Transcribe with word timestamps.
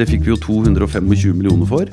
Det 0.00 0.06
fikk 0.08 0.22
vi 0.24 0.30
jo 0.32 0.38
225 0.40 1.10
millioner 1.36 1.68
for. 1.68 1.90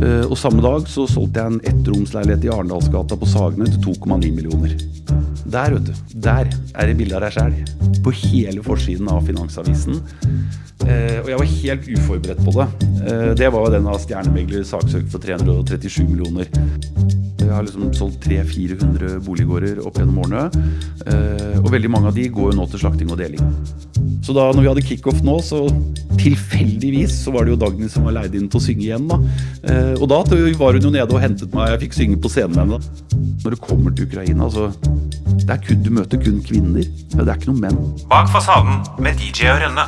Eh, 0.00 0.22
og 0.24 0.38
samme 0.40 0.62
dag 0.64 0.86
så 0.88 1.04
solgte 1.10 1.42
jeg 1.42 1.52
en 1.52 1.58
ettromsleilighet 1.68 2.46
i 2.46 2.52
Arendalsgata 2.54 3.18
på 3.20 3.28
Sagene 3.28 3.68
til 3.68 3.82
2,9 3.90 4.30
millioner. 4.32 4.72
Der, 5.44 5.74
vet 5.74 5.90
du. 5.90 5.92
Der 6.24 6.48
er 6.48 6.88
det 6.88 6.96
bilde 6.96 7.18
av 7.18 7.26
deg 7.26 7.36
sjæl. 7.36 7.58
På 8.00 8.14
hele 8.16 8.64
forsiden 8.64 9.10
av 9.12 9.28
Finansavisen. 9.28 10.00
Eh, 10.86 11.20
og 11.20 11.28
jeg 11.28 11.42
var 11.42 11.52
helt 11.52 11.90
uforberedt 11.98 12.42
på 12.46 12.56
det. 12.56 12.68
Eh, 13.02 13.28
det 13.42 13.52
var 13.52 13.66
jo 13.66 13.74
den 13.76 13.92
av 13.92 14.00
stjernemegler 14.06 14.64
saksøkt 14.64 15.12
for 15.12 15.20
337 15.20 16.00
millioner. 16.08 16.48
Jeg 17.40 17.52
har 17.52 17.66
liksom 17.66 17.92
solgt 17.92 18.24
300-400 18.24 19.20
boliggårder 19.26 19.84
opp 19.84 20.00
gjennom 20.00 20.22
årene. 20.22 20.48
Og 21.60 21.68
veldig 21.72 21.90
mange 21.92 22.12
av 22.12 22.16
de 22.16 22.28
går 22.30 22.52
jo 22.52 22.58
nå 22.60 22.66
til 22.70 22.84
slakting 22.84 23.10
og 23.10 23.18
deling. 23.20 23.42
Så 24.22 24.36
da 24.36 24.44
når 24.52 24.62
vi 24.62 24.68
hadde 24.68 24.84
kickoff 24.86 25.22
nå, 25.26 25.38
så 25.42 25.64
tilfeldigvis 26.20 27.14
så 27.24 27.32
var 27.34 27.46
det 27.46 27.49
jo 27.50 27.58
Dagny 27.60 27.88
som 27.90 28.06
var 28.08 28.16
leid 28.16 28.34
inn 28.38 28.48
til 28.50 28.60
å 28.60 28.64
synge 28.64 28.84
igjen. 28.86 29.08
da. 29.10 29.18
Eh, 29.64 29.94
og 29.98 30.06
da 30.10 30.20
var 30.60 30.76
hun 30.78 30.86
jo 30.86 30.92
nede 30.94 31.08
og 31.10 31.20
hentet 31.22 31.54
meg, 31.54 31.74
jeg 31.74 31.82
fikk 31.86 31.98
synge 31.98 32.20
på 32.22 32.30
scenen 32.32 32.56
med 32.56 32.62
henne. 32.64 32.80
Når 33.44 33.56
det 33.56 33.60
kommer 33.64 33.94
til 33.94 34.06
Ukraina, 34.08 34.48
så 34.52 34.70
det 35.40 35.50
er 35.56 35.62
kun, 35.64 35.82
Du 35.82 35.90
møter 35.90 36.20
kun 36.22 36.40
kvinner. 36.44 36.84
Det 36.84 37.26
er 37.26 37.34
ikke 37.36 37.50
noen 37.50 37.64
menn. 37.64 37.80
Bak 38.10 38.30
fasaden 38.32 38.82
med 39.02 39.18
DJ 39.18 39.50
og 39.54 39.62
Rønne. 39.64 39.86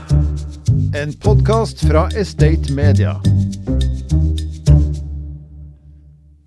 En 0.98 1.12
podkast 1.22 1.84
fra 1.86 2.08
Estate 2.16 2.72
Media. 2.74 3.18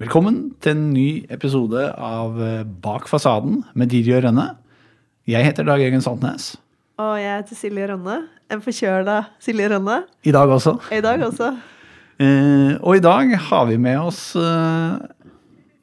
Velkommen 0.02 0.52
til 0.62 0.76
en 0.76 0.86
ny 0.94 1.08
episode 1.32 1.88
av 1.96 2.36
eh, 2.44 2.64
Bak 2.84 3.08
fasaden 3.08 3.64
med 3.74 3.94
DJ 3.94 4.18
og 4.20 4.26
Rønne. 4.28 4.50
Jeg 5.26 5.48
heter 5.48 5.66
Dag 5.66 5.82
Egen 5.82 6.04
Saltnes. 6.04 6.56
Og 7.02 7.16
jeg 7.20 7.42
heter 7.42 7.58
Silje 7.58 7.88
Rønne. 7.90 8.20
En 8.52 8.62
forkjøla 8.62 9.24
Silje 9.42 9.72
Rønne. 9.72 10.04
I 10.22 10.34
dag 10.36 10.52
også. 10.54 10.76
I 10.94 11.02
dag 11.02 11.24
også. 11.26 11.50
Uh, 12.22 12.78
og 12.86 13.00
i 13.00 13.04
dag 13.04 13.34
har 13.48 13.66
vi 13.68 13.80
med 13.82 13.98
oss 14.00 14.20
uh, 14.38 15.02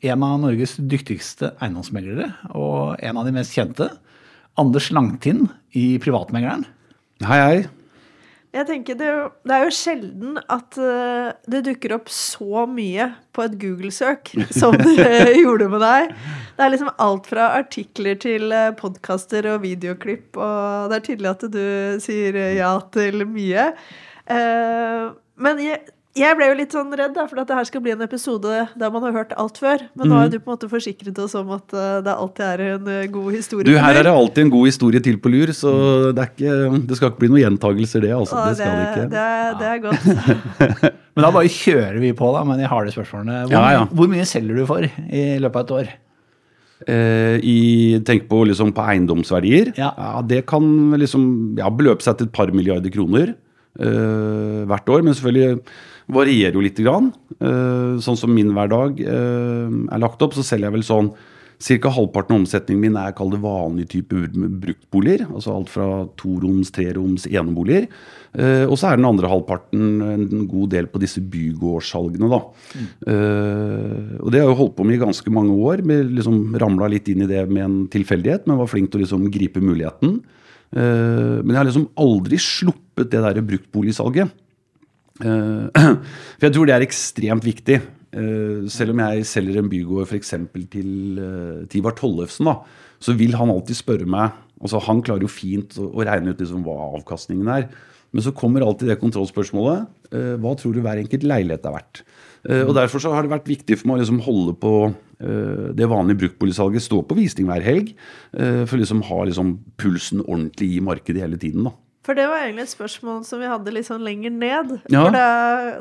en 0.02 0.24
av 0.24 0.38
Norges 0.40 0.76
dyktigste 0.78 1.52
eiendomsmeglere, 1.58 2.30
og 2.54 3.02
en 3.02 3.18
av 3.18 3.26
de 3.26 3.34
mest 3.34 3.54
kjente. 3.56 3.90
Anders 4.60 4.90
Langtind 4.94 5.48
i 5.78 5.96
Privatmegleren. 6.02 6.64
Hei, 7.26 7.40
hei. 7.42 7.58
Jeg 8.52 8.68
tenker 8.68 8.96
det, 9.00 9.10
det 9.48 9.54
er 9.56 9.62
jo 9.64 9.72
sjelden 9.72 10.34
at 10.52 10.76
uh, 10.76 11.30
det 11.48 11.62
dukker 11.70 11.94
opp 11.96 12.10
så 12.12 12.66
mye 12.68 13.06
på 13.32 13.46
et 13.46 13.54
Google-søk 13.62 14.34
som 14.60 14.76
det 14.76 15.38
gjorde 15.40 15.70
med 15.72 15.80
deg. 15.80 16.12
Det 16.58 16.66
er 16.66 16.74
liksom 16.74 16.92
alt 17.00 17.30
fra 17.32 17.48
artikler 17.56 18.20
til 18.20 18.52
uh, 18.52 18.74
podkaster 18.76 19.48
og 19.54 19.64
videoklipp, 19.64 20.36
og 20.36 20.92
det 20.92 20.98
er 20.98 21.06
tydelig 21.08 21.32
at 21.32 21.48
du 21.54 21.64
sier 22.04 22.38
ja 22.58 22.74
til 22.92 23.24
mye. 23.28 23.70
Men 25.42 25.58
jeg, 25.64 25.80
jeg 26.14 26.36
ble 26.36 26.46
jo 26.50 26.54
litt 26.58 26.74
sånn 26.74 26.90
redd, 26.92 27.14
da, 27.16 27.22
for 27.30 27.40
at 27.40 27.48
det 27.48 27.56
her 27.56 27.64
skal 27.64 27.80
bli 27.80 27.92
en 27.94 28.02
episode 28.04 28.56
der 28.76 28.90
man 28.92 29.02
har 29.06 29.14
hørt 29.16 29.30
alt 29.40 29.56
før. 29.56 29.80
Men 29.96 30.10
nå 30.10 30.18
har 30.18 30.26
Mhm. 30.28 30.32
du 30.34 30.38
på 30.40 30.50
en 30.50 30.56
måte 30.58 30.68
forsikret 30.68 31.18
oss 31.24 31.34
om 31.38 31.50
at 31.56 31.72
uh, 31.72 32.00
det 32.04 32.12
alltid 32.12 32.44
er 32.44 32.60
en 32.74 32.88
uh, 32.88 33.06
god 33.14 33.30
historie. 33.32 33.64
Du, 33.64 33.72
her 33.80 33.96
er 33.96 34.02
det 34.04 34.12
alltid 34.12 34.44
en 34.44 34.50
god 34.52 34.66
historie 34.68 35.00
til 35.00 35.16
på 35.16 35.32
lur, 35.32 35.52
så 35.56 35.72
det, 36.12 36.20
er 36.20 36.28
ikke, 36.34 36.86
det 36.90 36.96
skal 36.98 37.10
ikke 37.12 37.22
bli 37.24 37.30
noen 37.32 37.42
gjentagelser, 37.46 38.04
det. 38.04 38.12
altså. 38.12 38.42
Det 38.48 38.56
skal 38.60 38.76
det 38.76 38.84
ikke. 38.90 39.08
Det, 39.14 39.24
er- 39.24 39.56
det 39.58 39.68
er 39.72 39.78
godt. 39.86 40.92
Men 41.16 41.24
da 41.26 41.30
bare 41.30 41.48
kjører 41.52 41.98
vi 42.00 42.12
på 42.16 42.28
da, 42.36 42.42
med 42.44 42.58
de 42.60 42.68
harde 42.68 42.92
spørsmålene. 42.92 43.40
Hvor, 43.48 43.52
Ja, 43.56 43.70
ja. 43.78 43.84
hvor 43.92 44.08
mye 44.12 44.24
selger 44.28 44.56
du 44.60 44.66
for 44.68 44.84
i 44.84 45.24
løpet 45.40 45.56
av 45.56 45.64
et 45.64 45.72
år? 45.80 45.90
Eh, 46.92 47.36
i, 47.46 47.58
tenk 48.04 48.24
på, 48.28 48.42
liksom, 48.48 48.72
på 48.74 48.82
eiendomsverdier. 48.90 49.72
Ja. 49.78 49.92
Det 50.26 50.42
kan 50.50 50.64
liksom, 50.98 51.56
ja, 51.60 51.68
beløpe 51.70 52.02
seg 52.02 52.16
til 52.18 52.26
et 52.28 52.32
par 52.34 52.50
milliarder 52.52 52.90
kroner 52.90 53.34
eh, 53.78 54.62
hvert 54.68 54.88
år. 54.90 55.04
Men 55.06 55.14
selvfølgelig 55.14 55.60
varierer 56.10 56.56
jo 56.56 56.64
lite 56.64 56.84
grann. 56.84 57.12
Eh, 57.38 58.00
sånn 58.02 58.18
som 58.18 58.32
min 58.34 58.54
hverdag 58.54 59.02
eh, 59.02 59.76
er 59.92 60.02
lagt 60.02 60.22
opp, 60.24 60.34
så 60.36 60.44
selger 60.46 60.70
jeg 60.70 60.78
vel 60.78 60.88
sånn 60.88 61.12
Ca. 61.62 61.92
halvparten 61.94 62.34
av 62.34 62.40
omsetningen 62.40 62.80
min 62.82 62.96
er 62.98 63.12
kall 63.14 63.30
det 63.30 63.38
vanlige 63.42 63.92
type 63.92 64.24
bruktboliger. 64.34 65.28
Altså 65.30 65.54
alt 65.54 65.70
fra 65.70 65.86
toroms, 66.18 66.72
treroms, 66.74 67.28
eneboliger. 67.30 67.86
Eh, 68.34 68.64
og 68.66 68.74
så 68.80 68.90
er 68.90 68.98
den 68.98 69.06
andre 69.06 69.30
halvparten 69.30 70.02
en 70.02 70.46
god 70.50 70.72
del 70.74 70.88
på 70.90 70.98
disse 71.02 71.22
bygårdssalgene. 71.22 72.30
da. 72.32 72.40
Eh, 73.06 74.18
og 74.18 74.32
det 74.32 74.42
har 74.42 74.50
jeg 74.50 74.58
holdt 74.58 74.76
på 74.76 74.86
med 74.88 74.98
i 74.98 75.04
ganske 75.04 75.30
mange 75.30 75.54
år. 75.54 75.84
med 75.86 76.10
liksom 76.18 76.56
Ramla 76.58 76.90
litt 76.90 77.08
inn 77.08 77.22
i 77.22 77.30
det 77.30 77.48
med 77.48 77.64
en 77.64 77.88
tilfeldighet, 77.88 78.46
men 78.46 78.58
var 78.58 78.66
flink 78.66 78.90
til 78.90 79.00
å 79.00 79.04
liksom 79.04 79.30
gripe 79.30 79.62
muligheten. 79.62 80.22
Men 80.72 81.50
jeg 81.52 81.58
har 81.58 81.66
liksom 81.68 81.90
aldri 82.00 82.38
sluppet 82.40 83.10
det 83.12 83.20
der 83.20 83.42
bruktboligsalget. 83.44 84.32
Eh, 85.22 85.82
for 86.38 86.48
jeg 86.48 86.54
tror 86.56 86.68
det 86.68 86.76
er 86.76 86.86
ekstremt 86.86 87.46
viktig. 87.46 87.80
Eh, 88.12 88.64
selv 88.72 88.94
om 88.94 89.02
jeg 89.06 89.26
selger 89.28 89.60
en 89.62 89.70
bygård 89.72 90.08
f.eks. 90.10 90.34
til 90.72 91.20
uh, 91.20 91.62
Tivar 91.72 91.96
Tollefsen, 91.96 92.50
da, 92.50 92.58
så 93.02 93.14
vil 93.18 93.36
han 93.38 93.52
alltid 93.52 93.78
spørre 93.78 94.08
meg 94.08 94.34
altså 94.62 94.78
Han 94.86 95.00
klarer 95.02 95.24
jo 95.26 95.32
fint 95.32 95.74
å, 95.80 95.88
regne 96.06 96.32
ut 96.32 96.42
liksom 96.42 96.62
hva 96.62 96.76
avkastningen 96.98 97.48
er. 97.50 97.64
Men 98.12 98.24
så 98.24 98.34
kommer 98.36 98.62
alltid 98.62 98.92
det 98.92 99.00
kontrollspørsmålet. 99.00 99.88
eh, 100.12 100.34
hva 100.38 100.52
tror 100.54 100.74
du 100.74 100.82
hver 100.84 101.00
enkelt 101.00 101.24
leilighet 101.24 101.66
er 101.66 101.74
verdt? 101.74 102.02
Eh, 102.44 102.62
og 102.66 102.74
Derfor 102.76 103.02
så 103.02 103.12
har 103.14 103.24
det 103.24 103.32
vært 103.32 103.48
viktig 103.48 103.78
for 103.78 103.88
meg 103.88 103.96
å 103.96 104.02
liksom 104.02 104.20
holde 104.22 104.54
på 104.54 104.74
eh, 105.18 105.70
det 105.74 105.88
vanlige 105.88 106.20
bruktboligsalget, 106.24 106.84
stå 106.84 107.00
på 107.02 107.18
visning 107.18 107.48
hver 107.48 107.64
helg, 107.64 107.94
eh, 108.36 108.62
for 108.68 108.78
liksom 108.78 109.02
ha 109.08 109.22
liksom 109.24 109.56
pulsen 109.80 110.22
ordentlig 110.26 110.76
i 110.76 110.84
markedet 110.84 111.24
hele 111.24 111.40
tiden. 111.40 111.64
da. 111.70 111.74
For 112.02 112.18
det 112.18 112.24
var 112.26 112.42
egentlig 112.42 112.64
et 112.66 112.72
spørsmål 112.72 113.20
som 113.26 113.38
vi 113.38 113.46
hadde 113.46 113.72
litt 113.74 113.86
sånn 113.86 114.02
lenger 114.02 114.32
ned. 114.34 114.72
Ja. 114.90 115.04
For 115.04 115.14
da, 115.14 115.26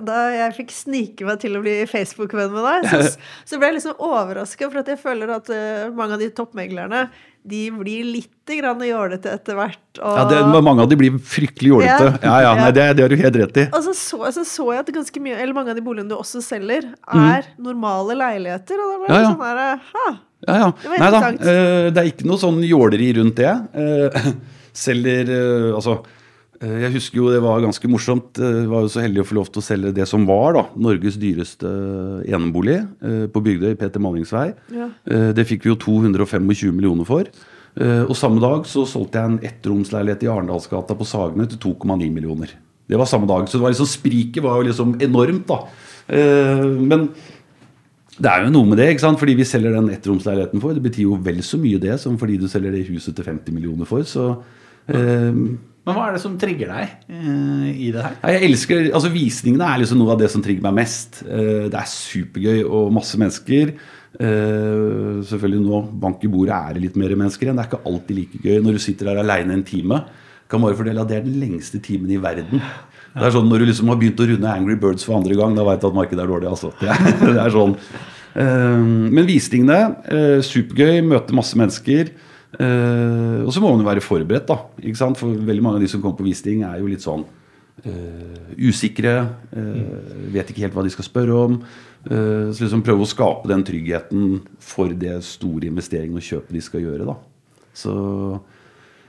da 0.06 0.20
jeg 0.36 0.58
fikk 0.60 0.76
snike 0.76 1.26
meg 1.26 1.42
til 1.42 1.58
å 1.58 1.64
bli 1.64 1.80
Facebook-venn 1.90 2.54
med 2.54 2.68
deg, 2.68 2.88
så, 2.92 3.02
så 3.50 3.58
ble 3.58 3.72
jeg 3.72 3.80
liksom 3.80 3.98
overraska, 4.06 4.70
for 4.70 4.84
at 4.84 4.94
jeg 4.94 5.02
føler 5.02 5.34
at 5.34 5.50
eh, 5.56 5.90
mange 5.98 6.20
av 6.20 6.22
de 6.22 6.30
toppmeglerne 6.38 7.08
de 7.42 7.64
blir 7.74 8.06
litt 8.06 8.30
jålete 8.52 9.32
etter 9.32 9.56
hvert. 9.58 9.82
Og, 9.98 10.18
Ja, 10.18 10.26
det, 10.30 10.62
Mange 10.62 10.84
av 10.84 10.90
de 10.92 10.98
blir 11.00 11.18
fryktelig 11.18 11.72
jålete. 11.72 12.10
Ja. 12.22 12.28
Ja, 12.28 12.42
ja, 12.46 12.52
nei, 12.60 12.72
det, 12.76 12.84
det 12.98 13.06
har 13.06 13.10
du 13.10 13.18
helt 13.18 13.40
rett 13.42 13.58
i. 13.58 13.68
og 13.72 13.82
så 13.86 13.94
så, 13.98 14.20
så 14.36 14.44
så 14.46 14.66
jeg 14.76 14.84
at 14.84 14.92
ganske 14.94 15.24
mye, 15.24 15.38
eller 15.40 15.56
mange 15.58 15.74
av 15.74 15.80
de 15.80 15.86
boligene 15.86 16.12
du 16.12 16.18
også 16.20 16.44
selger, 16.46 16.92
er 17.08 17.32
er 17.32 17.48
normale 17.58 18.18
leiligheter. 18.20 18.78
Og 18.78 18.92
da 18.92 19.00
ble 19.00 19.10
Ja, 19.10 19.16
jeg 19.16 19.26
ja. 19.26 19.32
sånn 19.32 19.48
her, 19.48 19.88
ha, 19.96 20.08
Ja, 20.48 20.56
ja. 20.58 20.72
Det 20.82 20.90
var 20.90 21.02
Nei 21.02 21.12
da, 21.14 21.28
eh, 21.30 21.92
det 21.94 22.02
er 22.02 22.10
ikke 22.10 22.28
noe 22.30 22.42
sånn 22.42 22.64
jåleri 22.66 23.12
rundt 23.20 23.38
det. 23.38 23.52
Eh, 23.78 24.32
selger 24.86 25.30
eh, 25.36 25.70
Altså, 25.76 26.00
jeg 26.62 26.92
husker 26.94 27.18
jo 27.18 27.30
det 27.34 27.40
var 27.42 27.62
ganske 27.64 27.90
morsomt. 27.90 28.38
Jeg 28.38 28.68
var 28.70 28.84
jo 28.86 28.90
så 28.94 29.02
heldig 29.02 29.24
å 29.24 29.26
få 29.26 29.38
lov 29.40 29.48
til 29.50 29.64
å 29.64 29.66
selge 29.66 29.94
det 29.98 30.06
som 30.10 30.28
var 30.30 30.54
da, 30.54 30.62
Norges 30.78 31.16
dyreste 31.18 31.70
enebolig 32.30 32.76
på 33.34 33.42
Bygdøy, 33.48 33.74
Peter 33.80 34.04
Mallingsvei. 34.04 34.52
Ja. 34.70 34.92
Eh, 35.10 35.32
det 35.34 35.48
fikk 35.50 35.66
vi 35.66 35.72
jo 35.72 35.80
225 35.82 36.46
millioner 36.70 37.08
for. 37.08 37.32
Og 37.82 38.12
samme 38.20 38.42
dag 38.44 38.66
så 38.68 38.84
solgte 38.86 39.18
jeg 39.18 39.32
en 39.32 39.42
ettromsleilighet 39.48 40.26
i 40.26 40.30
Arendalsgata 40.30 40.94
på 41.00 41.08
Sagene 41.08 41.48
til 41.50 41.58
2,9 41.64 42.12
millioner. 42.14 42.52
Det 42.86 43.00
var 43.00 43.08
samme 43.10 43.30
dag. 43.30 43.48
Så 43.48 43.58
det 43.58 43.64
var 43.64 43.74
liksom, 43.74 43.90
spriket 43.90 44.44
var 44.44 44.60
jo 44.60 44.68
liksom 44.68 44.98
enormt, 45.02 45.48
da. 45.50 45.62
Men 46.12 47.08
det 48.20 48.28
er 48.28 48.44
jo 48.46 48.52
noe 48.52 48.68
med 48.68 48.78
det, 48.82 48.90
ikke 48.92 49.06
sant? 49.06 49.20
fordi 49.22 49.34
vi 49.40 49.46
selger 49.48 49.72
den 49.78 49.88
ettromsleiligheten 49.94 50.62
for. 50.62 50.76
Det 50.76 50.84
betyr 50.84 51.06
jo 51.08 51.16
vel 51.24 51.40
så 51.46 51.58
mye 51.62 51.80
det 51.82 51.96
som 52.02 52.18
fordi 52.20 52.36
du 52.42 52.48
selger 52.52 52.74
det 52.76 52.84
huset 52.90 53.16
til 53.16 53.26
50 53.26 53.56
millioner 53.56 53.88
for. 53.88 54.04
Så 54.04 54.26
eh, 54.92 55.32
Men 55.32 55.96
hva 55.98 56.10
er 56.10 56.18
det 56.18 56.22
som 56.22 56.36
trigger 56.38 56.70
deg 56.74 56.92
eh, 57.08 57.70
i 57.72 57.88
det 57.96 58.04
her? 58.04 58.18
Jeg 58.36 58.50
elsker, 58.52 58.92
altså 58.94 59.10
Visningene 59.14 59.66
er 59.72 59.82
liksom 59.82 60.02
noe 60.04 60.12
av 60.14 60.20
det 60.22 60.30
som 60.34 60.44
trigger 60.44 60.68
meg 60.68 60.76
mest. 60.84 61.24
Eh, 61.24 61.70
Det 61.72 61.80
er 61.80 61.90
supergøy 61.96 62.62
og 62.68 62.92
masse 63.00 63.18
mennesker. 63.22 63.72
Eh, 64.20 65.24
Selvfølgelig 65.32 65.64
nå, 65.66 65.82
bank 66.04 66.28
i 66.28 66.32
bordet 66.36 66.58
er 66.58 66.76
det 66.78 66.84
litt 66.90 67.00
mer 67.00 67.16
mennesker 67.16 67.48
igjen. 67.48 67.58
Det 67.58 67.66
er 67.66 67.72
ikke 67.72 67.86
alltid 67.94 68.18
like 68.20 68.44
gøy 68.44 68.60
når 68.68 68.78
du 68.78 68.84
sitter 68.90 69.10
der 69.14 69.24
aleine 69.24 69.56
en 69.56 69.64
time. 69.66 70.04
Kan 70.52 70.62
bare 70.62 70.76
fordele 70.76 71.02
at 71.02 71.08
Det 71.10 71.22
er 71.22 71.26
den 71.26 71.40
lengste 71.42 71.80
timen 71.80 72.12
i 72.12 72.20
verden. 72.22 72.60
Det 73.12 73.28
er 73.28 73.34
sånn 73.36 73.50
Når 73.52 73.60
du 73.60 73.68
liksom 73.68 73.92
har 73.92 74.00
begynt 74.00 74.22
å 74.24 74.28
runde 74.30 74.52
Angry 74.56 74.78
Birds 74.80 75.04
for 75.08 75.18
andre 75.18 75.36
gang, 75.36 75.56
da 75.58 75.66
veit 75.68 75.82
du 75.84 75.88
at 75.90 75.98
markedet 75.98 76.24
er 76.24 76.32
dårlig. 76.32 76.50
altså. 76.52 76.72
Det 76.80 76.90
er, 76.94 77.16
det 77.36 77.40
er 77.42 77.54
sånn. 77.54 77.76
Eh, 78.40 78.86
Men 79.18 79.28
visningene, 79.28 79.80
eh, 80.08 80.40
supergøy, 80.48 81.02
møte 81.10 81.36
masse 81.36 81.60
mennesker. 81.60 82.14
Eh, 82.60 83.38
og 83.44 83.52
så 83.52 83.64
må 83.64 83.72
man 83.72 83.84
jo 83.84 83.90
være 83.90 84.04
forberedt, 84.06 84.48
da. 84.48 84.60
ikke 84.80 85.00
sant? 85.00 85.20
For 85.20 85.28
veldig 85.52 85.64
mange 85.64 85.80
av 85.80 85.86
de 85.86 85.92
som 85.92 86.04
kommer 86.04 86.20
på 86.20 86.28
visning, 86.28 86.64
er 86.68 86.80
jo 86.80 86.92
litt 86.92 87.06
sånn 87.06 87.28
Uh, 87.82 88.52
usikre. 88.62 89.14
uh, 89.58 90.28
vet 90.30 90.52
ikke 90.52 90.68
helt 90.68 90.76
hva 90.76 90.84
de 90.86 90.92
skal 90.94 91.06
spørre 91.08 91.38
om. 91.48 91.56
Uh, 92.06 92.52
så 92.54 92.66
liksom 92.66 92.84
prøve 92.86 93.02
å 93.02 93.10
skape 93.10 93.50
den 93.50 93.64
tryggheten 93.66 94.36
for 94.62 94.92
det 94.94 95.16
store 95.26 95.66
investeringen 95.72 96.20
og 96.20 96.26
kjøpet 96.28 96.54
de 96.54 96.62
skal 96.62 96.84
gjøre. 96.84 97.08
da. 97.10 97.16
Så, 97.74 97.96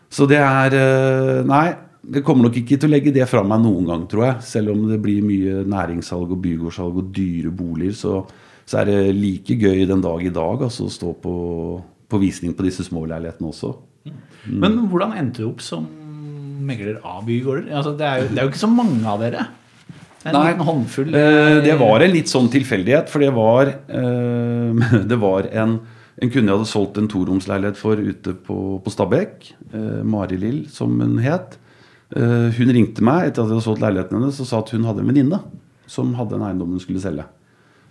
så 0.08 0.28
det 0.30 0.38
er 0.40 1.44
Nei, 1.44 1.66
det 2.02 2.24
kommer 2.26 2.48
nok 2.48 2.56
ikke 2.58 2.78
til 2.80 2.90
å 2.90 2.92
legge 2.96 3.12
det 3.14 3.28
fra 3.30 3.44
meg 3.46 3.62
noen 3.62 3.86
gang, 3.86 4.04
tror 4.10 4.24
jeg. 4.26 4.42
Selv 4.48 4.72
om 4.74 4.84
det 4.90 4.98
blir 5.04 5.22
mye 5.22 5.62
næringssalg 5.70 6.34
og 6.34 6.40
bygårdssalg 6.42 6.98
og 6.98 7.12
dyre 7.14 7.52
boliger, 7.54 7.94
så, 7.94 8.14
så 8.66 8.80
er 8.82 8.90
det 8.90 8.98
like 9.14 9.54
gøy 9.54 9.84
den 9.86 10.02
dag 10.02 10.24
i 10.26 10.32
dag 10.34 10.66
altså, 10.66 10.88
å 10.88 10.92
stå 10.92 11.14
på, 11.22 11.34
på 12.10 12.22
visning 12.22 12.56
på 12.58 12.66
disse 12.66 12.86
små 12.88 13.04
leilighetene 13.06 13.52
også. 13.52 13.72
Men 14.50 14.80
hvordan 14.90 15.14
endte 15.20 15.44
du 15.44 15.50
opp 15.52 15.62
som 15.62 15.86
megler 16.66 16.98
av 17.06 17.22
bygårder? 17.28 17.70
Altså, 17.70 17.94
det, 17.98 18.08
er 18.08 18.24
jo, 18.24 18.30
det 18.32 18.40
er 18.40 18.48
jo 18.48 18.52
ikke 18.52 18.64
så 18.64 18.72
mange 18.74 19.02
av 19.06 19.22
dere. 19.22 19.46
En 20.22 20.36
Nei. 20.36 20.42
liten 20.52 20.66
håndfull? 20.66 21.14
Eh, 21.18 21.56
Det 21.64 21.78
var 21.80 22.02
en 22.04 22.14
litt 22.14 22.30
sånn 22.30 22.50
tilfeldighet, 22.50 23.10
for 23.10 23.22
det 23.22 23.32
var, 23.34 23.70
eh, 23.70 24.92
det 25.10 25.18
var 25.22 25.46
en, 25.54 25.78
en 26.18 26.30
kunde 26.34 26.50
jeg 26.50 26.58
hadde 26.58 26.70
solgt 26.70 26.98
en 26.98 27.10
toromsleilighet 27.10 27.78
for 27.78 27.98
ute 27.98 28.34
på, 28.46 28.58
på 28.82 28.94
Stabekk. 28.94 29.52
Eh, 29.70 29.98
Mari 30.02 30.38
Lill, 30.42 30.64
som 30.70 30.98
hun 31.02 31.18
het. 31.22 31.58
Eh, 32.12 32.48
hun 32.58 32.72
ringte 32.76 33.04
meg 33.04 33.30
etter 33.30 33.40
at 33.40 33.48
jeg 33.48 33.56
hadde 33.56 33.64
solgt 33.64 33.84
leiligheten 33.84 34.18
hennes 34.18 34.40
og 34.42 34.48
sa 34.48 34.60
at 34.60 34.72
hun 34.74 34.84
hadde 34.84 35.00
en 35.00 35.08
venninne 35.08 35.38
som 35.90 36.12
hadde 36.18 36.36
en 36.36 36.44
eiendom 36.48 36.74
hun 36.74 36.82
skulle 36.82 37.00
selge. 37.02 37.24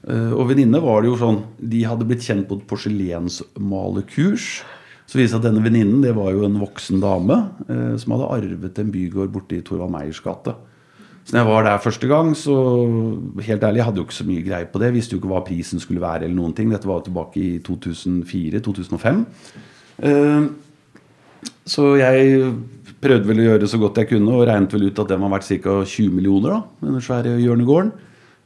Eh, 0.08 0.34
og 0.34 0.48
venninne 0.50 0.82
var 0.82 1.02
det 1.02 1.12
jo 1.12 1.18
sånn 1.20 1.44
De 1.58 1.84
hadde 1.86 2.08
blitt 2.10 2.26
kjent 2.26 2.48
på 2.50 2.58
et 2.58 2.68
porselensmalekurs. 2.70 4.50
Så 5.10 5.20
viste 5.20 5.36
det 5.36 5.42
at 5.42 5.48
denne 5.50 5.64
venninnen 5.66 6.04
det 6.06 6.14
var 6.16 6.32
jo 6.34 6.46
en 6.48 6.60
voksen 6.62 7.02
dame 7.04 7.38
eh, 7.68 7.96
som 8.02 8.16
hadde 8.16 8.30
arvet 8.38 8.82
en 8.82 8.94
bygård 8.94 9.34
borte 9.34 9.58
i 9.58 9.64
Torvald 9.66 9.94
Meyers 9.94 10.22
gate. 10.24 10.56
Så 11.26 11.36
når 11.36 11.42
jeg 11.42 11.50
var 11.52 11.66
der 11.68 11.84
første 11.84 12.08
gang, 12.10 12.32
så 12.38 12.56
helt 13.46 13.64
ærlig, 13.64 13.82
jeg 13.82 13.86
hadde 13.86 14.02
jo 14.02 14.06
ikke 14.08 14.18
så 14.18 14.26
mye 14.26 14.46
greie 14.46 14.70
på 14.70 14.80
det. 14.82 14.88
Jeg 14.90 14.96
visste 14.96 15.14
jo 15.14 15.20
ikke 15.22 15.30
hva 15.34 15.44
prisen 15.46 15.82
skulle 15.82 16.02
være 16.02 16.26
eller 16.26 16.38
noen 16.38 16.56
ting. 16.58 16.72
Dette 16.74 16.90
var 16.90 17.02
jo 17.02 17.10
tilbake 17.10 17.42
i 17.42 17.52
2004-2005. 17.68 19.22
Eh, 20.10 20.48
så 21.70 21.86
jeg 22.00 22.54
prøvde 23.02 23.28
vel 23.28 23.42
å 23.42 23.50
gjøre 23.50 23.68
så 23.70 23.80
godt 23.82 23.98
jeg 24.02 24.12
kunne, 24.14 24.32
og 24.36 24.46
regnet 24.48 24.74
vel 24.76 24.88
ut 24.90 25.00
at 25.02 25.10
den 25.12 25.22
var 25.24 25.34
verdt 25.36 25.50
ca. 25.64 25.76
20 25.84 26.16
millioner, 26.16 26.56
da, 26.56 26.88
den 26.88 27.02
svære 27.04 27.36
hjørnegården. 27.42 27.92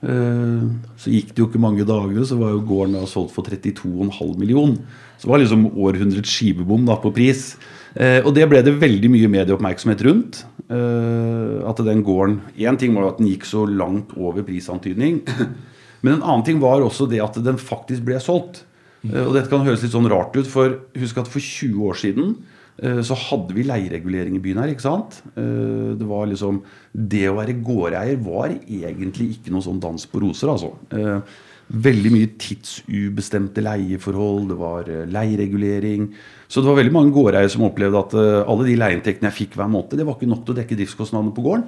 Eh, 0.05 0.65
Så 1.01 1.11
gikk 1.11 1.33
det 1.33 1.41
jo 1.43 1.47
ikke 1.49 1.61
mange 1.61 1.85
dagene, 1.87 2.25
så 2.27 2.37
var 2.39 2.53
jo 2.53 2.63
gården 2.67 2.97
da 2.99 3.05
solgt 3.09 3.33
for 3.35 3.43
32,5 3.47 4.37
million. 4.39 4.75
Så 5.17 5.27
det 5.27 5.31
var 5.31 5.41
liksom 5.43 5.65
århundrets 5.71 6.29
skivebom 6.35 6.85
da 6.85 6.97
på 7.01 7.13
pris. 7.15 7.55
Eh, 7.95 8.21
Og 8.25 8.33
det 8.35 8.47
ble 8.49 8.61
det 8.61 8.79
veldig 8.79 9.09
mye 9.09 9.31
medieoppmerksomhet 9.31 10.03
rundt. 10.05 10.43
Eh, 10.69 11.67
At 11.67 11.77
den 11.77 12.03
gården 12.03 12.41
Én 12.57 12.77
ting 12.77 12.93
var 12.93 13.09
at 13.09 13.17
den 13.17 13.27
gikk 13.27 13.45
så 13.45 13.65
langt 13.65 14.15
over 14.17 14.43
prisantydning. 14.43 15.21
Men 16.03 16.13
en 16.19 16.23
annen 16.23 16.45
ting 16.45 16.59
var 16.59 16.81
også 16.81 17.09
det 17.09 17.21
at 17.23 17.33
den 17.43 17.57
faktisk 17.57 18.03
ble 18.05 18.19
solgt. 18.19 18.63
Og 19.05 19.33
dette 19.35 19.49
kan 19.49 19.61
høres 19.61 19.83
litt 19.83 19.93
sånn 19.93 20.09
rart 20.09 20.35
ut, 20.35 20.47
for 20.49 20.79
husk 20.97 21.17
at 21.17 21.27
for 21.29 21.39
20 21.39 21.77
år 21.85 21.93
siden 21.93 22.35
så 22.77 23.15
hadde 23.15 23.53
vi 23.55 23.63
leieregulering 23.63 24.35
i 24.35 24.39
byen 24.43 24.57
her. 24.59 24.67
ikke 24.73 24.83
sant? 24.83 25.21
Eh, 25.37 25.95
Det 25.95 26.05
var 26.05 26.27
liksom 26.27 26.61
Det 26.93 27.29
å 27.29 27.37
være 27.37 27.55
gårdeier 27.63 28.17
var 28.21 28.49
egentlig 28.67 29.37
ikke 29.37 29.51
noe 29.51 29.61
sånn 29.63 29.79
dans 29.79 30.05
på 30.05 30.19
roser, 30.21 30.49
altså. 30.51 30.73
Eh, 30.91 31.21
Veldig 31.65 32.11
mye 32.13 32.27
tidsubestemte 32.37 33.57
leieforhold, 33.65 34.49
det 34.51 34.57
var 34.59 34.89
eh, 34.91 35.05
leieregulering. 35.09 36.11
Så 36.47 36.61
det 36.61 36.69
var 36.69 36.77
veldig 36.77 36.93
mange 36.93 37.15
gårdeiere 37.15 37.49
som 37.49 37.63
opplevde 37.65 37.97
at 38.03 38.13
eh, 38.13 38.43
alle 38.45 38.67
de 38.67 38.75
leieinntektene 38.77 39.31
jeg 39.31 39.39
fikk 39.39 39.55
hver 39.57 39.71
måned, 39.71 39.95
det 39.97 40.05
var 40.05 40.13
ikke 40.19 40.29
nok 40.29 40.43
til 40.45 40.53
å 40.53 40.59
dekke 40.59 40.77
driftskostnadene 40.77 41.33
på 41.33 41.45
gården. 41.47 41.63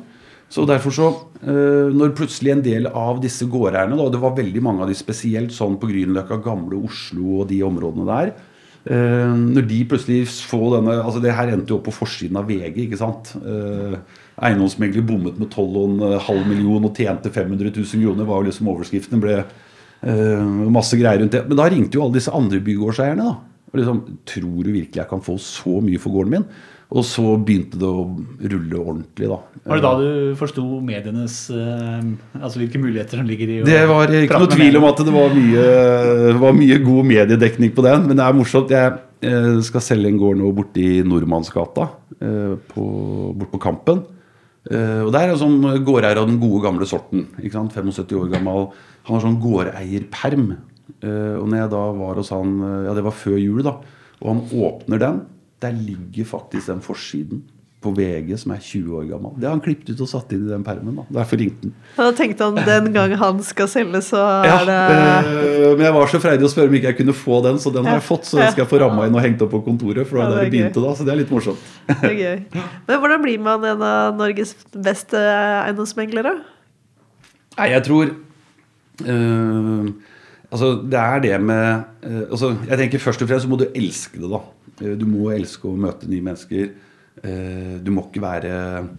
Så 0.54 0.68
derfor 0.68 0.92
så, 0.96 1.08
eh, 1.42 1.90
Når 1.92 2.14
plutselig 2.16 2.52
en 2.52 2.62
del 2.62 2.88
av 2.88 3.20
disse 3.22 3.44
gårdeierne, 3.50 3.98
og 4.00 4.12
det 4.12 4.22
var 4.22 4.36
veldig 4.38 4.62
mange 4.62 4.82
av 4.82 4.88
de 4.88 4.94
spesielt 4.96 5.52
sånn 5.52 5.80
på 5.80 5.90
Grünerløkka, 5.90 6.44
gamle 6.44 6.78
Oslo 6.84 7.42
og 7.42 7.48
de 7.50 7.64
områdene 7.64 8.06
der 8.06 8.28
eh, 8.28 8.44
Når 8.88 9.66
de 9.68 9.80
plutselig 9.90 10.22
får 10.48 10.78
denne 10.78 10.94
altså 11.02 11.20
Det 11.24 11.34
her 11.36 11.50
endte 11.52 11.74
jo 11.74 11.80
opp 11.80 11.88
på 11.90 11.96
forsiden 11.98 12.38
av 12.40 12.48
VG. 12.48 12.86
ikke 12.86 13.00
sant? 13.00 13.34
Eh, 13.42 13.98
Eiendomsmegler 14.48 15.06
bommet 15.08 15.40
med 15.42 15.50
12,5 15.50 16.44
million 16.48 16.86
og 16.86 16.94
tjente 16.96 17.32
500 17.34 17.72
000 17.74 18.04
kroner. 18.06 18.28
var 18.30 18.42
jo 18.42 18.50
liksom 18.50 18.70
Overskriften 18.72 19.24
ble 19.24 19.38
eh, 19.42 20.48
masse 20.72 20.96
greier 21.00 21.20
rundt 21.24 21.36
det. 21.36 21.44
Men 21.50 21.60
da 21.60 21.68
ringte 21.68 21.98
jo 21.98 22.06
alle 22.06 22.20
disse 22.20 22.34
andre 22.34 22.62
bygårdseierne. 22.64 23.26
da, 23.26 23.66
og 23.72 23.80
liksom, 23.82 24.02
Tror 24.26 24.64
du 24.64 24.72
virkelig 24.72 25.02
jeg 25.02 25.10
kan 25.10 25.26
få 25.26 25.38
så 25.42 25.82
mye 25.84 26.00
for 26.00 26.16
gården 26.16 26.38
min? 26.38 26.50
Og 26.88 27.04
så 27.04 27.34
begynte 27.44 27.76
det 27.80 27.88
å 27.88 28.06
rulle 28.48 28.78
ordentlig, 28.80 29.28
da. 29.28 29.42
Var 29.68 29.80
det 29.80 29.84
da 29.84 29.90
du 30.00 30.36
forsto 30.40 30.64
medienes 30.80 31.36
eh, 31.52 32.06
Altså 32.40 32.62
hvilke 32.62 32.80
muligheter 32.80 33.20
som 33.20 33.28
ligger 33.28 33.52
i 33.52 33.58
Det 33.68 33.82
var 33.90 34.14
ikke 34.16 34.40
noe 34.40 34.54
tvil 34.54 34.80
om 34.80 34.88
at 34.88 35.02
det 35.04 35.16
var 35.16 35.36
mye, 35.36 35.66
var 36.40 36.56
mye 36.56 36.78
god 36.86 37.10
mediedekning 37.12 37.76
på 37.76 37.84
den. 37.84 38.08
Men 38.08 38.22
det 38.22 38.24
er 38.24 38.40
morsomt. 38.40 38.72
Jeg 38.72 38.96
eh, 39.20 39.60
skal 39.68 39.84
selge 39.84 40.14
en 40.14 40.22
gård 40.22 40.40
nå 40.40 40.54
borte 40.56 40.80
i 40.80 41.04
Nordmannsgata, 41.04 41.90
eh, 42.22 42.56
på, 42.72 42.88
bort 43.36 43.52
på 43.56 43.64
Kampen. 43.68 44.06
Og 44.68 45.14
der 45.16 45.22
er 45.22 45.30
en 45.32 45.40
sånn 45.40 45.62
gårdeier 45.88 46.20
av 46.20 46.26
den 46.28 46.42
gode, 46.42 46.60
gamle 46.66 46.84
sorten. 46.84 47.22
ikke 47.40 47.54
sant? 47.54 47.72
75 47.72 48.18
år 48.20 48.34
gammel. 48.34 48.66
Han 49.08 49.16
har 49.16 49.22
sånn 49.24 49.38
gårdeierperm. 49.40 50.50
Og 51.08 51.46
når 51.48 51.62
jeg 51.62 51.72
da 51.72 51.84
var 51.96 52.20
hos 52.20 52.34
han 52.36 52.58
Ja, 52.84 52.92
det 52.98 53.06
var 53.06 53.16
før 53.16 53.38
jul, 53.40 53.62
da. 53.64 53.78
Og 54.20 54.28
han 54.28 54.42
åpner 54.52 55.00
den. 55.00 55.22
Der 55.62 55.72
ligger 55.74 56.26
faktisk 56.26 56.68
den 56.70 56.82
forsiden 56.86 57.44
på 57.82 57.92
VG 57.94 58.32
som 58.42 58.52
er 58.56 58.58
20 58.62 58.96
år 58.98 59.04
gammel. 59.10 59.32
Det 59.38 59.46
har 59.46 59.52
han 59.54 59.62
klippet 59.62 59.92
ut 59.94 60.00
og 60.02 60.08
satt 60.10 60.32
inn 60.34 60.48
i 60.48 60.50
den 60.50 60.64
permen. 60.66 60.96
da. 60.98 61.04
Derfor 61.20 61.38
ringte 61.38 61.68
han. 61.70 61.74
Da 61.98 62.08
tenkte 62.18 62.48
han 62.48 62.58
den 62.66 62.88
gang 62.96 63.14
han 63.22 63.42
skal 63.46 63.70
selge, 63.70 64.02
så 64.02 64.18
Ja, 64.46 64.56
er 64.64 64.66
det 64.66 64.78
øh, 65.30 65.76
men 65.78 65.86
jeg 65.86 65.94
var 65.94 66.10
så 66.10 66.20
freidig 66.24 66.46
å 66.48 66.50
spørre 66.52 66.72
om 66.72 66.78
ikke 66.80 66.90
jeg 66.92 66.98
kunne 66.98 67.14
få 67.14 67.38
den, 67.46 67.60
så 67.62 67.70
den 67.74 67.86
har 67.86 68.00
jeg 68.00 68.06
fått. 68.08 68.26
Så 68.26 68.40
den 68.42 68.50
skal 68.52 68.64
jeg 68.66 68.72
få 68.72 68.80
ramma 68.82 69.06
inn 69.06 69.16
og 69.18 69.22
hengt 69.22 69.42
opp 69.46 69.54
på 69.54 69.62
kontoret, 69.66 70.10
for 70.10 70.18
det 70.18 70.24
Ja, 70.24 70.30
var 70.30 70.36
der 70.36 70.50
det 70.50 70.54
begynte 70.56 70.84
da. 70.88 70.96
Så 70.98 71.06
det 71.06 71.14
er 71.14 71.22
litt 71.22 71.34
morsomt. 71.34 71.70
Det 71.88 72.10
er 72.12 72.18
gøy. 72.18 72.62
Men 72.90 73.00
hvordan 73.06 73.22
blir 73.28 73.40
man 73.46 73.66
en 73.74 73.86
av 73.94 74.18
Norges 74.18 74.56
beste 74.74 75.22
eiendomsmeglere? 75.22 76.34
Nei, 77.58 77.70
jeg 77.78 77.86
tror 77.90 78.10
øh, 79.06 79.88
Altså, 80.52 80.70
det 80.88 81.00
er 81.00 81.20
det 81.20 81.42
med 81.44 81.82
øh, 82.04 82.22
altså, 82.32 82.56
Jeg 82.70 82.78
tenker 82.78 83.00
først 83.04 83.22
og 83.22 83.28
fremst 83.30 83.44
så 83.46 83.50
må 83.52 83.58
du 83.60 83.66
elske 83.76 84.22
det, 84.22 84.30
da. 84.32 84.40
Eh, 84.82 84.96
Du 84.98 85.06
må 85.10 85.32
elske 85.34 85.68
å 85.70 85.78
møte 85.78 86.10
nye 86.10 86.24
mennesker. 86.26 86.72
Eh, 87.24 87.78
Du 87.84 87.92
må 87.92 88.08
ikke 88.08 88.22
være 88.24 88.90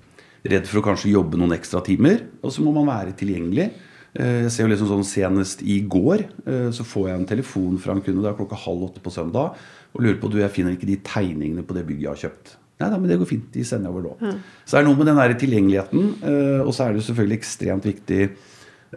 redd 0.49 0.67
for 0.67 0.81
å 0.81 0.87
kanskje 0.87 1.13
jobbe 1.13 1.39
noen 1.39 1.57
ekstra 1.57 1.83
timer. 1.85 2.23
Og 2.43 2.53
så 2.53 2.63
må 2.63 2.73
man 2.73 2.87
være 2.87 3.17
tilgjengelig. 3.17 3.71
Eh, 4.15 4.43
Jeg 4.45 4.51
ser 4.51 4.67
jo 4.67 4.75
liksom 4.75 4.89
sånn 4.89 5.05
Senest 5.05 5.63
i 5.63 5.81
går 5.81 6.25
så 6.73 6.83
får 6.85 7.09
jeg 7.09 7.19
en 7.19 7.27
telefon 7.27 7.79
fra 7.79 7.93
en 7.93 8.01
kunde 8.01 8.23
det 8.23 8.31
er 8.31 8.39
klokka 8.39 8.57
halv 8.57 8.89
åtte 8.89 9.01
på 9.03 9.13
søndag 9.13 9.55
og 9.95 10.01
lurer 10.01 10.19
på 10.21 10.31
du, 10.31 10.39
jeg 10.39 10.51
finner 10.51 10.73
ikke 10.73 10.87
de 10.87 10.97
tegningene 10.97 11.63
på 11.63 11.75
det 11.75 11.87
bygget 11.87 12.03
jeg 12.03 12.09
har 12.09 12.23
kjøpt. 12.31 12.57
Nei, 12.81 12.89
nei, 12.91 12.99
men 12.99 13.09
det 13.09 13.19
går 13.19 13.27
fint. 13.29 13.53
De 13.53 13.65
sender 13.65 13.91
over 13.91 14.03
nå. 14.03 14.33
Så 14.65 14.77
det 14.77 14.81
er 14.81 14.85
noe 14.85 14.97
med 14.97 15.07
den 15.07 15.17
der 15.17 15.35
tilgjengeligheten. 15.35 16.63
Og 16.65 16.73
så 16.73 16.87
er 16.87 16.93
det 16.95 17.03
selvfølgelig 17.05 17.39
ekstremt 17.39 17.85
viktig 17.85 18.21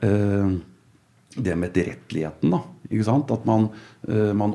det 0.01 1.55
med 1.57 1.69
etterretteligheten. 1.69 2.51
da, 2.51 2.61
ikke 2.91 3.07
sant? 3.07 3.31
At 3.31 3.45
man, 3.45 3.69
man 4.07 4.37
man 4.37 4.53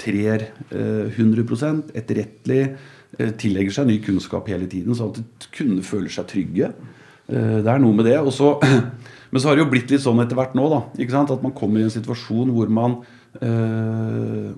opptrer 0.00 0.46
eh, 0.70 1.12
100 1.18 1.92
etterrettelig, 1.94 2.76
eh, 3.18 3.32
tillegger 3.36 3.72
seg 3.72 3.88
ny 3.88 3.98
kunnskap 4.04 4.48
hele 4.48 4.68
tiden, 4.70 4.94
sånn 4.94 5.12
at 5.12 5.48
kundene 5.52 5.84
føler 5.84 6.08
seg 6.08 6.28
trygge. 6.30 6.72
Eh, 7.28 7.60
det 7.60 7.68
er 7.68 7.82
noe 7.82 7.94
med 7.94 8.06
det. 8.08 8.16
Så, 8.32 8.58
men 9.30 9.40
så 9.40 9.50
har 9.50 9.56
det 9.56 9.64
jo 9.64 9.70
blitt 9.70 9.90
litt 9.92 10.04
sånn 10.04 10.20
etter 10.22 10.38
hvert 10.38 10.56
nå 10.56 10.68
da, 10.72 10.82
at 10.90 11.44
man 11.44 11.54
kommer 11.56 11.80
i 11.80 11.86
en 11.86 11.92
situasjon 11.92 12.52
hvor 12.54 12.72
man 12.72 13.02
eh, 13.40 14.50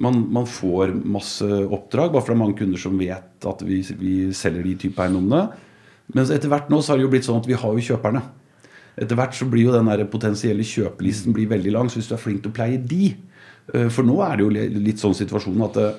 man, 0.00 0.20
man 0.32 0.46
får 0.48 0.94
masse 1.04 1.44
oppdrag, 1.44 2.12
bare 2.12 2.22
fordi 2.24 2.32
det 2.32 2.38
er 2.38 2.44
mange 2.44 2.56
kunder 2.56 2.80
som 2.80 2.94
vet 2.96 3.48
at 3.50 3.64
vi, 3.66 3.82
vi 4.00 4.14
selger 4.32 4.64
de 4.64 4.76
type 4.86 5.02
eiendommene. 5.02 5.50
Men 6.14 6.30
etter 6.32 6.48
hvert 6.50 6.70
nå 6.72 6.78
så 6.80 6.92
har 6.92 6.98
det 6.98 7.04
jo 7.04 7.10
blitt 7.12 7.26
sånn 7.26 7.42
at 7.42 7.48
vi 7.48 7.58
har 7.58 7.74
jo 7.76 7.84
kjøperne. 7.90 8.22
Etter 9.00 9.18
hvert 9.18 9.36
så 9.36 9.46
blir 9.48 9.68
jo 9.68 9.74
den 9.74 10.08
potensielle 10.10 10.64
kjøpelisten 10.66 11.36
veldig 11.36 11.74
lang. 11.74 11.90
Så 11.90 12.00
hvis 12.00 12.08
du 12.08 12.14
er 12.16 12.22
flink 12.22 12.40
til 12.42 12.52
å 12.52 12.56
pleie 12.56 12.80
de 12.80 13.10
eh, 13.12 13.29
For 13.68 14.02
nå 14.02 14.16
er 14.26 14.36
det 14.36 14.44
jo 14.46 14.50
litt 14.80 14.98
sånn 14.98 15.14
situasjon 15.14 15.60
at 15.68 15.76
eh, 15.78 15.98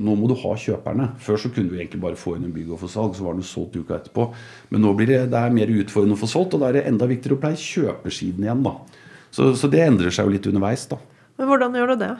nå 0.00 0.14
må 0.16 0.26
du 0.30 0.34
ha 0.40 0.54
kjøperne. 0.58 1.10
Før 1.22 1.36
så 1.38 1.50
kunne 1.52 1.68
du 1.70 1.76
egentlig 1.76 2.00
bare 2.02 2.16
få 2.18 2.36
inn 2.36 2.46
en 2.48 2.54
bygg 2.54 2.70
og 2.72 2.80
få 2.80 2.88
salg, 2.88 3.14
så 3.14 3.26
var 3.26 3.36
den 3.36 3.44
solgt 3.46 3.76
uka 3.76 3.98
etterpå. 3.98 4.30
Men 4.72 4.82
nå 4.82 4.94
blir 4.96 5.06
det, 5.12 5.18
det 5.30 5.38
er 5.38 5.52
mer 5.54 5.68
utfordrende 5.70 6.16
å 6.16 6.22
få 6.22 6.30
solgt, 6.32 6.56
og 6.56 6.62
da 6.64 6.70
er 6.70 6.78
det 6.80 6.86
enda 6.88 7.06
viktigere 7.10 7.36
å 7.36 7.42
pleie 7.42 7.60
kjøpersiden 7.60 8.46
igjen. 8.48 8.62
da. 8.64 8.72
Så, 9.30 9.50
så 9.60 9.68
det 9.70 9.82
endrer 9.84 10.10
seg 10.16 10.26
jo 10.26 10.32
litt 10.34 10.48
underveis. 10.48 10.86
da. 10.90 10.96
Men 11.36 11.50
hvordan 11.52 11.76
gjør 11.76 11.92
du 11.92 11.96
det? 12.06 12.12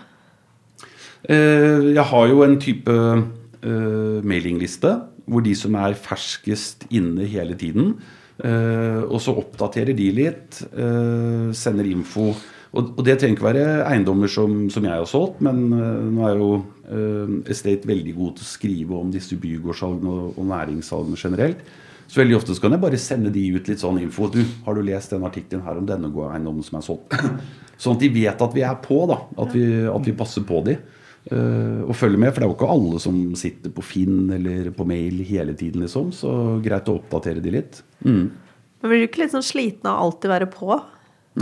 Eh, 1.33 1.87
Jeg 1.97 2.04
har 2.12 2.28
jo 2.30 2.42
en 2.45 2.59
type 2.62 2.92
eh, 2.92 4.21
mailingliste 4.23 4.92
hvor 5.26 5.42
de 5.42 5.54
som 5.59 5.75
er 5.80 5.97
ferskest 5.99 6.85
inne 6.95 7.25
hele 7.26 7.56
tiden. 7.59 7.97
eh, 8.45 9.00
og 9.09 9.16
så 9.25 9.33
oppdaterer 9.40 9.97
de 9.97 10.11
litt, 10.14 10.61
eh, 10.76 11.49
sender 11.56 11.88
info. 11.90 12.35
Og, 12.75 12.92
og 12.96 13.02
det 13.06 13.18
trenger 13.20 13.38
ikke 13.38 13.49
være 13.49 13.66
eiendommer 13.87 14.30
som, 14.30 14.66
som 14.73 14.85
jeg 14.85 14.92
har 14.92 15.08
solgt, 15.08 15.40
men 15.44 15.66
uh, 15.73 16.06
nå 16.12 16.25
er 16.28 16.40
jo 16.40 16.50
uh, 16.58 17.37
Estate 17.50 17.88
veldig 17.88 18.14
god 18.16 18.37
til 18.37 18.46
å 18.46 18.50
skrive 18.50 18.99
om 18.99 19.12
disse 19.14 19.38
bygårdssalgene 19.40 20.12
og, 20.12 20.32
og 20.37 20.49
næringssalgene 20.50 21.20
generelt. 21.20 21.62
Så 22.06 22.20
veldig 22.20 22.37
ofte 22.38 22.54
kan 22.62 22.75
jeg 22.75 22.82
bare 22.82 22.99
sende 23.02 23.32
de 23.35 23.42
ut 23.56 23.68
litt 23.70 23.82
sånn 23.82 23.99
info. 24.02 24.28
Du, 24.30 24.42
har 24.66 24.76
du 24.76 24.85
lest 24.87 25.14
den 25.14 25.26
artikkelen 25.26 25.64
her 25.66 25.80
om 25.80 25.88
denne 25.88 26.11
eiendommen 26.11 26.66
som 26.66 26.78
er 26.78 26.87
solgt? 26.87 27.16
Sånn 27.82 27.99
at 27.99 28.04
de 28.06 28.08
vet 28.08 28.40
at 28.40 28.54
vi 28.56 28.62
er 28.64 28.76
på, 28.80 29.02
da. 29.11 29.18
At 29.42 29.50
vi, 29.52 29.64
at 29.90 30.06
vi 30.06 30.14
passer 30.16 30.46
på 30.49 30.62
de. 30.64 30.78
Uh, 31.26 31.82
og 31.82 31.96
følger 31.99 32.20
med. 32.23 32.30
For 32.30 32.40
det 32.40 32.46
er 32.46 32.52
jo 32.52 32.56
ikke 32.56 32.73
alle 32.73 33.00
som 33.02 33.18
sitter 33.37 33.73
på 33.75 33.85
Finn 33.85 34.30
eller 34.32 34.70
på 34.73 34.87
mail 34.88 35.18
hele 35.26 35.52
tiden, 35.58 35.82
liksom. 35.85 36.12
Så 36.14 36.30
greit 36.64 36.88
å 36.88 36.96
oppdatere 37.00 37.42
de 37.44 37.52
litt. 37.58 37.82
Mm. 38.06 38.30
Men 38.30 38.92
Blir 38.92 39.02
du 39.02 39.08
ikke 39.11 39.25
litt 39.25 39.35
sånn 39.35 39.44
sliten 39.44 39.90
av 39.90 39.99
å 39.99 40.06
alltid 40.06 40.32
være 40.32 40.49
på? 40.54 40.78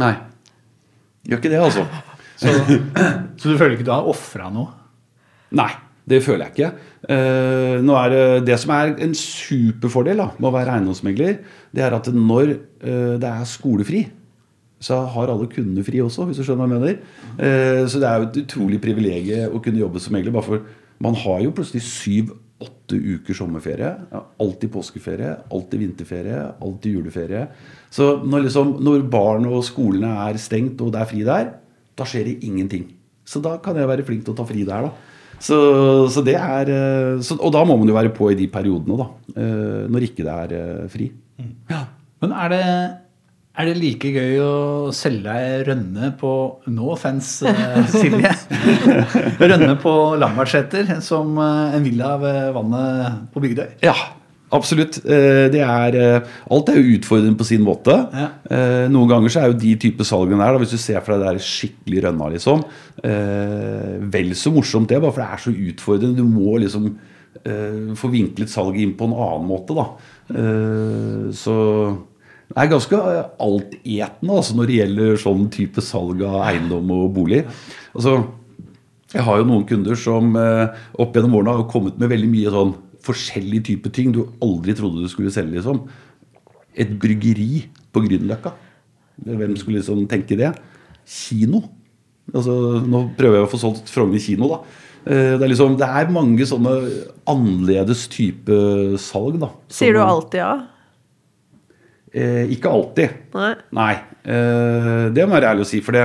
Nei. 0.00 0.14
Gjør 1.28 1.40
ikke 1.40 1.52
det, 1.52 1.62
altså. 1.62 1.86
Så, 2.34 2.50
så 3.38 3.52
du 3.52 3.54
føler 3.54 3.76
ikke 3.76 3.86
du 3.86 3.92
har 3.94 4.08
ofra 4.10 4.48
noe? 4.50 4.72
Nei. 5.54 5.70
Det 6.04 6.18
føler 6.20 6.50
jeg 6.50 6.52
ikke. 6.52 6.90
Eh, 7.14 7.78
nå 7.80 7.94
er 7.96 8.10
det, 8.12 8.24
det 8.50 8.58
som 8.60 8.74
er 8.76 8.92
en 9.06 9.14
superfordel 9.16 10.20
da, 10.20 10.26
med 10.36 10.50
å 10.50 10.52
være 10.52 10.74
eiendomsmegler, 10.76 11.38
det 11.72 11.84
er 11.86 11.96
at 11.96 12.10
når 12.12 12.52
eh, 12.52 13.14
det 13.20 13.30
er 13.30 13.48
skolefri, 13.48 14.02
så 14.84 15.00
har 15.14 15.32
alle 15.32 15.48
kundene 15.48 15.84
fri 15.86 16.02
også, 16.04 16.26
hvis 16.28 16.42
du 16.42 16.44
skjønner 16.44 16.68
hva 16.68 16.76
jeg 16.76 16.82
mener. 16.82 17.22
Eh, 17.38 17.84
så 17.88 18.02
det 18.02 18.10
er 18.10 18.20
jo 18.20 18.28
et 18.28 18.40
utrolig 18.42 18.80
privilegium 18.84 19.56
å 19.56 19.62
kunne 19.64 19.80
jobbe 19.80 20.02
som 20.04 20.16
megler. 20.16 20.34
bare 20.34 20.48
for 20.50 20.66
Man 21.00 21.16
har 21.24 21.40
jo 21.46 21.54
plutselig 21.56 21.80
syv-åtte 22.60 22.96
uker 22.96 23.34
sommerferie. 23.34 23.90
Alltid 24.40 24.72
påskeferie, 24.72 25.36
alltid 25.50 25.80
vinterferie, 25.80 26.52
alltid 26.60 26.92
juleferie. 26.98 27.46
Så 27.90 28.22
når, 28.24 28.44
liksom, 28.46 28.76
når 28.82 29.02
barn 29.10 29.46
og 29.46 29.64
skolene 29.64 30.12
er 30.28 30.38
stengt 30.38 30.80
og 30.80 30.92
det 30.92 31.00
er 31.00 31.10
fri 31.10 31.24
der, 31.24 31.50
da 31.96 32.04
skjer 32.04 32.24
det 32.24 32.44
ingenting. 32.44 32.88
Så 33.24 33.40
da 33.42 33.56
kan 33.58 33.76
jeg 33.76 33.88
være 33.88 34.04
flink 34.04 34.24
til 34.24 34.34
å 34.34 34.36
ta 34.36 34.44
fri 34.44 34.64
der, 34.64 34.88
da. 34.88 34.92
Så, 35.40 35.56
så 36.08 36.22
det 36.24 36.36
er 36.38 36.68
eh, 36.70 37.20
så, 37.20 37.34
Og 37.42 37.50
da 37.52 37.64
må 37.66 37.74
man 37.76 37.88
jo 37.90 37.96
være 37.96 38.12
på 38.14 38.28
i 38.30 38.36
de 38.38 38.46
periodene, 38.48 38.94
da. 38.96 39.06
eh, 39.34 39.80
Når 39.90 40.04
ikke 40.06 40.22
det 40.24 40.34
er 40.34 40.52
eh, 40.56 40.84
fri. 40.88 41.08
Ja. 41.68 41.80
Men 42.22 42.32
er 42.38 42.52
det, 42.52 42.60
er 43.54 43.68
det 43.68 43.76
like 43.78 44.10
gøy 44.10 44.40
å 44.42 44.54
selge 44.94 45.30
ei 45.30 45.60
rønne 45.68 46.08
på 46.18 46.30
No 46.74 46.88
offense, 46.94 47.46
eh, 47.46 47.84
Silje. 47.92 48.32
rønne 49.52 49.76
på 49.78 49.92
Lambertseter 50.18 50.90
som 51.04 51.36
eh, 51.38 51.76
en 51.78 51.84
villa 51.86 52.16
ved 52.18 52.48
vannet 52.56 53.20
på 53.30 53.42
Bygdøy. 53.44 53.68
Ja, 53.86 53.94
absolutt. 54.58 54.98
Eh, 55.06 55.46
Det 55.54 55.62
er, 55.62 55.98
alt 56.50 56.72
er 56.72 56.80
jo 56.80 56.96
utfordrende 56.96 57.38
på 57.38 57.46
sin 57.46 57.62
måte. 57.66 57.94
Ja. 58.10 58.26
Noen 58.90 59.12
ganger 59.12 59.30
så 59.30 59.44
er 59.44 59.52
jo 59.52 59.60
de 59.62 59.74
type 59.84 60.06
salgene 60.08 60.42
der, 60.42 60.58
hvis 60.58 60.74
du 60.74 60.80
ser 60.82 61.04
for 61.04 61.14
deg 61.14 61.22
det 61.22 61.34
er 61.36 61.46
skikkelig 61.46 62.02
rønna, 62.08 62.30
liksom, 62.34 62.64
vel 64.14 64.32
så 64.38 64.50
morsomt 64.54 64.90
det, 64.90 64.98
bare 65.02 65.14
for 65.14 65.22
det 65.22 65.28
er 65.30 65.44
så 65.44 65.54
utfordrende. 65.70 66.18
Du 66.18 66.26
må 66.26 66.56
liksom 66.62 66.90
få 67.98 68.08
vinklet 68.12 68.48
salget 68.50 68.82
inn 68.82 68.92
på 68.98 69.06
en 69.08 69.14
annen 69.18 69.46
måte, 69.46 69.74
da. 69.76 69.86
Så 71.34 71.54
er 72.62 72.70
ganske 72.70 72.98
altetende 73.42 74.36
altså, 74.38 74.54
når 74.58 74.70
det 74.70 74.78
gjelder 74.78 75.20
sånn 75.20 75.44
type 75.54 75.82
salg 75.84 76.22
av 76.26 76.40
eiendom 76.48 76.90
og 76.94 77.12
bolig. 77.16 77.42
Altså, 77.94 78.16
jeg 79.14 79.22
har 79.26 79.40
jo 79.40 79.46
noen 79.48 79.66
kunder 79.68 79.98
som 79.98 80.34
eh, 80.38 80.74
opp 81.02 81.14
gjennom 81.14 81.36
årene 81.38 81.56
har 81.58 81.68
kommet 81.70 81.98
med 81.98 82.10
veldig 82.10 82.30
mye 82.30 82.52
sånn 82.54 82.74
forskjellige 83.04 83.66
typer 83.68 83.92
ting 83.94 84.12
du 84.14 84.22
aldri 84.42 84.74
trodde 84.74 85.02
du 85.04 85.10
skulle 85.12 85.32
selge. 85.34 85.58
liksom. 85.58 85.82
Et 86.74 86.90
bryggeri 86.98 87.64
på 87.94 88.02
Grünerløkka. 88.06 88.54
Hvem 89.24 89.56
skulle 89.60 89.78
liksom 89.82 90.06
tenke 90.10 90.38
det? 90.38 90.50
Kino. 91.06 91.60
Altså, 92.32 92.54
nå 92.82 93.04
prøver 93.18 93.38
jeg 93.42 93.46
å 93.46 93.52
få 93.52 93.60
solgt 93.60 93.90
Frogner 93.92 94.22
kino, 94.22 94.48
da. 94.48 94.60
Eh, 95.04 95.34
Det 95.36 95.42
er, 95.44 95.50
liksom, 95.52 95.76
det 95.78 95.86
er 95.86 96.10
mange 96.10 96.46
sånne 96.48 96.72
annerledes 97.28 98.06
type 98.08 98.56
salg, 98.98 99.36
da. 99.42 99.50
Sier 99.68 99.92
du 99.94 100.00
alltid 100.00 100.40
ja? 100.40 100.54
Eh, 102.14 102.44
ikke 102.54 102.70
alltid. 102.70 103.16
Nei. 103.34 103.52
Nei, 103.74 103.94
eh, 104.22 105.10
det 105.10 105.24
må 105.26 105.34
jeg 105.34 105.40
være 105.40 105.50
ærlig 105.50 105.64
å 105.66 105.70
si. 105.72 105.80
For 105.82 105.96
det, 105.96 106.04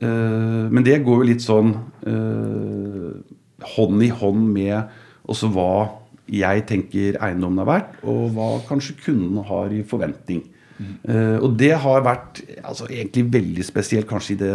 eh, 0.00 0.68
men 0.72 0.86
det 0.86 1.02
går 1.04 1.20
jo 1.20 1.28
litt 1.28 1.44
sånn 1.44 1.74
eh, 2.08 3.10
hånd 3.74 4.06
i 4.06 4.08
hånd 4.08 4.46
med 4.54 4.96
også 5.28 5.50
hva 5.52 5.72
jeg 6.30 6.64
tenker 6.68 7.18
eiendommen 7.20 7.60
er 7.64 7.68
verdt, 7.68 8.00
og 8.06 8.30
hva 8.36 8.48
kanskje 8.68 8.96
kunden 9.04 9.42
har 9.44 9.72
i 9.74 9.82
forventning. 9.86 10.44
Eh, 10.80 11.36
og 11.40 11.56
det 11.60 11.72
har 11.82 12.04
vært 12.06 12.42
altså, 12.62 12.86
egentlig 12.88 13.26
veldig 13.34 13.66
spesielt 13.66 14.08
kanskje 14.08 14.34
i 14.34 14.38
det, 14.40 14.52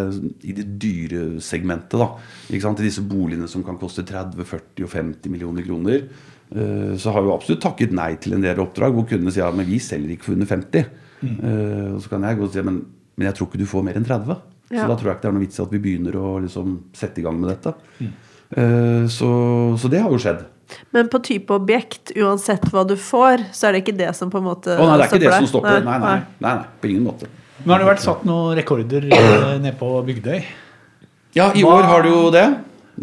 i 0.50 0.55
det 0.58 0.65
dyre 0.82 1.25
segmentet. 1.44 1.98
da, 2.01 2.10
ikke 2.50 2.65
sant, 2.65 2.82
I 2.82 2.89
disse 2.89 3.05
boligene 3.05 3.50
som 3.51 3.65
kan 3.65 3.77
koste 3.82 4.05
30, 4.08 4.41
40 4.41 4.88
og 4.88 4.94
50 4.94 5.34
millioner 5.34 5.65
kroner. 5.67 6.08
Uh, 6.46 6.94
så 7.01 7.10
har 7.10 7.24
vi 7.25 7.32
absolutt 7.34 7.63
takket 7.63 7.94
nei 7.98 8.12
til 8.22 8.36
en 8.36 8.44
del 8.44 8.60
oppdrag 8.62 8.94
hvor 8.94 9.08
kundene 9.10 9.32
sier 9.34 9.48
at 9.48 9.55
men 9.58 9.65
vi 9.65 9.79
selger 9.82 10.13
ikke 10.13 10.27
for 10.27 10.38
under 10.38 10.50
50. 10.51 10.91
Eh, 11.25 11.94
og 11.96 12.03
så 12.03 12.12
kan 12.12 12.25
jeg 12.27 12.38
gå 12.38 12.46
og 12.46 12.53
si 12.53 12.62
men, 12.65 12.84
men 13.17 13.29
jeg 13.29 13.38
tror 13.38 13.50
ikke 13.50 13.62
du 13.62 13.70
får 13.70 13.86
mer 13.88 13.98
enn 13.98 14.05
30. 14.05 14.36
Så 14.70 14.86
da 14.89 14.98
tror 14.98 15.10
jeg 15.10 15.17
ikke 15.17 15.25
det 15.25 15.29
er 15.29 15.36
noe 15.38 15.46
vits 15.46 15.60
i 15.60 15.63
at 15.63 15.74
vi 15.74 15.82
begynner 15.82 16.17
å 16.17 16.36
liksom 16.44 16.77
sette 16.98 17.22
i 17.22 17.25
gang 17.25 17.38
med 17.41 17.51
dette. 17.53 17.74
Eh, 18.55 19.05
så, 19.12 19.29
så 19.82 19.91
det 19.91 20.01
har 20.03 20.13
jo 20.13 20.22
skjedd. 20.22 20.44
Men 20.95 21.10
på 21.13 21.19
type 21.24 21.53
objekt, 21.53 22.12
uansett 22.17 22.63
hva 22.74 22.84
du 22.88 22.95
får, 22.98 23.43
så 23.53 23.67
er 23.69 23.75
det 23.75 23.84
ikke 23.84 23.98
det 24.00 24.12
som 24.17 24.31
på 24.34 24.39
en 24.41 24.48
måte 24.48 24.74
Å 24.75 24.86
nei, 24.88 24.98
det 24.98 25.03
er 25.05 25.10
ikke 25.12 25.19
det 25.22 25.29
deg? 25.31 25.39
som 25.43 25.51
stopper. 25.53 25.84
Nei, 25.86 25.98
nei, 26.01 26.13
nei, 26.41 26.53
nei, 26.62 26.69
på 26.81 26.89
ingen 26.91 27.03
måte. 27.05 27.29
Nå 27.65 27.74
har 27.74 27.81
det 27.84 27.89
vært 27.91 28.03
satt 28.03 28.24
noen 28.27 28.55
rekorder 28.57 29.05
eh, 29.10 29.51
nede 29.62 29.75
på 29.79 29.91
Bygdøy. 30.07 30.39
Ja, 31.38 31.51
i 31.53 31.62
Hva- 31.65 31.75
år 31.79 31.89
har 31.91 32.05
du 32.05 32.10
jo 32.10 32.24
det. 32.34 32.45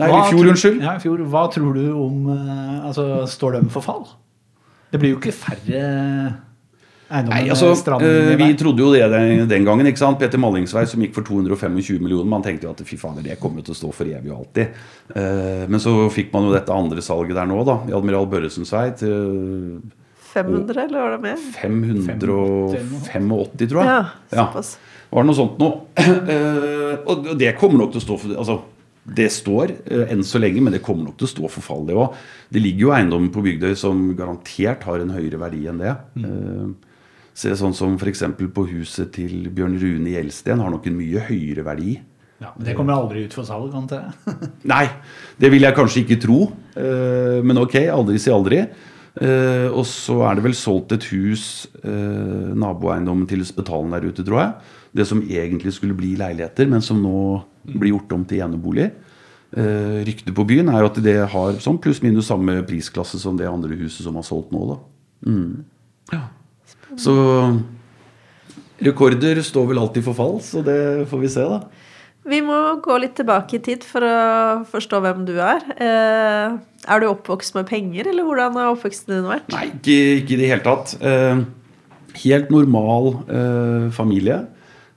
Nei, 0.01 0.09
i 0.09 0.21
fjor, 0.31 0.47
unnskyld. 0.55 0.81
Ja, 0.83 0.95
i 0.97 1.03
fjor. 1.05 1.21
Hva 1.29 1.45
tror 1.53 1.75
du 1.77 1.83
om 1.93 2.31
eh, 2.33 2.87
altså, 2.89 3.07
Står 3.29 3.59
de 3.59 3.67
for 3.75 3.85
fall? 3.85 4.07
Det 4.93 5.01
blir 5.01 5.15
jo 5.15 5.19
ikke 5.21 5.33
færre 5.37 5.83
Nei, 7.13 7.43
altså, 7.53 7.69
med 7.69 7.77
stranden 7.77 8.31
eh, 8.33 8.39
Vi 8.41 8.55
trodde 8.57 8.81
jo 8.81 8.89
det 8.95 9.05
den, 9.13 9.43
den 9.51 9.67
gangen. 9.69 9.85
ikke 9.91 10.01
sant? 10.01 10.17
Peter 10.21 10.41
Mallingsvei 10.41 10.87
som 10.89 11.03
gikk 11.05 11.13
for 11.19 11.25
225 11.29 12.01
millioner. 12.01 12.29
Man 12.33 12.45
tenkte 12.45 12.65
jo 12.69 12.73
at 12.73 12.81
fy 12.89 12.97
fader, 13.01 13.25
det 13.27 13.37
kommer 13.43 13.61
jo 13.61 13.67
til 13.69 13.77
å 13.77 13.81
stå 13.83 13.91
for 13.97 14.09
evig 14.09 14.33
og 14.33 14.39
alltid. 14.47 14.67
Uh, 15.13 15.65
men 15.69 15.79
så 15.83 15.93
fikk 16.15 16.29
man 16.33 16.47
jo 16.49 16.55
dette 16.55 16.73
andre 16.73 17.05
salget 17.05 17.37
der 17.37 17.47
nå, 17.51 17.59
da. 17.69 17.77
I 17.91 17.97
Admiral 17.99 18.27
Børresens 18.33 18.73
vei 18.73 18.87
til 18.97 19.83
500, 20.33 20.73
eller 20.87 20.97
var 20.97 21.11
det 21.13 21.21
mer? 21.27 21.39
585, 21.59 23.69
tror 23.69 23.81
jeg. 23.83 23.91
Ja, 23.91 24.03
såpass. 24.33 24.69
Var 25.13 25.21
det 25.25 25.29
noe 25.29 25.37
sånt 25.37 25.59
noe? 25.61 25.75
Uh, 26.01 26.95
og 27.05 27.27
og 27.35 27.37
det 27.41 27.53
kommer 27.61 27.77
nok 27.83 27.93
til 27.93 28.01
å 28.01 28.05
stå 28.07 28.15
for 28.23 28.33
altså, 28.41 28.57
Det 29.03 29.27
står 29.35 29.67
eh, 29.83 30.07
enn 30.15 30.23
så 30.25 30.39
lenge, 30.41 30.63
men 30.63 30.73
det 30.73 30.81
kommer 30.85 31.09
nok 31.11 31.17
til 31.21 31.27
å 31.27 31.31
stå 31.33 31.49
for 31.51 31.63
fall, 31.67 31.83
det 31.89 31.97
òg. 31.99 32.15
Det 32.55 32.61
ligger 32.63 32.87
jo 32.87 32.93
eiendommer 32.95 33.33
på 33.35 33.43
Bygdøy 33.45 33.75
som 33.77 34.13
garantert 34.17 34.87
har 34.87 35.03
en 35.03 35.11
høyere 35.13 35.41
verdi 35.43 35.67
enn 35.69 35.83
det. 35.83 35.91
Eh, 36.23 36.69
se 37.35 37.53
sånn 37.57 37.75
som 37.77 37.95
f.eks. 37.97 38.25
på 38.53 38.67
huset 38.71 39.13
til 39.15 39.49
Bjørn 39.55 39.79
Rune 39.81 40.15
Gjelsten 40.15 40.61
har 40.61 40.73
nok 40.73 40.89
en 40.89 40.99
mye 40.99 41.23
høyere 41.29 41.65
verdi. 41.67 41.97
Ja, 42.43 42.51
men 42.57 42.67
det 42.67 42.75
kommer 42.75 42.97
aldri 42.97 43.27
ut 43.27 43.35
for 43.37 43.47
salg, 43.47 43.71
antar 43.77 44.09
jeg. 44.09 44.49
Nei, 44.73 44.87
det 45.39 45.53
vil 45.53 45.63
jeg 45.63 45.77
kanskje 45.77 46.03
ikke 46.03 46.19
tro. 46.25 46.41
eh, 46.75 47.39
men 47.45 47.61
ok, 47.63 47.79
aldri 47.93 48.19
si 48.21 48.33
aldri. 48.35 48.65
Eh, 49.13 49.69
og 49.69 49.85
så 49.87 50.19
er 50.27 50.39
det 50.39 50.47
vel 50.47 50.57
solgt 50.57 50.95
et 50.97 51.07
hus, 51.13 51.69
uh, 51.85 52.49
naboeiendommen 52.57 53.29
til 53.29 53.45
Spetalen 53.45 53.93
der 53.93 54.09
ute, 54.09 54.25
tror 54.25 54.41
jeg. 54.41 54.77
Det 54.97 55.07
som 55.09 55.23
egentlig 55.23 55.75
skulle 55.77 55.97
bli 55.97 56.15
leiligheter, 56.21 56.69
men 56.69 56.85
som 56.85 57.01
nå 57.01 57.43
blir 57.69 57.93
gjort 57.93 58.17
om 58.17 58.27
til 58.29 58.45
enebolig. 58.45 58.91
Ryktet 59.53 60.33
på 60.33 60.47
byen 60.49 60.71
er 60.73 60.81
jo 60.81 60.89
at 60.89 60.99
det 61.05 61.15
har 61.29 61.59
sånn 61.61 61.77
pluss-minus 61.81 62.31
samme 62.31 62.55
prisklasse 62.65 63.19
som 63.21 63.37
det 63.37 63.45
andre 63.51 63.77
huset 63.77 64.01
som 64.07 64.17
har 64.17 64.25
solgt 64.25 64.49
nå. 64.53 64.63
da. 64.71 64.77
Mm. 65.29 65.72
Ja. 66.93 66.99
Så 67.01 67.15
rekorder 68.83 69.41
står 69.45 69.71
vel 69.71 69.81
alltid 69.83 70.05
for 70.07 70.19
fall, 70.19 70.37
så 70.45 70.63
det 70.67 71.09
får 71.11 71.23
vi 71.23 71.31
se, 71.33 71.47
da. 71.47 71.63
Vi 72.23 72.39
må 72.45 72.57
gå 72.83 72.97
litt 73.03 73.17
tilbake 73.19 73.59
i 73.59 73.63
tid 73.65 73.83
for 73.87 74.05
å 74.07 74.63
forstå 74.71 75.01
hvem 75.03 75.25
du 75.27 75.35
er. 75.43 75.65
Eh, 75.75 76.55
er 76.87 77.03
du 77.03 77.09
oppvokst 77.09 77.57
med 77.57 77.67
penger, 77.67 78.13
eller 78.13 78.27
hvordan 78.27 78.59
har 78.61 78.71
oppveksten 78.71 79.17
din 79.17 79.27
vært? 79.27 79.49
Nei, 79.51 79.65
ikke, 79.73 79.97
ikke 80.21 80.37
i 80.37 80.39
det 80.39 80.51
hele 80.53 80.63
tatt. 80.67 80.95
Eh, 81.03 81.43
helt 82.23 82.53
normal 82.55 83.11
eh, 83.27 83.89
familie. 83.95 84.39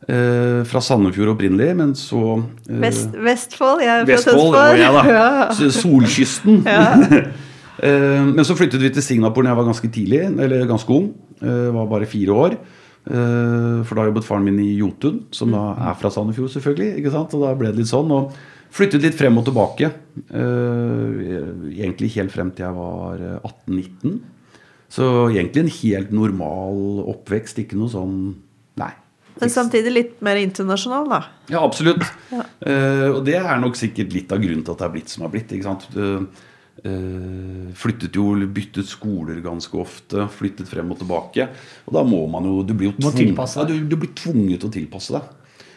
Eh, 0.05 0.61
fra 0.69 0.83
Sandefjord 0.85 1.31
opprinnelig, 1.33 1.71
men 1.79 1.95
så 1.97 2.21
eh, 2.37 2.77
Vest, 2.83 3.09
Vestfold? 3.17 3.81
Jeg 3.81 3.89
er 3.89 4.05
fra 4.05 4.11
Vestfold, 4.11 4.77
jeg, 4.77 4.93
da. 4.93 5.03
Ja. 5.17 5.27
Så 5.57 5.73
Solkysten. 5.81 6.63
Eh, 7.83 8.21
men 8.23 8.39
så 8.47 8.55
flyttet 8.55 8.79
vi 8.79 8.87
til 8.95 9.03
Singapore 9.03 9.43
da 9.43 9.51
jeg 9.51 9.57
var 9.57 9.65
ganske 9.67 9.89
tidlig, 9.91 10.21
eller 10.23 10.61
ganske 10.69 10.93
ung. 10.95 11.09
Eh, 11.43 11.69
var 11.75 11.87
bare 11.91 12.07
fire 12.07 12.31
år. 12.35 12.53
Eh, 13.05 13.83
For 13.85 13.95
da 13.97 14.05
jobbet 14.07 14.25
faren 14.25 14.45
min 14.47 14.59
i 14.63 14.77
Jotun, 14.79 15.25
som 15.35 15.51
da 15.51 15.73
er 15.91 15.97
fra 15.99 16.09
Sandefjord, 16.09 16.49
selvfølgelig. 16.53 16.97
ikke 17.01 17.11
sant? 17.13 17.33
Og 17.35 17.43
da 17.43 17.53
ble 17.59 17.71
det 17.71 17.81
litt 17.83 17.91
sånn. 17.91 18.11
Og 18.15 18.31
flyttet 18.75 19.03
litt 19.03 19.17
frem 19.19 19.37
og 19.37 19.45
tilbake. 19.45 19.91
Eh, 20.31 21.75
Egentlig 21.75 22.13
helt 22.15 22.31
frem 22.33 22.51
til 22.55 22.65
jeg 22.65 22.77
var 22.77 23.19
eh, 23.19 23.39
18-19. 23.67 24.19
Så 24.95 25.05
egentlig 25.33 25.63
en 25.65 25.73
helt 25.81 26.11
normal 26.15 27.03
oppvekst. 27.11 27.59
Ikke 27.65 27.77
noe 27.79 27.91
sånn 27.91 28.17
Nei. 28.79 28.91
Men 29.39 29.49
samtidig 29.51 29.91
litt 29.91 30.21
mer 30.23 30.35
internasjonal, 30.39 31.07
da. 31.11 31.19
Ja, 31.51 31.61
absolutt. 31.63 32.03
Ja. 32.31 32.43
og 33.11 33.21
det 33.27 33.35
er 33.35 33.57
nok 33.59 33.75
sikkert 33.75 34.11
litt 34.15 34.31
av 34.31 34.39
grunnen 34.43 34.63
til 34.63 34.71
at 34.75 34.79
det 34.79 34.85
er 34.87 34.93
blitt 34.93 35.11
som 35.11 35.23
det 35.23 35.27
har 35.27 35.33
blitt. 35.35 35.51
ikke 35.55 35.67
sant? 35.67 35.87
Eh, 36.85 37.71
flyttet 37.73 38.13
jo, 38.13 38.27
byttet 38.53 38.85
skoler 38.89 39.39
ganske 39.43 39.73
ofte. 39.81 40.27
Flyttet 40.35 40.69
frem 40.69 40.91
og 40.93 40.99
tilbake. 41.01 41.47
Og 41.87 41.95
da 41.97 42.03
må 42.05 42.21
man 42.29 42.45
jo 42.45 42.61
Du 42.63 42.75
blir 42.77 42.91
jo 42.91 42.95
Må 43.01 43.13
ja, 43.15 43.65
du, 43.65 43.75
du 43.89 43.97
blir 43.97 44.13
tvunget 44.13 44.61
til 44.61 44.69
å 44.69 44.75
tilpasse 44.75 45.15
deg. 45.15 45.31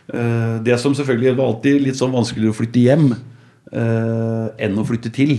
Eh, 0.09 0.57
det 0.65 0.77
som 0.81 0.97
selvfølgelig 0.97 1.37
var 1.39 1.53
alltid 1.53 1.85
litt 1.85 1.99
sånn 1.99 2.13
vanskeligere 2.13 2.53
å 2.53 2.59
flytte 2.59 2.85
hjem 2.85 3.07
eh, 3.13 4.47
enn 4.67 4.81
å 4.81 4.87
flytte 4.89 5.13
til. 5.15 5.39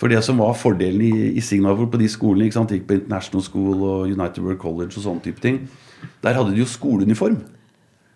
For 0.00 0.10
det 0.10 0.24
som 0.26 0.40
var 0.42 0.56
fordelen 0.58 1.04
i, 1.04 1.12
i 1.38 1.42
Singapore 1.44 1.92
på 1.92 2.00
de 2.00 2.08
skolene, 2.10 2.48
ikke 2.48 2.58
sant? 2.58 2.72
gikk 2.74 2.88
på 2.88 2.96
International 2.98 3.44
School 3.46 3.84
og 3.84 4.10
United 4.10 4.42
World 4.42 4.60
College 4.62 4.96
og 4.96 5.04
sånne 5.04 5.22
type 5.24 5.44
ting, 5.44 5.60
der 6.24 6.36
hadde 6.36 6.52
de 6.52 6.64
jo 6.64 6.68
skoleuniform. 6.68 7.38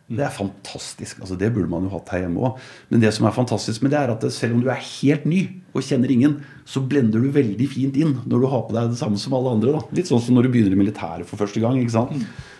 Det 0.08 0.24
er 0.24 0.32
fantastisk. 0.32 1.18
altså 1.20 1.36
Det 1.36 1.50
burde 1.52 1.68
man 1.68 1.84
jo 1.84 1.92
hatt 1.92 2.08
her 2.14 2.22
hjemme 2.24 2.40
òg. 2.40 2.60
Men 2.88 3.02
det 3.02 3.12
som 3.12 3.26
er 3.28 3.34
fantastisk 3.36 3.82
med 3.84 3.92
det, 3.92 4.00
er 4.00 4.12
at 4.14 4.24
selv 4.32 4.56
om 4.56 4.62
du 4.64 4.70
er 4.72 4.80
helt 4.80 5.26
ny 5.28 5.42
og 5.76 5.84
kjenner 5.84 6.10
ingen, 6.10 6.38
så 6.64 6.80
blender 6.80 7.20
du 7.20 7.28
veldig 7.34 7.68
fint 7.68 7.96
inn 8.00 8.14
når 8.24 8.40
du 8.40 8.46
har 8.48 8.62
på 8.64 8.76
deg 8.76 8.94
det 8.94 9.00
samme 9.00 9.20
som 9.20 9.36
alle 9.36 9.52
andre. 9.58 9.76
da. 9.76 9.82
Litt 9.98 10.08
sånn 10.08 10.22
som 10.24 10.38
når 10.38 10.48
du 10.48 10.54
begynner 10.54 10.72
i 10.72 10.80
militæret 10.80 11.28
for 11.28 11.40
første 11.40 11.60
gang. 11.60 11.76
ikke 11.82 11.96
sant? 11.98 12.16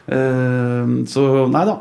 Uh, 0.09 1.09
så 1.09 1.47
nei 1.49 1.65
da. 1.69 1.81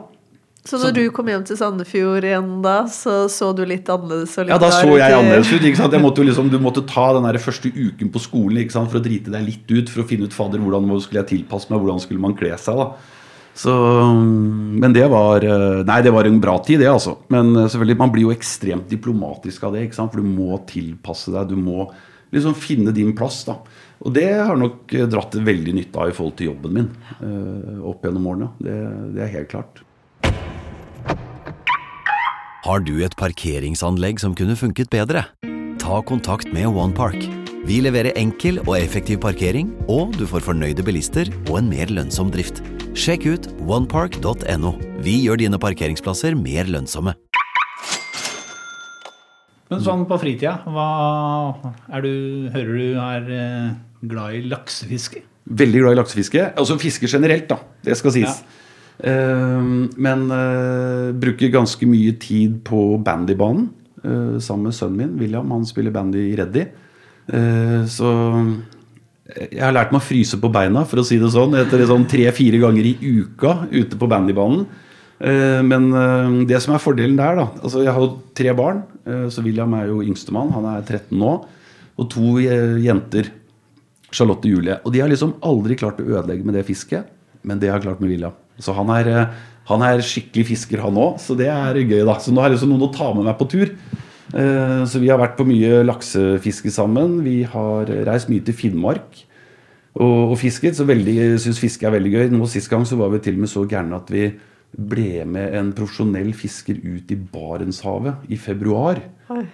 Så 0.67 0.79
når 0.81 0.95
du 0.97 1.03
kom 1.15 1.29
hjem 1.31 1.43
til 1.47 1.55
Sandefjord 1.59 2.25
igjen 2.27 2.47
da, 2.63 2.81
så 2.91 3.27
så 3.31 3.53
du 3.55 3.61
litt 3.67 3.87
annerledes 3.91 4.33
litt 4.41 4.51
Ja, 4.51 4.57
da 4.59 4.71
så 4.73 4.97
jeg 4.99 5.15
annerledes 5.15 5.51
ut. 5.53 5.63
ikke 5.63 5.79
sant? 5.79 5.95
Jeg 5.95 6.03
måtte 6.03 6.25
liksom, 6.27 6.49
du 6.51 6.57
måtte 6.59 6.83
ta 6.87 7.09
den 7.15 7.27
der 7.27 7.39
første 7.39 7.71
uken 7.71 8.11
på 8.11 8.23
skolen 8.23 8.59
ikke 8.63 8.75
sant? 8.75 8.91
for 8.91 8.99
å 8.99 9.03
drite 9.03 9.31
deg 9.31 9.45
litt 9.47 9.71
ut, 9.71 9.91
for 9.91 10.03
å 10.03 10.07
finne 10.09 10.27
ut 10.27 10.35
fader, 10.35 10.63
hvordan 10.63 10.89
skulle 11.03 11.23
jeg 11.23 11.31
tilpasse 11.35 11.71
meg, 11.71 11.79
hvordan 11.83 12.03
skulle 12.03 12.23
man 12.23 12.35
kle 12.39 12.51
seg. 12.59 12.83
da. 12.83 12.89
Så, 13.57 13.73
men 14.13 14.93
det 14.93 15.07
var 15.09 15.41
eh, 15.41 15.79
Nei, 15.87 16.01
det 16.05 16.13
var 16.13 16.27
en 16.29 16.37
bra 16.41 16.59
tid, 16.65 16.83
det, 16.83 16.91
altså. 16.91 17.15
Men 17.33 17.55
eh, 17.55 17.65
selvfølgelig, 17.65 17.97
man 18.03 18.13
blir 18.13 18.27
jo 18.27 18.35
ekstremt 18.35 18.85
diplomatisk 18.91 19.65
av 19.65 19.73
det, 19.73 19.87
ikke 19.87 19.97
sant? 19.97 20.13
for 20.13 20.21
du 20.21 20.29
må 20.29 20.59
tilpasse 20.69 21.33
deg. 21.33 21.49
Du 21.49 21.57
må 21.57 21.87
liksom 22.35 22.53
finne 22.57 22.93
din 22.93 23.15
plass. 23.17 23.41
da. 23.49 23.57
Og 24.05 24.13
det 24.13 24.27
har 24.35 24.61
nok 24.61 24.93
eh, 24.93 25.09
dratt 25.09 25.39
veldig 25.41 25.73
nytte 25.79 26.03
av 26.03 26.13
i 26.13 26.15
forhold 26.15 26.37
til 26.37 26.51
jobben 26.51 26.77
min 26.77 26.93
opp 27.87 28.05
gjennom 28.05 28.29
årene. 28.29 28.51
Det, 28.61 28.77
det 29.15 29.25
er 29.25 29.33
helt 29.39 29.51
klart. 29.55 29.81
Har 32.67 32.81
du 32.83 32.93
et 33.01 33.15
parkeringsanlegg 33.17 34.21
som 34.21 34.37
kunne 34.37 34.57
funket 34.59 34.91
bedre? 34.93 35.25
Ta 35.81 36.01
kontakt 36.05 36.51
med 36.53 36.69
OnePark. 36.69 37.25
Vi 37.67 37.81
leverer 37.81 38.15
enkel 38.19 38.61
og 38.67 38.75
effektiv 38.77 39.23
parkering, 39.23 39.73
og 39.89 40.13
du 40.19 40.27
får 40.29 40.45
fornøyde 40.45 40.85
bilister 40.85 41.31
og 41.47 41.63
en 41.63 41.71
mer 41.71 41.89
lønnsom 41.89 42.29
drift. 42.31 42.61
Sjekk 42.97 43.27
ut 43.29 43.45
onepark.no. 43.61 44.71
Vi 45.05 45.13
gjør 45.21 45.37
dine 45.37 45.59
parkeringsplasser 45.61 46.33
mer 46.33 46.65
lønnsomme. 46.65 47.13
Men 49.69 49.83
sånn 49.85 50.05
på 50.09 50.17
fritida, 50.17 50.55
hva 50.65 50.87
er 51.93 52.05
du, 52.05 52.11
hører 52.55 52.71
du 52.73 52.97
er 53.03 53.29
eh, 53.37 53.67
glad 54.09 54.37
i 54.39 54.41
laksefiske? 54.49 55.21
Veldig 55.61 55.83
glad 55.83 55.93
i 55.93 55.99
laksefiske. 55.99 56.47
Altså 56.57 56.79
fiske 56.81 57.09
generelt, 57.11 57.45
da. 57.51 57.59
Det 57.85 57.99
skal 57.99 58.15
sies. 58.15 58.41
Eh, 58.97 59.69
men 59.93 60.25
uh, 60.33 61.13
bruker 61.13 61.53
ganske 61.53 61.89
mye 61.89 62.17
tid 62.21 62.63
på 62.67 62.89
bandybanen 63.05 63.73
Uh, 64.07 64.37
sammen 64.39 64.69
med 64.69 64.75
sønnen 64.77 64.99
min, 65.01 65.15
William. 65.19 65.49
Han 65.51 65.65
spiller 65.67 65.91
bandy 65.91 66.21
i 66.29 66.35
Reddy. 66.37 66.61
Eh, 67.27 67.85
så 67.91 68.09
jeg 69.35 69.59
har 69.61 69.73
lært 69.75 69.91
meg 69.91 69.99
å 70.01 70.07
fryse 70.07 70.37
på 70.39 70.49
beina, 70.53 70.85
for 70.87 71.01
å 71.01 71.05
si 71.05 71.17
det 71.19 71.29
sånn, 71.33 71.55
etter 71.59 71.83
sånn 71.89 72.05
tre-fire 72.07 72.59
ganger 72.63 72.85
i 72.87 72.93
uka 73.01 73.67
ute 73.71 73.97
på 73.99 74.07
bandybanen. 74.09 74.65
Eh, 75.19 75.61
Men 75.65 75.89
eh, 75.93 76.45
det 76.47 76.61
som 76.63 76.75
er 76.75 76.83
fordelen 76.83 77.17
der, 77.17 77.35
da 77.39 77.47
altså 77.63 77.81
Jeg 77.83 77.91
har 77.91 77.99
jo 78.05 78.21
tre 78.37 78.53
barn. 78.53 78.83
eh, 79.05 79.27
Så 79.33 79.43
William 79.43 79.73
er 79.73 79.87
jo 79.87 80.01
yngstemann. 80.05 80.51
Han 80.53 80.65
er 80.75 80.81
13 80.85 81.17
nå. 81.17 81.33
Og 81.97 82.09
to 82.13 82.37
jenter. 82.39 83.31
Charlotte 84.13 84.45
og 84.47 84.51
Julie. 84.53 84.79
Og 84.85 84.93
de 84.93 85.01
har 85.01 85.09
liksom 85.09 85.33
aldri 85.43 85.75
klart 85.75 85.97
å 85.99 86.05
ødelegge 86.07 86.45
med 86.45 86.55
det 86.55 86.63
fisket, 86.65 87.09
men 87.43 87.59
det 87.59 87.67
har 87.73 87.81
klart 87.83 87.99
med 87.99 88.09
William. 88.13 88.31
Så 88.57 88.71
han 88.73 88.87
er, 88.95 89.33
han 89.67 89.81
er 89.83 89.99
skikkelig 89.99 90.45
fisker, 90.47 90.79
han 90.79 90.95
òg. 90.95 91.17
Så 91.19 91.35
det 91.35 91.49
er 91.51 91.75
gøy, 91.75 92.05
da. 92.07 92.15
Så 92.23 92.31
nå 92.31 92.39
er 92.39 92.49
det 92.49 92.55
liksom 92.55 92.71
noen 92.71 92.87
å 92.87 92.93
ta 92.95 93.09
med 93.13 93.25
meg 93.27 93.35
på 93.37 93.49
tur. 93.51 93.73
Eh, 94.33 94.83
Så 94.85 94.99
vi 94.99 95.07
har 95.11 95.19
vært 95.21 95.37
på 95.37 95.45
mye 95.47 95.83
laksefiske 95.87 96.71
sammen. 96.73 97.21
Vi 97.23 97.43
har 97.43 97.85
reist 98.07 98.29
mye 98.29 98.43
til 98.43 98.53
Finnmark 98.57 99.23
og, 99.95 100.33
og 100.33 100.37
fisket. 100.41 100.75
Så 100.77 100.85
veldig, 100.87 101.37
syns 101.39 101.59
fiske 101.61 101.87
er 101.87 101.95
veldig 101.95 102.11
gøy. 102.13 102.27
Nå 102.35 102.47
Sist 102.51 102.69
gang 102.69 102.83
så 102.85 102.97
var 102.99 103.09
vi 103.13 103.19
til 103.23 103.37
og 103.39 103.45
med 103.45 103.49
så 103.53 103.63
gærne 103.69 103.95
at 104.01 104.11
vi 104.13 104.27
ble 104.77 105.23
med 105.25 105.53
en 105.55 105.69
profesjonell 105.73 106.33
fisker 106.35 106.75
ut 106.83 107.11
i 107.11 107.15
Barentshavet 107.15 108.27
i 108.29 108.35
februar. 108.37 108.99
Oi. 109.31 109.45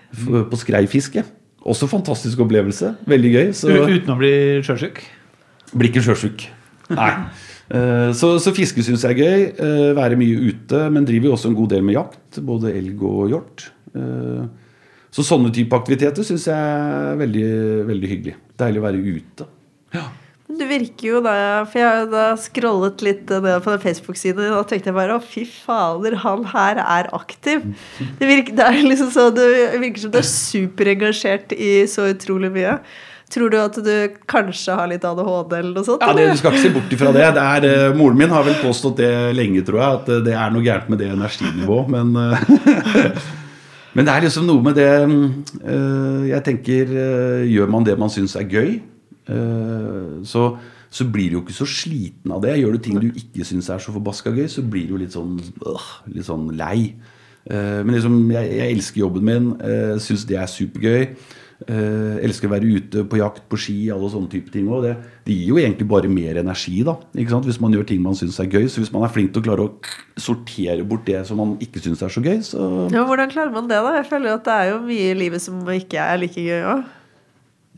På 0.50 0.58
skreifiske. 0.58 1.24
Også 1.64 1.88
fantastisk 1.88 2.42
opplevelse. 2.44 2.96
Veldig 3.08 3.32
gøy. 3.38 3.52
Så 3.56 3.70
Uten 3.72 4.10
å 4.12 4.18
bli 4.20 4.34
sjøsjuk? 4.66 5.00
blir 5.74 5.90
ikke 5.94 6.04
sjøsjuk. 6.06 6.44
Nei. 6.94 7.12
Eh, 7.74 8.10
Så, 8.14 8.34
så 8.44 8.52
fiske 8.54 8.84
syns 8.84 9.06
jeg 9.06 9.16
er 9.16 9.22
gøy. 9.22 9.46
eh, 9.54 9.94
Være 9.98 10.18
mye 10.20 10.50
ute. 10.50 10.82
Men 10.92 11.06
driver 11.08 11.30
jo 11.32 11.38
også 11.38 11.50
en 11.54 11.56
god 11.62 11.70
del 11.78 11.86
med 11.88 11.96
jakt. 11.96 12.42
Både 12.44 12.74
elg 12.76 13.02
og 13.08 13.30
hjort. 13.32 13.70
Så 15.14 15.26
sånne 15.26 15.54
type 15.54 15.78
aktiviteter 15.78 16.26
syns 16.26 16.48
jeg 16.50 16.58
er 16.58 17.18
veldig, 17.20 17.48
veldig 17.90 18.10
hyggelig. 18.10 18.36
Deilig 18.58 18.82
å 18.82 18.86
være 18.88 19.02
ute. 19.20 19.48
Du 20.54 20.64
virker 20.70 21.08
jo 21.08 21.20
da 21.24 21.34
For 21.70 21.80
jeg 21.80 21.88
har 21.88 22.02
jo 22.04 22.10
da 22.12 22.26
scrollet 22.38 23.02
litt 23.06 23.32
ned 23.32 23.64
på 23.64 23.72
den 23.74 23.82
Facebook-siden 23.84 24.42
din, 24.42 24.52
og 24.54 24.64
da 24.64 24.68
tenkte 24.70 24.92
jeg 24.92 24.98
bare 24.98 25.18
å, 25.18 25.24
fy 25.24 25.46
fader, 25.50 26.18
han 26.26 26.44
her 26.52 26.82
er 26.84 27.10
aktiv. 27.16 27.64
Det 28.20 28.30
virker, 28.30 28.58
det 28.58 28.68
er 28.68 28.84
liksom 28.84 29.10
så, 29.14 29.30
det 29.34 29.48
virker 29.82 30.06
som 30.06 30.14
du 30.14 30.20
er 30.20 30.30
superengasjert 30.30 31.56
i 31.58 31.74
så 31.90 32.10
utrolig 32.12 32.52
mye. 32.54 32.78
Tror 33.34 33.50
du 33.50 33.58
at 33.58 33.78
du 33.82 33.94
kanskje 34.30 34.76
har 34.78 34.90
litt 34.92 35.06
ADHD 35.08 35.56
eller 35.58 35.72
noe 35.74 35.88
sånt? 35.88 36.04
Ja, 36.06 36.14
det. 36.14 36.28
Du 36.36 36.42
skal 36.42 36.54
ikke 36.54 36.66
se 36.68 36.74
bort 36.76 36.92
ifra 36.94 37.14
det. 37.16 37.30
det 37.38 37.46
er, 37.56 37.70
eh, 37.70 37.96
moren 37.98 38.20
min 38.20 38.34
har 38.34 38.46
vel 38.46 38.60
påstått 38.62 39.00
det 39.02 39.14
lenge, 39.34 39.64
tror 39.66 39.80
jeg, 39.82 40.02
at 40.02 40.12
eh, 40.14 40.26
det 40.28 40.36
er 40.38 40.54
noe 40.54 40.66
gærent 40.66 40.92
med 40.94 41.02
det 41.02 41.10
energinivået. 41.16 41.90
Men, 41.96 42.14
eh, 42.20 43.24
men 43.94 44.06
det 44.06 44.14
er 44.14 44.26
liksom 44.26 44.48
noe 44.50 44.64
med 44.66 44.78
det 44.78 44.90
eh, 44.90 46.22
Jeg 46.32 46.44
tenker 46.48 46.94
eh, 46.98 47.44
Gjør 47.50 47.70
man 47.74 47.86
det 47.86 47.98
man 48.00 48.12
syns 48.14 48.36
er 48.40 48.48
gøy, 48.50 48.78
eh, 49.30 50.14
så, 50.26 50.48
så 50.90 51.08
blir 51.10 51.30
du 51.30 51.38
jo 51.38 51.44
ikke 51.44 51.58
så 51.58 51.68
sliten 51.70 52.34
av 52.34 52.42
det. 52.46 52.58
Gjør 52.60 52.78
du 52.78 52.84
ting 52.84 52.98
du 53.02 53.10
ikke 53.12 53.46
syns 53.48 53.70
er 53.70 53.84
så 53.84 53.94
forbaska 53.94 54.34
gøy, 54.34 54.48
så 54.50 54.66
blir 54.66 54.90
du 54.90 54.98
litt 55.02 55.14
sånn, 55.16 55.38
øh, 55.66 55.88
litt 56.14 56.30
sånn 56.30 56.50
lei. 56.58 56.94
Uh, 57.44 57.84
Men 57.84 57.98
liksom, 57.98 58.14
jeg, 58.32 58.52
jeg 58.56 58.72
elsker 58.72 59.02
jobben 59.02 59.26
min. 59.28 59.48
Uh, 59.60 59.98
syns 60.00 60.24
det 60.30 60.38
er 60.40 60.48
supergøy. 60.48 61.10
Eh, 61.64 62.18
elsker 62.28 62.50
å 62.50 62.52
være 62.52 62.68
ute 62.76 63.04
på 63.08 63.16
jakt, 63.22 63.44
på 63.48 63.56
ski, 63.56 63.76
alle 63.94 64.10
sånne 64.12 64.28
type 64.28 64.52
ting. 64.52 64.66
Og 64.68 64.82
det, 64.84 64.98
det 65.24 65.36
gir 65.38 65.54
jo 65.54 65.60
egentlig 65.62 65.88
bare 65.88 66.10
mer 66.12 66.36
energi, 66.42 66.82
da. 66.84 66.98
Ikke 67.16 67.32
sant? 67.32 67.46
Hvis 67.48 67.60
man 67.64 67.72
gjør 67.72 67.86
ting 67.88 68.02
man 68.04 68.18
syns 68.20 68.40
er 68.44 68.50
gøy. 68.52 68.66
Så 68.68 68.82
hvis 68.84 68.92
man 68.92 69.06
er 69.08 69.14
flink 69.14 69.32
til 69.32 69.40
å 69.40 69.46
klare 69.46 69.68
å 69.70 69.72
sortere 70.20 70.84
bort 70.84 71.06
det 71.08 71.22
som 71.30 71.40
man 71.40 71.54
ikke 71.64 71.80
syns 71.86 72.04
er 72.04 72.12
så 72.12 72.20
gøy, 72.26 72.42
så 72.44 72.68
Ja, 72.92 73.06
hvordan 73.08 73.32
klarer 73.32 73.54
man 73.56 73.70
det, 73.72 73.80
da? 73.80 73.96
Jeg 74.02 74.10
føler 74.12 74.36
at 74.36 74.44
det 74.50 74.58
er 74.60 74.70
jo 74.74 74.82
mye 74.90 75.08
i 75.14 75.16
livet 75.22 75.42
som 75.46 75.62
ikke 75.72 76.04
er 76.04 76.20
like 76.26 76.36
gøy 76.44 76.68
òg. 76.74 76.84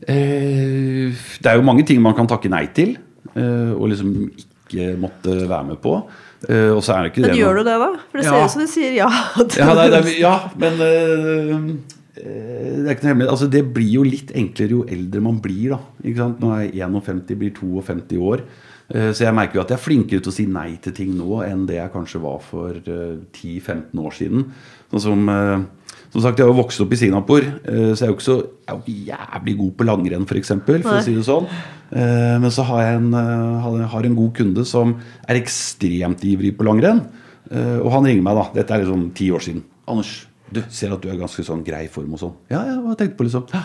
Eh, 0.06 1.14
Det 1.40 1.46
er 1.50 1.56
jo 1.56 1.64
mange 1.66 1.86
ting 1.86 2.02
man 2.02 2.14
kan 2.18 2.26
takke 2.28 2.50
nei 2.52 2.66
til, 2.74 2.96
eh, 3.34 3.72
og 3.72 3.88
liksom 3.92 4.12
ikke 4.36 4.96
måtte 5.00 5.46
være 5.48 5.64
med 5.70 5.78
på. 5.80 6.00
Og 6.46 6.82
så 6.84 6.92
det 7.02 7.12
ikke 7.14 7.22
Men 7.24 7.30
det 7.32 7.38
gjør 7.40 7.56
du 7.56 7.62
det, 7.64 7.76
da? 7.80 7.86
For 8.10 8.18
det 8.18 8.24
ser 8.26 8.34
Ja. 8.36 8.44
ut 8.44 8.50
som 8.52 8.60
du 8.60 8.66
sier 8.68 8.92
ja. 8.94 9.08
Ja, 9.56 9.74
nei, 9.74 9.86
er- 9.88 10.20
ja 10.26 10.34
men 10.58 10.72
eh, 10.84 11.95
det 12.16 12.86
er 12.88 12.94
ikke 12.96 13.04
noe 13.06 13.12
hemmelig. 13.14 13.28
Altså, 13.32 13.48
det 13.52 13.62
blir 13.74 13.90
jo 13.98 14.02
litt 14.06 14.30
enklere 14.34 14.70
jo 14.70 14.84
eldre 14.88 15.20
man 15.22 15.40
blir. 15.44 15.70
da, 15.74 15.78
ikke 16.04 16.16
sant? 16.22 16.40
Nå 16.40 16.52
er 16.56 16.70
jeg 16.72 16.88
51, 16.88 17.36
blir 17.36 17.52
52 17.54 18.18
år. 18.18 18.42
Eh, 18.88 19.10
Så 19.12 19.24
jeg 19.26 19.34
merker 19.34 19.54
jo 19.58 19.60
at 19.64 19.68
jeg 19.68 19.78
er 19.78 19.84
flinkere 19.84 20.22
til 20.22 20.30
å 20.32 20.34
si 20.36 20.46
nei 20.46 20.76
til 20.80 20.92
ting 20.92 21.14
nå 21.18 21.42
enn 21.44 21.66
det 21.66 21.76
jeg 21.80 21.92
kanskje 21.92 22.20
var 22.22 22.38
for 22.40 22.70
eh, 22.70 23.16
10-15 23.34 23.98
år 23.98 24.12
siden. 24.14 24.44
Sånn 24.92 25.00
som, 25.02 25.28
eh, 25.28 25.64
som 26.12 26.22
sagt, 26.22 26.38
Jeg 26.38 26.46
har 26.46 26.54
jo 26.54 26.62
vokst 26.62 26.80
opp 26.80 26.92
i 26.92 26.96
Singapore, 26.96 27.44
eh, 27.66 27.92
så 27.92 27.98
jeg 27.98 28.08
er 28.08 28.12
jo 28.12 28.16
ikke 28.16 28.28
så 28.30 28.36
jeg 28.38 28.68
er 28.68 28.76
jo 28.76 28.82
ikke 28.86 29.06
jævlig 29.12 29.56
god 29.58 29.72
på 29.76 29.84
langrenn, 29.90 30.26
For, 30.26 30.40
For, 30.40 30.78
for 30.82 30.98
å 31.00 31.02
si 31.02 31.14
det 31.14 31.24
sånn. 31.26 31.46
Eh, 31.92 32.38
Men 32.38 32.50
så 32.50 32.62
har 32.64 32.80
jeg 32.82 32.96
en, 33.00 33.12
eh, 33.14 33.60
har- 33.90 34.04
en 34.06 34.14
god 34.16 34.32
kunde 34.34 34.64
som 34.64 34.96
er 35.28 35.34
ekstremt 35.36 36.22
ivrig 36.24 36.56
på 36.56 36.64
langrenn. 36.64 37.04
Eh, 37.50 37.78
Og 37.82 37.90
han 37.92 38.04
ringer 38.04 38.22
meg, 38.22 38.34
da. 38.34 38.50
Dette 38.54 38.70
er 38.74 38.84
liksom 38.84 39.12
ti 39.14 39.30
år 39.30 39.40
siden. 39.42 39.62
'Anders, 39.86 40.26
du 40.52 40.62
ser 40.70 40.94
at 40.94 41.02
du 41.02 41.10
er 41.10 41.18
ganske 41.18 41.42
sånn 41.46 41.64
grei 41.66 41.86
form 41.92 42.14
og 42.14 42.22
sånn.' 42.22 42.36
Ja, 42.52 42.62
ja, 42.68 42.78
hva 42.82 42.94
tenkte 42.98 43.18
på 43.18 43.26
liksom? 43.26 43.48
«Hæ? 43.52 43.64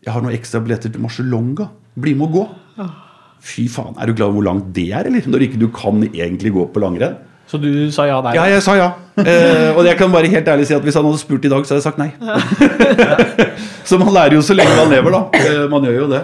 Jeg 0.00 0.14
har 0.14 0.22
noen 0.24 0.36
ekstra 0.36 0.62
billetter 0.64 0.92
til 0.92 1.02
Marcialonga. 1.04 1.66
Bli 2.00 2.14
med 2.16 2.30
og 2.30 2.36
gå. 2.38 2.86
Fy 3.40 3.66
faen, 3.72 3.96
er 4.00 4.08
du 4.08 4.14
glad 4.16 4.32
hvor 4.32 4.44
langt 4.44 4.70
det 4.76 4.90
er, 4.92 5.08
eller? 5.08 5.26
Når 5.28 5.44
ikke 5.46 5.60
du 5.60 5.68
kan 5.72 6.00
egentlig 6.08 6.52
gå 6.52 6.66
på 6.72 6.80
langrenn. 6.80 7.18
Så 7.50 7.58
du 7.58 7.90
sa 7.90 8.04
ja 8.06 8.20
der? 8.22 8.36
Ja, 8.36 8.44
jeg 8.46 8.62
sa 8.62 8.76
ja. 8.78 8.90
Eh, 9.18 9.72
og 9.74 9.82
jeg 9.84 9.96
kan 9.98 10.12
bare 10.12 10.28
helt 10.30 10.48
ærlig 10.48 10.68
si 10.68 10.74
at 10.76 10.84
hvis 10.86 10.94
han 10.94 11.04
hadde 11.08 11.20
spurt 11.20 11.44
i 11.44 11.50
dag, 11.50 11.64
så 11.66 11.74
hadde 11.74 11.80
jeg 11.80 11.88
sagt 11.88 11.98
nei. 11.98 12.12
så 13.88 13.98
man 14.00 14.12
lærer 14.14 14.36
jo 14.38 14.44
så 14.46 14.54
lenge 14.54 14.76
man 14.78 14.92
lever, 14.92 15.16
da. 15.16 15.40
Eh, 15.40 15.64
man 15.72 15.88
gjør 15.88 15.98
jo 15.98 16.06
det. 16.12 16.20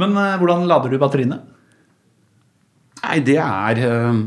Men 0.00 0.16
eh, 0.16 0.38
hvordan 0.40 0.64
lader 0.70 0.94
du 0.94 0.98
batteriene? 1.02 1.38
Nei, 3.02 3.18
det 3.26 3.36
er 3.42 3.82
eh, 3.84 4.22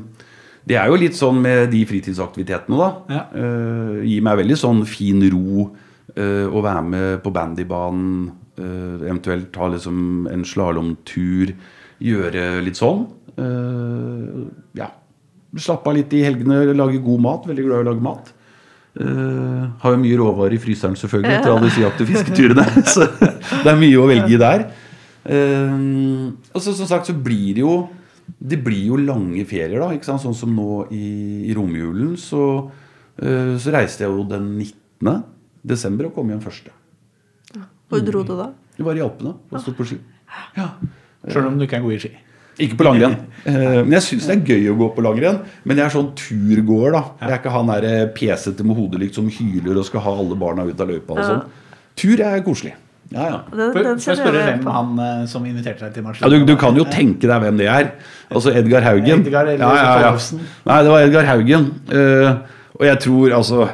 Det 0.70 0.78
er 0.78 0.90
jo 0.92 1.00
litt 1.02 1.18
sånn 1.18 1.40
med 1.42 1.72
de 1.74 1.84
fritidsaktivitetene, 1.90 2.78
da. 2.78 2.90
Ja. 3.10 3.24
Uh, 3.34 4.02
gir 4.06 4.26
meg 4.26 4.44
veldig 4.44 4.58
sånn 4.60 4.84
fin 4.90 5.24
ro 5.34 5.66
uh, 5.66 6.46
å 6.46 6.62
være 6.62 6.84
med 6.86 7.24
på 7.26 7.34
bandybanen. 7.34 8.30
Uh, 8.60 9.02
eventuelt 9.02 9.50
ta 9.56 9.70
liksom 9.72 10.28
en 10.30 10.46
slalåmtur. 10.46 11.56
Gjøre 12.00 12.52
litt 12.64 12.78
sånn. 12.80 13.08
Eh, 13.40 14.42
ja. 14.80 14.90
Slappe 15.60 15.90
av 15.90 15.98
litt 15.98 16.14
i 16.14 16.26
helgene, 16.26 16.62
lage 16.78 17.02
god 17.04 17.24
mat. 17.24 17.48
Veldig 17.50 17.66
glad 17.66 17.80
i 17.80 17.86
å 17.86 17.90
lage 17.90 18.06
mat. 18.06 18.34
Eh, 19.00 19.64
har 19.82 19.96
jo 19.96 20.02
mye 20.02 20.20
råvarer 20.20 20.58
i 20.58 20.62
fryseren 20.62 20.98
selvfølgelig 21.00 21.38
etter 21.38 21.54
alle 21.54 21.70
de 21.70 21.86
og 21.88 22.10
fisketurene. 22.10 22.66
så 22.94 23.08
det 23.10 23.72
er 23.72 23.80
mye 23.80 24.02
å 24.02 24.10
velge 24.10 24.36
i 24.36 24.42
der. 24.42 24.68
Og 25.30 26.62
så 26.64 26.74
som 26.74 26.90
sagt 26.90 27.10
så 27.10 27.16
blir 27.16 27.58
det 27.58 27.64
jo 27.66 27.82
det 28.38 28.60
blir 28.64 28.92
jo 28.92 29.00
lange 29.02 29.44
ferier, 29.50 29.80
da. 29.82 29.90
ikke 29.96 30.10
sant? 30.10 30.24
Sånn 30.24 30.38
som 30.38 30.54
nå 30.56 30.86
i, 30.94 31.06
i 31.50 31.56
romjulen. 31.58 32.16
Så, 32.20 32.44
uh, 32.70 33.54
så 33.60 33.74
reiste 33.76 34.06
jeg 34.06 34.14
jo 34.14 34.26
den 34.30 34.52
19. 34.62 35.24
desember 35.70 36.10
og 36.10 36.16
kom 36.18 36.32
hjem 36.32 36.44
første. 36.44 36.74
Hvor 37.90 38.02
dro 38.06 38.24
du 38.24 38.36
da? 38.38 38.52
Det 38.78 38.86
var 38.86 38.98
i 38.98 39.02
Alpene 39.04 39.36
og 39.50 39.62
stod 39.64 39.76
på 39.80 39.88
ski. 39.90 39.98
Ja. 40.56 40.72
Sjøl 41.28 41.48
om 41.50 41.56
du 41.58 41.66
ikke 41.66 41.80
er 41.80 41.86
god 41.86 41.96
i 41.96 42.02
ski. 42.04 42.12
Ikke 42.60 42.80
på 42.80 42.88
langrenn. 42.88 43.16
Eh, 43.50 43.80
Men 43.86 43.94
jeg 43.96 44.04
syns 44.04 44.26
det 44.28 44.34
er 44.36 44.50
gøy 44.52 44.66
å 44.74 44.76
gå 44.78 44.90
på 44.98 45.04
langrenn. 45.04 45.38
Men 45.64 45.80
jeg 45.80 45.86
er 45.88 45.94
sånn 45.94 46.10
turgåer, 46.20 46.92
da. 46.92 47.02
Jeg 47.22 47.32
er 47.32 47.38
ikke 47.40 47.54
han 47.54 47.70
der 47.72 47.86
eh, 47.88 48.10
pesete 48.14 48.66
med 48.68 48.76
hodelykt 48.78 49.16
som 49.16 49.30
hyler 49.32 49.80
og 49.80 49.88
skal 49.88 50.04
ha 50.04 50.14
alle 50.22 50.36
barna 50.40 50.66
ut 50.68 50.84
av 50.84 50.92
løypa 50.92 51.16
og 51.16 51.22
sånn. 51.24 51.46
Tur 52.00 52.24
er 52.28 52.44
koselig. 52.44 52.74
Ja, 53.10 53.26
ja. 53.26 53.38
Den, 53.50 53.74
den 53.74 54.02
får 54.02 54.12
jeg 54.12 54.20
spørre 54.20 54.42
hvem 54.46 54.64
på. 54.64 54.74
han 54.74 55.00
eh, 55.02 55.22
som 55.32 55.46
inviterte 55.50 55.88
deg 55.88 55.96
til 55.98 56.06
Mars? 56.06 56.20
Ja, 56.22 56.30
du, 56.30 56.44
du 56.46 56.54
kan 56.62 56.78
jo 56.78 56.86
tenke 56.86 57.26
deg 57.26 57.42
hvem 57.42 57.58
det 57.58 57.70
er. 57.72 57.92
Altså 58.30 58.54
Edgar 58.54 58.86
Haugen. 58.86 59.24
Edgar 59.26 59.50
ja, 59.50 59.58
ja, 59.58 59.94
ja. 60.06 60.12
Nei, 60.70 60.80
det 60.86 60.92
var 60.94 61.06
Edgar 61.08 61.30
Haugen. 61.32 61.70
Uh, 61.90 62.60
og 62.78 62.86
jeg 62.86 63.02
tror 63.08 63.34
altså 63.40 63.66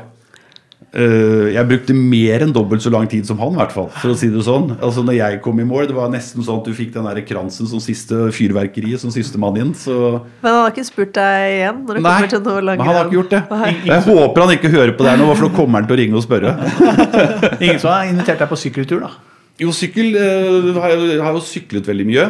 Jeg 0.96 1.68
brukte 1.68 1.92
mer 1.98 2.46
enn 2.46 2.54
dobbelt 2.56 2.84
så 2.84 2.92
lang 2.94 3.08
tid 3.12 3.28
som 3.28 3.40
han, 3.42 3.52
i 3.52 3.60
hvert 3.60 3.74
fall. 3.76 3.90
For 4.00 4.14
å 4.14 4.16
si 4.16 4.30
det 4.32 4.46
sånn. 4.48 4.70
Altså 4.78 5.04
når 5.04 5.18
jeg 5.18 5.42
kom 5.44 5.60
i 5.60 5.66
mål, 5.68 5.90
det 5.90 5.98
var 5.98 6.08
nesten 6.14 6.46
sånn 6.46 6.62
at 6.62 6.70
du 6.70 6.76
fikk 6.78 6.94
den 6.94 7.10
der 7.10 7.20
kransen 7.28 7.68
som 7.68 7.82
siste 7.84 8.30
fyrverkeriet 8.36 9.04
som 9.04 9.12
siste 9.12 9.42
mann 9.42 9.60
inn. 9.60 9.74
Så 9.76 9.96
Men 10.40 10.48
han 10.48 10.62
har 10.62 10.72
ikke 10.72 10.88
spurt 10.88 11.12
deg 11.18 11.50
igjen? 11.58 11.84
Når 11.84 12.00
det 12.00 12.06
Nei, 12.06 12.16
kommer 12.16 12.34
til 12.36 12.44
noe 12.48 12.64
men 12.70 12.86
han 12.88 12.96
har 12.96 13.10
ikke 13.10 13.20
gjort 13.20 13.36
det. 13.36 13.44
Jeg 13.92 14.06
håper 14.08 14.46
han 14.46 14.56
ikke 14.56 14.74
hører 14.78 14.96
på 14.96 15.06
det 15.06 15.14
her 15.14 15.22
nå, 15.22 15.30
for 15.34 15.50
da 15.50 15.54
kommer 15.60 15.82
han 15.82 15.90
til 15.90 15.98
å 15.98 16.02
ringe 16.02 16.20
og 16.20 16.26
spørre. 16.26 16.56
Ingen 17.66 17.82
som 17.84 17.92
har 17.92 18.12
invitert 18.12 18.44
deg 18.46 18.52
på 18.52 18.62
sykkeltur, 18.64 19.04
da? 19.04 19.12
Jo, 19.60 19.72
sykkel 19.76 20.16
uh, 20.16 20.76
har 20.80 20.96
jeg 20.96 21.24
har 21.24 21.36
jo 21.36 21.44
syklet 21.44 21.88
veldig 21.92 22.08
mye. 22.08 22.28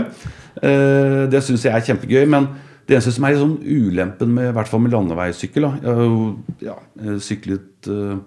Uh, 0.62 1.26
det 1.30 1.42
syns 1.46 1.66
jeg 1.66 1.74
er 1.74 1.86
kjempegøy. 1.86 2.24
Men 2.30 2.50
det 2.86 3.00
eneste 3.00 3.16
som 3.16 3.26
er 3.26 3.38
sånn 3.40 3.56
ulempen 3.66 4.34
med, 4.36 4.52
i 4.52 4.56
hvert 4.56 4.70
fall 4.70 4.84
med 4.84 4.94
landeveissykkel 4.94 5.66
da. 5.66 5.72
Jeg 5.82 5.98
har 5.98 6.06
jo 6.06 6.18
ja, 6.62 6.76
eh, 7.02 7.16
syklet 7.24 7.90
eh, 7.90 8.18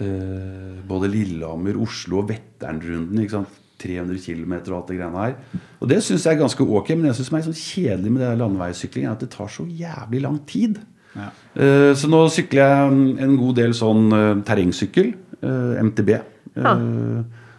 eh, 0.00 0.80
både 0.88 1.08
Lillehammer, 1.12 1.78
Oslo 1.82 2.22
og 2.22 2.28
Vetternrunden. 2.32 3.46
300 3.76 4.16
km 4.24 4.52
og 4.56 4.76
alt 4.78 4.88
det 4.88 4.94
greiene 4.96 5.20
her. 5.20 5.34
Og 5.84 5.88
det 5.90 5.98
syns 6.02 6.22
jeg 6.24 6.32
er 6.32 6.40
ganske 6.40 6.64
ok, 6.64 6.94
men 6.96 7.10
det 7.10 7.16
som 7.18 7.36
er 7.36 7.42
sånn 7.44 7.58
kjedelig 7.60 8.12
med 8.14 8.22
det 8.24 8.30
landeveissykling, 8.40 9.04
er 9.04 9.12
at 9.12 9.20
det 9.20 9.28
tar 9.34 9.50
så 9.52 9.66
jævlig 9.68 10.22
lang 10.24 10.38
tid. 10.48 10.78
Ja. 11.16 11.26
Eh, 11.60 11.92
Så 11.94 12.08
nå 12.08 12.22
sykler 12.32 12.62
jeg 12.62 13.20
en 13.26 13.36
god 13.36 13.54
del 13.60 13.74
sånn 13.76 14.06
eh, 14.16 14.30
terrengsykkel. 14.48 15.12
MTB. 15.42 16.10
Eh, 16.16 16.32
Ja. 16.56 16.72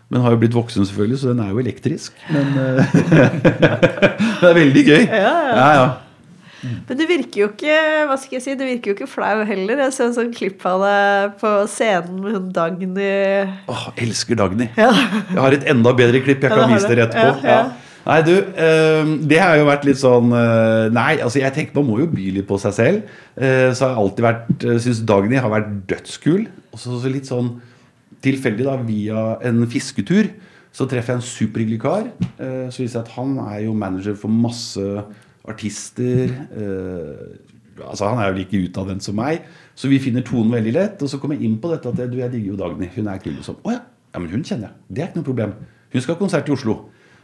Men 0.10 0.22
har 0.24 0.32
jo 0.32 0.38
blitt 0.40 0.54
voksen, 0.56 0.86
selvfølgelig, 0.88 1.18
så 1.20 1.28
den 1.34 1.42
er 1.44 1.50
jo 1.52 1.60
elektrisk. 1.60 2.14
Men 2.32 2.46
det 4.40 4.48
er 4.48 4.54
veldig 4.56 4.84
gøy. 4.88 5.02
Ja, 5.04 5.18
ja. 5.20 5.56
ja, 5.58 5.66
ja. 5.76 5.88
Men 6.90 7.00
du 7.00 7.04
virker 7.10 7.42
jo 7.42 7.50
ikke 7.52 7.80
hva 8.10 8.18
skal 8.20 8.38
jeg 8.38 8.46
si, 8.46 8.56
du 8.60 8.66
virker 8.68 8.92
jo 8.92 8.98
ikke 8.98 9.10
flau 9.10 9.42
heller. 9.48 9.84
Jeg 9.86 9.96
så 9.96 10.08
en 10.08 10.16
sånn 10.18 10.32
klipp 10.36 10.66
av 10.68 10.86
deg 10.86 11.36
på 11.42 11.52
scenen 11.72 12.22
med 12.24 12.38
hun 12.38 12.48
Dagny 12.56 13.12
Åh, 13.74 13.84
elsker 14.06 14.40
Dagny. 14.40 14.70
Ja. 14.80 14.92
Jeg 15.34 15.42
har 15.42 15.58
et 15.58 15.68
enda 15.74 15.94
bedre 15.98 16.24
klipp 16.24 16.46
jeg 16.46 16.54
Ja, 16.54 16.62
kan 16.62 16.74
vise 16.74 16.90
dere 16.92 17.08
etterpå. 17.08 17.46
Ja. 17.48 17.62
Nei, 18.08 18.22
du, 18.24 18.36
eh, 18.40 19.10
det 19.28 19.40
har 19.42 19.58
jo 19.60 19.66
vært 19.68 19.84
litt 19.84 20.00
sånn 20.00 20.32
eh, 20.32 20.86
Nei, 20.96 21.18
altså 21.20 21.42
jeg 21.42 21.52
tenker 21.56 21.76
man 21.76 21.90
må 21.90 21.98
jo 22.00 22.06
by 22.08 22.30
litt 22.38 22.48
på 22.48 22.60
seg 22.62 22.76
selv. 22.78 23.16
Eh, 23.36 23.74
så 23.76 23.84
har 23.84 23.96
jeg 23.96 24.04
alltid 24.04 24.28
vært 24.28 24.68
uh, 24.68 24.78
Syns 24.84 25.02
Dagny 25.10 25.42
har 25.44 25.52
vært 25.52 25.74
dødskul. 25.90 26.46
Og 26.72 26.80
så 26.80 27.02
litt 27.12 27.28
sånn 27.28 27.58
tilfeldig, 28.24 28.66
da, 28.66 28.76
via 28.82 29.24
en 29.46 29.64
fisketur, 29.70 30.30
så 30.74 30.88
treffer 30.90 31.16
jeg 31.16 31.22
en 31.22 31.28
superhyggelig 31.28 31.80
kar. 31.82 32.10
Eh, 32.38 32.68
så 32.70 32.84
viser 32.84 32.88
det 32.88 32.94
seg 32.96 33.04
at 33.06 33.16
han 33.18 33.38
er 33.48 33.64
jo 33.66 33.76
manager 33.78 34.18
for 34.20 34.34
masse 34.34 34.84
artister. 35.50 36.34
Eh, 36.52 37.86
altså 37.88 38.10
Han 38.10 38.20
er 38.22 38.32
jo 38.32 38.38
like 38.40 38.62
utadvendt 38.68 39.06
som 39.06 39.18
meg. 39.18 39.46
Så 39.78 39.90
vi 39.92 40.00
finner 40.02 40.26
tonen 40.26 40.54
veldig 40.54 40.74
lett. 40.76 41.02
Og 41.04 41.12
så 41.12 41.20
kommer 41.22 41.38
jeg 41.38 41.50
inn 41.50 41.58
på 41.62 41.72
dette 41.74 41.90
at 41.92 42.04
du, 42.12 42.18
jeg 42.20 42.34
digger 42.34 42.54
jo 42.54 42.60
Dagny. 42.60 42.90
Hun 42.96 43.10
er 43.12 43.24
kul. 43.24 43.40
Sånn. 43.46 43.60
Å 43.64 43.76
ja. 43.76 43.82
ja, 44.14 44.22
men 44.22 44.32
hun 44.34 44.46
kjenner 44.48 44.70
jeg. 44.70 44.80
Det 44.90 45.04
er 45.04 45.12
ikke 45.12 45.22
noe 45.22 45.32
problem. 45.32 45.58
Hun 45.94 46.04
skal 46.04 46.16
ha 46.16 46.22
konsert 46.22 46.50
i 46.50 46.56
Oslo. 46.56 46.78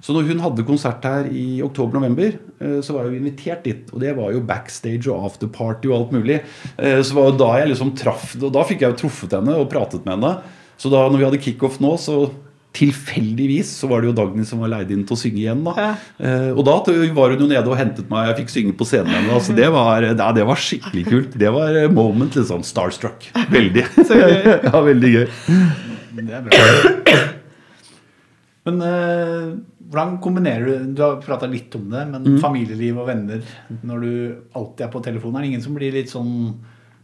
Så 0.03 0.11
når 0.11 0.25
hun 0.33 0.41
hadde 0.43 0.65
konsert 0.67 1.05
her 1.07 1.29
i 1.31 1.61
oktober-november, 1.63 2.33
eh, 2.59 2.79
så 2.83 2.95
var 2.95 3.05
jeg 3.05 3.13
jo 3.13 3.19
invitert 3.21 3.61
dit. 3.63 3.91
Og 3.95 4.01
det 4.03 4.11
var 4.17 4.33
jo 4.35 4.41
backstage 4.43 5.07
og 5.07 5.29
afterparty 5.29 5.87
og 5.91 5.95
alt 5.97 6.15
mulig. 6.17 6.41
Eh, 6.75 6.99
Så 6.99 7.15
var 7.15 7.29
jo 7.31 7.37
da 7.39 7.51
jeg 7.61 7.71
liksom 7.71 7.93
traff 7.95 8.33
Og 8.35 8.51
da 8.51 8.65
fikk 8.67 8.83
jeg 8.83 8.91
jo 8.93 8.99
truffet 9.05 9.37
henne 9.37 9.55
og 9.55 9.69
pratet 9.71 10.03
med 10.03 10.17
henne. 10.17 10.33
Så 10.77 10.91
da 10.91 11.05
når 11.07 11.21
vi 11.21 11.27
hadde 11.29 11.43
kickoff 11.45 11.79
nå, 11.79 11.93
så 12.01 12.17
tilfeldigvis 12.73 13.69
så 13.77 13.87
var 13.89 14.01
det 14.01 14.09
jo 14.09 14.15
Dagny 14.17 14.45
som 14.49 14.63
var 14.63 14.71
leid 14.73 14.91
inn 14.93 15.03
til 15.05 15.15
å 15.15 15.19
synge 15.19 15.41
igjen. 15.43 15.61
da. 15.65 15.73
Ja. 15.77 15.91
Eh, 16.17 16.49
og 16.53 16.63
da 16.65 16.77
var 17.13 17.35
hun 17.35 17.43
jo 17.45 17.49
nede 17.49 17.69
og 17.69 17.77
hentet 17.77 18.09
meg, 18.09 18.31
jeg 18.31 18.39
fikk 18.41 18.53
synge 18.55 18.77
på 18.79 18.87
scenen 18.89 19.13
med. 19.13 19.33
Altså, 19.35 19.53
det, 19.57 19.67
var, 19.73 20.07
ja, 20.09 20.29
det 20.35 20.47
var 20.49 20.61
skikkelig 20.61 21.03
kult. 21.09 21.37
Det 21.43 21.51
var 21.53 21.77
eh, 21.77 21.91
moment, 21.93 22.39
sånn 22.49 22.65
starstruck. 22.65 23.29
Veldig. 23.53 23.85
ja, 24.67 24.73
veldig 24.89 25.13
gøy. 25.13 25.27
Det 26.17 26.25
er 26.29 26.47
bra. 26.47 27.21
Men 28.63 28.81
eh, 28.87 29.47
hvordan 29.91 30.17
kombinerer 30.23 30.65
du 30.65 30.93
Du 30.95 31.03
har 31.03 31.21
prata 31.21 31.49
litt 31.49 31.73
om 31.77 31.85
det, 31.91 32.07
men 32.09 32.39
familieliv 32.41 33.01
og 33.03 33.09
venner 33.11 33.43
når 33.83 34.05
du 34.05 34.13
alltid 34.55 34.87
er 34.87 34.91
på 34.93 35.03
telefonen, 35.05 35.37
er 35.37 35.45
det 35.45 35.51
ingen 35.53 35.65
som 35.65 35.77
blir 35.77 35.93
litt 35.93 36.09
sånn 36.13 36.33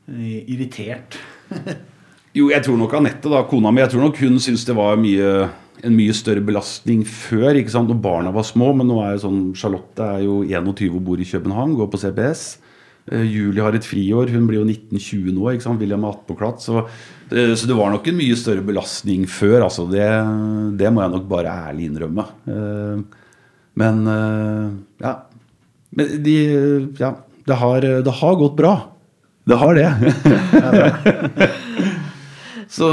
eh, 0.10 0.42
irritert? 0.50 1.20
Jo, 2.40 2.50
jeg 2.54 2.64
tror 2.66 2.78
nok 2.80 2.94
Anette, 2.96 3.32
da, 3.32 3.44
kona 3.50 3.74
mi, 3.74 3.82
jeg 3.84 3.94
tror 3.94 4.08
nok 4.08 4.22
hun 4.24 4.40
syntes 4.40 4.64
det 4.68 4.76
var 4.78 5.00
mye, 5.02 5.50
en 5.84 5.98
mye 5.98 6.16
større 6.16 6.44
belastning 6.46 7.04
før, 7.04 7.58
ikke 7.60 7.74
sant, 7.74 7.92
når 7.92 8.00
barna 8.04 8.32
var 8.36 8.48
små. 8.48 8.72
Men 8.78 8.90
nå 8.90 9.02
er 9.04 9.18
jo 9.18 9.26
sånn, 9.28 9.44
Charlotte 9.60 10.08
er 10.18 10.26
jo 10.26 10.42
21 10.48 10.96
og 10.96 11.04
bor 11.10 11.20
i 11.20 11.28
København, 11.28 11.76
går 11.80 11.92
på 11.92 12.02
CBS. 12.02 12.44
Uh, 13.10 13.24
Julie 13.26 13.64
har 13.66 13.76
et 13.76 13.88
friår, 13.88 14.32
hun 14.36 14.46
blir 14.48 14.62
jo 14.62 14.68
1920 14.68 15.34
nå. 15.36 15.48
ikke 15.52 15.68
sant, 15.68 15.82
William 15.82 16.06
er 16.06 16.16
attpåklatt. 16.16 16.64
Så, 16.64 16.84
uh, 16.86 17.54
så 17.58 17.70
det 17.70 17.78
var 17.78 17.92
nok 17.94 18.08
en 18.08 18.20
mye 18.20 18.38
større 18.40 18.64
belastning 18.66 19.26
før. 19.30 19.64
altså 19.68 19.88
Det, 19.90 20.06
det 20.80 20.94
må 20.94 21.04
jeg 21.04 21.16
nok 21.16 21.26
bare 21.32 21.56
ærlig 21.70 21.90
innrømme. 21.90 22.28
Uh, 22.48 23.26
Men 23.80 24.08
eh, 24.08 24.70
ja. 25.06 25.14
Men 25.90 26.24
de 26.24 26.38
Ja, 27.00 27.16
det 27.48 27.56
har, 27.62 27.82
det 27.82 28.14
har 28.22 28.36
gått 28.36 28.58
bra. 28.60 28.74
Det 29.50 29.58
har 29.58 29.74
det. 29.74 29.90
Så, 32.70 32.88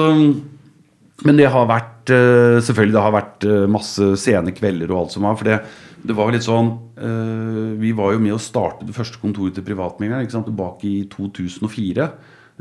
men 1.26 1.38
det 1.38 1.50
har 1.52 1.68
vært 1.68 2.12
eh, 2.14 2.56
Selvfølgelig 2.64 2.96
det 2.96 3.04
har 3.04 3.14
vært 3.14 3.46
eh, 3.48 3.66
masse 3.68 4.08
sene 4.22 4.54
kvelder 4.56 4.92
og 4.92 5.02
alt 5.02 5.16
som 5.16 5.26
var. 5.28 5.36
For 5.36 5.48
det, 5.48 5.58
det 6.06 6.16
var 6.16 6.32
litt 6.32 6.46
sånn 6.46 6.72
eh, 6.96 7.72
Vi 7.82 7.92
var 7.96 8.14
jo 8.14 8.22
med 8.24 8.36
å 8.36 8.42
starte 8.42 8.88
det 8.88 8.96
første 8.96 9.20
kontoret 9.22 9.56
til 9.56 9.66
privatmegleren 9.66 10.28
tilbake 10.48 10.88
i 10.88 10.98
2004. 11.12 12.10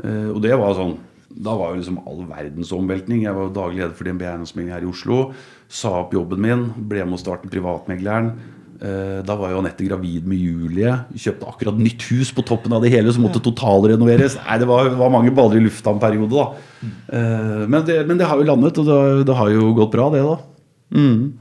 Eh, 0.04 0.30
og 0.32 0.42
det 0.44 0.56
var 0.60 0.76
sånn 0.76 0.98
Da 1.32 1.56
var 1.56 1.72
jo 1.72 1.80
liksom 1.80 2.02
all 2.04 2.24
verdens 2.28 2.74
omveltning. 2.76 3.24
Jeg 3.24 3.36
var 3.36 3.48
jo 3.48 3.56
daglig 3.56 3.82
leder 3.82 3.96
for 3.96 4.08
DNB 4.08 4.26
Eiendomsmegling 4.26 4.76
her 4.76 4.84
i 4.84 4.90
Oslo. 4.92 5.22
Sa 5.68 5.96
opp 6.02 6.14
jobben 6.16 6.44
min, 6.44 6.68
ble 6.88 7.04
med 7.04 7.18
å 7.18 7.22
starte 7.22 7.50
privatmegleren. 7.52 8.34
Eh, 8.80 9.22
Da 9.26 9.36
var 9.36 9.50
jo 9.50 9.58
Anette 9.62 9.84
gravid 9.86 10.26
med 10.28 10.38
Julie. 10.38 10.92
Kjøpte 11.16 11.48
akkurat 11.48 11.78
nytt 11.80 12.02
hus 12.10 12.32
på 12.36 12.44
toppen 12.44 12.72
av 12.76 12.82
det 12.82 12.90
hele, 12.92 13.12
som 13.12 13.22
måtte 13.24 13.40
totalrenoveres. 13.42 14.36
Nei, 14.46 14.58
Det 14.58 14.66
var, 14.68 14.90
var 14.90 15.10
mange 15.10 15.32
baller 15.34 15.56
i 15.56 15.64
lufta 15.64 15.90
en 15.94 16.00
periode, 16.02 16.30
da. 16.30 16.52
Eh, 17.12 17.66
Men 17.66 17.84
det, 17.86 18.06
men 18.06 18.18
det 18.18 18.26
har 18.26 18.36
jo 18.36 18.44
landet, 18.44 18.78
og 18.78 18.84
det, 18.84 18.92
har- 18.92 19.24
det 19.24 19.36
har 19.36 19.48
jo 19.50 19.72
gått 19.74 19.92
bra, 19.92 20.10
det, 20.10 20.22
da. 20.22 20.36
Mm. 20.94 21.32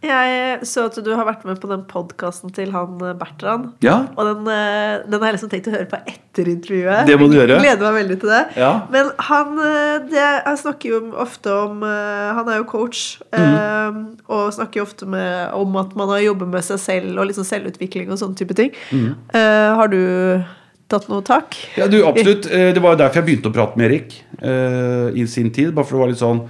Jeg 0.00 0.62
så 0.64 0.86
at 0.88 0.94
du 1.04 1.10
har 1.12 1.26
vært 1.28 1.42
med 1.44 1.58
på 1.60 1.68
den 1.68 1.82
podkasten 1.84 2.48
til 2.56 2.70
han 2.72 2.94
eh, 3.04 3.10
Bertrand. 3.20 3.66
Ja. 3.84 3.98
Og 4.16 4.24
den, 4.30 4.46
eh, 4.48 5.02
den 5.04 5.18
har 5.20 5.28
jeg 5.28 5.36
liksom 5.36 5.50
tenkt 5.52 5.68
å 5.68 5.74
høre 5.74 5.88
på 5.90 5.98
etter 6.08 6.48
intervjuet. 6.48 7.02
Det 7.10 7.18
må 7.20 7.28
du 7.28 7.36
gjøre. 7.36 7.58
Gleder 7.60 7.84
meg 7.84 7.98
veldig 7.98 8.16
til 8.22 8.32
det. 8.32 8.38
Ja. 8.62 8.70
Men 8.94 9.10
han, 9.28 9.58
eh, 9.60 9.98
det, 10.08 10.22
Jeg 10.22 10.60
snakker 10.62 10.94
jo 10.94 11.00
ofte 11.20 11.52
om 11.52 11.82
Han 11.84 12.48
er 12.48 12.62
jo 12.62 12.64
coach. 12.70 13.02
eh, 13.36 14.00
Og 14.30 14.48
snakker 14.56 14.80
jo 14.80 14.86
ofte 14.88 15.06
med, 15.10 15.52
om 15.52 15.76
at 15.76 15.92
man 16.00 16.08
har 16.14 16.24
jobbet 16.24 16.48
med 16.48 16.64
seg 16.64 16.80
selv 16.80 17.20
og 17.20 17.28
liksom 17.28 17.44
selvutvikling 17.44 18.08
og 18.10 18.18
sånne 18.22 18.40
type 18.40 18.56
ting. 18.56 18.72
Eh, 18.94 19.68
har 19.76 19.88
du 19.92 20.00
tatt 20.90 21.08
noe 21.12 21.20
tak? 21.22 21.54
Ja, 21.76 21.86
du, 21.92 22.00
absolutt. 22.08 22.48
Det 22.48 22.80
var 22.82 22.96
jo 22.96 23.02
derfor 23.04 23.20
jeg 23.20 23.28
begynte 23.28 23.52
å 23.52 23.54
prate 23.54 23.76
med 23.76 23.90
Erik 23.92 24.16
eh, 24.40 25.12
i 25.12 25.26
sin 25.28 25.52
tid. 25.52 25.74
Bare 25.76 25.84
for 25.84 25.98
det 25.98 26.04
var 26.06 26.12
litt 26.14 26.24
sånn 26.24 26.40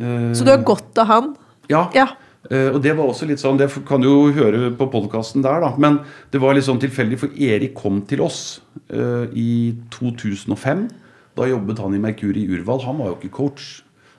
eh, 0.00 0.32
Så 0.32 0.44
du 0.48 0.50
har 0.56 0.64
godt 0.64 0.96
av 1.04 1.06
han? 1.12 1.34
Ja. 1.68 1.90
Ja. 1.94 2.08
Eh, 2.52 2.68
og 2.74 2.82
det 2.84 2.92
var 2.96 3.08
også 3.08 3.26
litt 3.28 3.40
sånn, 3.40 3.56
det 3.60 3.70
kan 3.88 4.02
du 4.02 4.08
jo 4.10 4.34
høre 4.36 4.68
på 4.76 4.88
podkasten 4.92 5.44
der, 5.44 5.62
da. 5.64 5.72
Men 5.80 6.02
det 6.32 6.42
var 6.42 6.56
litt 6.56 6.66
sånn 6.66 6.82
tilfeldig, 6.82 7.20
for 7.22 7.40
Erik 7.40 7.76
kom 7.78 8.02
til 8.08 8.24
oss 8.24 8.60
uh, 8.92 9.24
i 9.32 9.74
2005. 9.94 10.86
Da 11.34 11.48
jobbet 11.48 11.80
han 11.82 11.96
i 11.96 12.02
Merkur 12.02 12.36
i 12.36 12.46
Urval. 12.52 12.84
Han 12.84 13.00
var 13.00 13.12
jo 13.12 13.18
ikke 13.18 13.36
coach. 13.38 13.68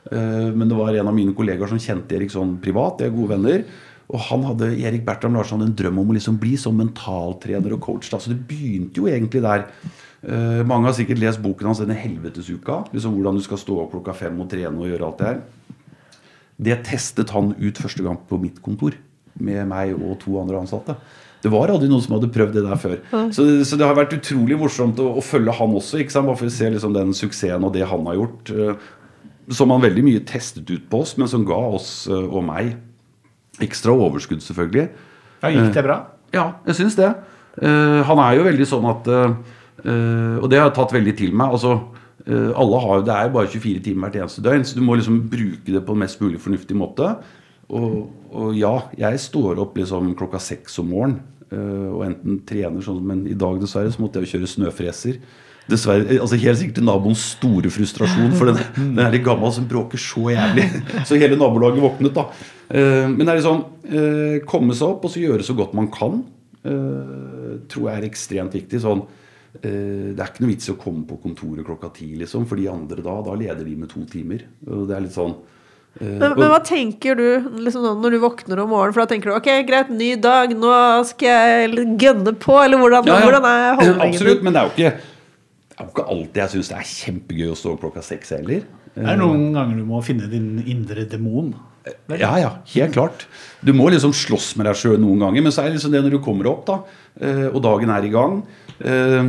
Uh, 0.10 0.54
men 0.54 0.70
det 0.70 0.78
var 0.78 0.96
en 0.96 1.12
av 1.12 1.18
mine 1.18 1.36
kollegaer 1.38 1.70
som 1.70 1.82
kjente 1.82 2.18
Erik 2.18 2.34
sånn 2.34 2.58
privat. 2.64 2.98
De 3.00 3.08
er 3.08 3.14
gode 3.14 3.36
venner. 3.36 3.68
Og 4.14 4.22
han 4.28 4.44
hadde 4.46 4.74
Erik 4.86 5.06
Bertram 5.06 5.34
Larsson 5.38 5.64
en 5.66 5.74
drøm 5.78 6.02
om 6.02 6.12
å 6.12 6.18
liksom 6.18 6.38
bli 6.42 6.54
som 6.62 6.76
mentaltrener 6.78 7.74
og 7.78 7.82
coach. 7.86 8.10
Da. 8.12 8.20
Så 8.22 8.34
det 8.34 8.42
begynte 8.50 9.02
jo 9.02 9.10
egentlig 9.10 9.42
der. 9.46 9.68
Uh, 10.26 10.66
mange 10.66 10.90
har 10.90 10.98
sikkert 10.98 11.22
lest 11.22 11.42
boken 11.42 11.70
hans 11.70 11.82
'Denne 11.82 11.98
helvetesuka'. 12.02 12.88
Liksom 12.94 13.14
hvordan 13.14 13.38
du 13.38 13.46
skal 13.46 13.62
stå 13.62 13.78
opp 13.84 13.94
klokka 13.94 14.18
fem 14.18 14.42
og 14.42 14.50
trene 14.50 14.82
og 14.82 14.90
gjøre 14.90 15.06
alt 15.06 15.22
det 15.22 15.30
her. 15.30 15.40
Det 16.58 16.78
testet 16.88 17.30
han 17.36 17.54
ut 17.60 17.78
første 17.84 18.04
gang 18.06 18.18
på 18.30 18.38
mitt 18.40 18.62
kontor. 18.64 18.96
Med 19.40 19.66
meg 19.68 19.94
og 19.98 20.18
to 20.22 20.38
andre 20.40 20.62
ansatte. 20.62 20.96
Det 21.44 21.52
var 21.54 21.70
aldri 21.70 21.90
noen 21.92 22.02
som 22.02 22.16
hadde 22.16 22.30
prøvd 22.34 22.56
det 22.56 22.64
der 22.66 22.80
før. 22.80 22.96
Så, 23.36 23.44
så 23.68 23.78
det 23.78 23.86
har 23.86 23.98
vært 23.98 24.16
utrolig 24.18 24.56
morsomt 24.58 24.98
å, 25.04 25.12
å 25.20 25.22
følge 25.22 25.54
han 25.54 25.76
også. 25.78 26.00
ikke 26.02 26.16
sant? 26.16 26.26
Bare 26.30 26.40
for 26.40 26.48
å 26.50 26.54
se 26.56 26.70
liksom 26.74 26.96
den 26.96 27.12
suksessen 27.14 27.68
og 27.68 27.74
det 27.76 27.84
han 27.92 28.08
har 28.08 28.16
gjort. 28.18 28.50
eh, 28.56 28.88
Som 29.54 29.70
han 29.76 29.84
veldig 29.84 30.04
mye 30.08 30.24
testet 30.26 30.72
ut 30.72 30.88
på 30.90 31.04
oss, 31.04 31.18
men 31.20 31.28
som 31.30 31.44
ga 31.46 31.60
oss 31.76 32.08
eh, 32.10 32.16
og 32.32 32.42
meg 32.48 32.78
ekstra 33.62 33.94
overskudd, 33.94 34.42
selvfølgelig. 34.44 34.88
Ja, 35.44 35.52
Gikk 35.54 35.76
det 35.76 35.84
bra? 35.86 36.00
Ja, 36.34 36.48
jeg 36.66 36.80
syns 36.80 36.96
det. 36.98 37.12
Eh, 37.62 38.00
han 38.08 38.20
er 38.24 38.40
jo 38.40 38.48
veldig 38.48 38.66
sånn 38.72 38.88
at 38.90 39.06
eh, 39.12 39.36
eh, 39.86 40.40
Og 40.42 40.50
det 40.52 40.58
har 40.60 40.70
jeg 40.72 40.76
tatt 40.80 40.96
veldig 40.98 41.14
til 41.20 41.36
meg. 41.38 41.54
altså 41.60 41.76
eh, 41.78 41.95
alle 42.28 42.80
har, 42.82 43.02
Det 43.06 43.14
er 43.14 43.28
jo 43.28 43.34
bare 43.36 43.48
24 43.54 43.82
timer 43.86 44.08
hvert 44.10 44.16
eneste 44.24 44.42
døgn, 44.42 44.64
så 44.66 44.76
du 44.76 44.82
må 44.82 44.96
liksom 44.98 45.20
bruke 45.30 45.72
det 45.76 45.84
på 45.86 45.94
en 45.94 46.00
mest 46.02 46.22
mulig 46.24 46.40
fornuftig 46.42 46.76
måte. 46.78 47.12
Og, 47.70 48.12
og 48.34 48.54
ja, 48.58 48.76
jeg 48.98 49.20
står 49.22 49.60
opp 49.62 49.78
liksom 49.78 50.12
klokka 50.18 50.40
seks 50.42 50.78
om 50.82 50.90
morgenen 50.94 51.20
eh, 51.52 51.88
og 51.90 52.04
enten 52.06 52.40
trener 52.46 52.82
sånn, 52.86 53.00
men 53.06 53.24
i 53.30 53.34
dag 53.38 53.58
dessverre 53.62 53.90
så 53.94 54.02
måtte 54.04 54.22
jeg 54.22 54.28
jo 54.30 54.38
kjøre 54.38 54.50
snøfreser. 54.52 55.18
Dessverre, 55.70 56.06
eh, 56.14 56.20
altså 56.22 56.38
Helt 56.38 56.60
sikkert 56.62 56.78
til 56.78 56.86
naboens 56.86 57.24
store 57.36 57.72
frustrasjon, 57.74 58.34
for 58.38 58.52
den, 58.52 58.62
den 58.98 59.02
er 59.06 59.14
litt 59.16 59.26
gammel 59.26 59.54
som 59.56 59.66
bråker 59.70 59.98
så 60.02 60.28
jævlig. 60.34 60.68
Så 61.10 61.18
hele 61.22 61.38
nabolaget 61.42 61.82
våknet, 61.86 62.14
da. 62.18 62.28
Eh, 62.70 63.06
Men 63.10 63.22
det 63.26 63.32
er 63.34 63.42
liksom 63.42 63.64
eh, 63.90 64.40
komme 64.50 64.78
seg 64.78 64.94
opp 64.94 65.06
og 65.10 65.14
så 65.14 65.22
gjøre 65.26 65.46
så 65.46 65.58
godt 65.58 65.74
man 65.78 65.90
kan. 65.94 66.22
eh, 66.66 67.62
tror 67.70 67.90
jeg 67.90 67.98
er 68.02 68.08
ekstremt 68.10 68.54
viktig. 68.58 68.82
sånn 68.86 69.02
eh, 69.06 69.22
Det 69.62 70.20
er 70.20 70.30
ikke 70.30 70.44
noe 70.44 70.52
vits 70.52 70.70
i 70.70 70.74
å 70.74 70.78
komme 70.80 71.06
på 71.08 71.18
kontoret 71.24 71.66
klokka 71.68 71.90
ti, 71.96 72.12
liksom, 72.20 72.46
for 72.50 72.60
de 72.60 72.68
andre 72.72 73.04
da, 73.06 73.18
da 73.26 73.36
leder 73.40 73.64
de 73.64 73.76
med 73.80 73.90
to 73.92 74.04
timer. 74.12 74.44
Og 74.68 74.88
det 74.90 74.96
er 74.98 75.04
litt 75.06 75.16
sånn 75.16 75.34
eh, 76.02 76.16
Men, 76.20 76.36
men 76.36 76.50
hva 76.52 76.60
tenker 76.66 77.16
du 77.20 77.26
liksom, 77.64 77.86
når 78.04 78.18
du 78.18 78.20
våkner 78.24 78.62
om 78.66 78.70
morgenen? 78.74 78.96
For 78.98 79.06
da 79.06 79.10
tenker 79.14 79.32
du 79.32 79.36
ok, 79.38 79.50
greit, 79.70 79.90
ny 79.96 80.14
dag, 80.20 80.52
nå 80.60 80.76
skal 81.12 81.30
jeg 81.32 81.88
gønne 82.02 82.36
på, 82.36 82.58
eller 82.64 82.82
hvordan, 82.82 83.08
Ja, 83.08 83.20
ja. 83.22 83.28
hvordan 83.30 83.50
er 83.52 83.68
holdningen 83.82 84.06
Absolutt, 84.12 84.44
men 84.44 84.56
det 84.58 84.62
er 84.62 84.66
jo 84.68 84.76
ikke, 84.76 85.12
det 85.76 85.84
er 85.84 85.92
ikke 85.92 86.08
alltid 86.08 86.38
jeg 86.40 86.52
syns 86.54 86.70
det 86.72 86.76
er 86.80 86.90
kjempegøy 86.90 87.50
å 87.52 87.56
stå 87.60 87.74
klokka 87.82 88.02
seks 88.06 88.30
heller. 88.32 88.62
Det 88.96 89.08
er 89.12 89.18
noen 89.20 89.50
ganger 89.52 89.82
du 89.82 89.88
må 89.90 90.00
finne 90.08 90.30
din 90.32 90.62
indre 90.72 91.04
demon. 91.12 91.50
Ja, 92.16 92.32
ja, 92.40 92.52
helt 92.72 92.96
klart. 92.96 93.26
Du 93.62 93.74
må 93.76 93.90
liksom 93.92 94.14
slåss 94.16 94.54
med 94.56 94.70
deg 94.70 94.80
sjøl 94.80 94.96
noen 95.02 95.20
ganger, 95.26 95.44
men 95.44 95.54
så 95.54 95.62
er 95.62 95.70
det 95.70 95.78
liksom 95.78 95.92
det 95.94 96.02
når 96.06 96.16
du 96.16 96.22
kommer 96.24 96.48
opp, 96.50 96.64
da, 96.70 96.80
eh, 97.20 97.50
og 97.52 97.60
dagen 97.66 97.92
er 97.92 98.08
i 98.08 98.14
gang, 98.14 98.40
eh, 98.80 99.28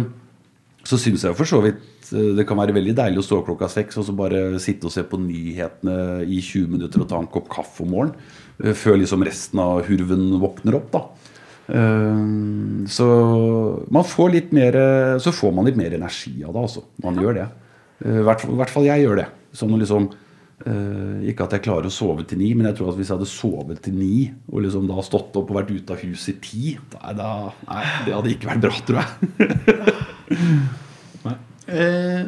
så 0.87 1.01
syns 1.03 1.27
jeg 1.27 1.37
for 1.37 1.51
så 1.51 1.59
vidt 1.65 2.13
eh, 2.15 2.31
det 2.39 2.47
kan 2.49 2.63
være 2.63 2.77
veldig 2.79 2.95
deilig 2.97 3.21
å 3.21 3.27
stå 3.27 3.43
klokka 3.45 3.69
seks 3.73 3.99
og 3.99 4.07
så 4.07 4.15
bare 4.17 4.61
sitte 4.63 4.87
og 4.87 4.95
se 4.95 5.03
på 5.05 5.19
nyhetene 5.19 6.23
i 6.23 6.39
20 6.39 6.71
minutter 6.79 7.03
og 7.03 7.11
ta 7.11 7.19
en 7.21 7.29
kopp 7.29 7.51
kaffe 7.53 7.83
om 7.85 7.91
morgenen, 7.93 8.73
før 8.79 9.03
liksom 9.03 9.27
resten 9.27 9.61
av 9.61 9.83
hurven 9.91 10.31
våkner 10.41 10.79
opp, 10.79 10.95
da. 10.95 11.26
Eh, 11.69 12.27
Så 12.87 13.07
man 13.91 14.05
får 14.07 14.31
litt 14.33 14.53
mer 14.55 14.77
Så 15.19 15.33
får 15.35 15.53
man 15.53 15.65
litt 15.67 15.77
mer 15.77 15.91
energi 15.97 16.37
av 16.47 16.53
det, 16.55 16.61
altså. 16.63 16.85
Man 17.03 17.17
gjør 17.19 17.35
det. 17.41 17.49
Eh, 18.05 18.21
I 18.21 18.25
hvert, 18.29 18.41
fall- 18.45 18.57
hvert 18.61 18.71
fall 18.71 18.85
jeg 18.87 19.03
gjør 19.07 19.17
det. 19.23 19.27
Sånn 19.57 19.75
liksom 19.81 20.07
eh, 20.67 21.29
Ikke 21.33 21.45
at 21.49 21.53
jeg 21.57 21.65
klarer 21.67 21.89
å 21.91 21.93
sove 21.93 22.23
til 22.29 22.39
ni, 22.39 22.53
men 22.55 22.67
jeg 22.71 22.77
tror 22.79 22.93
at 22.93 22.97
hvis 23.01 23.09
jeg 23.11 23.17
hadde 23.19 23.29
sovet 23.31 23.83
til 23.83 23.95
ni 23.99 24.31
og 24.53 24.63
liksom 24.63 24.87
da 24.89 25.03
stått 25.03 25.35
opp 25.37 25.51
og 25.51 25.57
vært 25.59 25.75
ute 25.75 25.93
av 25.97 26.01
huset 26.05 26.37
i 26.37 26.41
ti, 26.47 26.79
da, 26.93 27.13
da, 27.19 27.31
nei, 27.69 27.85
det 28.07 28.15
hadde 28.15 28.33
ikke 28.37 28.51
vært 28.53 28.65
bra, 28.67 28.75
tror 28.87 29.03
jeg. 29.03 29.11
Eh, 31.67 32.23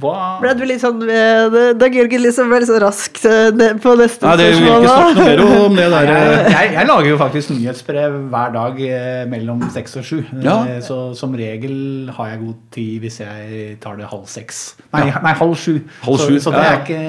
hva 0.00 0.14
Ble 0.42 0.52
du 0.58 0.64
litt 0.68 0.82
sånn 0.82 1.00
Da 1.00 1.88
Jørgen 1.92 2.22
liksom 2.24 2.50
ble 2.50 2.60
litt 2.62 2.70
så 2.70 2.80
raskt 2.82 3.24
eh, 3.28 3.76
på 3.82 3.94
neste 3.98 4.26
Nei, 4.28 4.34
det 4.40 4.48
vil 4.52 4.66
ikke 4.66 4.90
snakke 4.90 5.14
noe 5.16 5.30
mer 5.30 5.42
om 5.66 5.78
det 5.78 5.86
der. 5.94 6.10
jeg, 6.16 6.50
jeg, 6.52 6.72
jeg 6.76 6.90
lager 6.90 7.08
jo 7.10 7.18
faktisk 7.20 7.52
nyhetsbrev 7.54 8.18
hver 8.32 8.52
dag 8.56 8.82
eh, 8.88 9.22
mellom 9.30 9.64
seks 9.74 9.96
og 10.00 10.06
sju. 10.06 10.18
Ja. 10.44 10.58
Eh, 10.68 10.82
Så 10.84 10.98
som 11.18 11.34
regel 11.38 12.10
har 12.16 12.32
jeg 12.34 12.42
god 12.42 12.60
tid 12.76 13.06
hvis 13.06 13.20
jeg 13.22 13.76
tar 13.82 13.96
det 14.00 14.10
halv 14.10 14.26
seks. 14.30 14.62
Nei, 14.92 15.06
nei 15.10 15.34
halv 15.40 15.56
sju. 15.60 15.78
Halv 16.04 16.20
så, 16.20 16.28
sju, 16.28 16.38
så 16.44 16.52
det 16.54 16.62
er 16.66 16.78
ikke, 16.82 17.00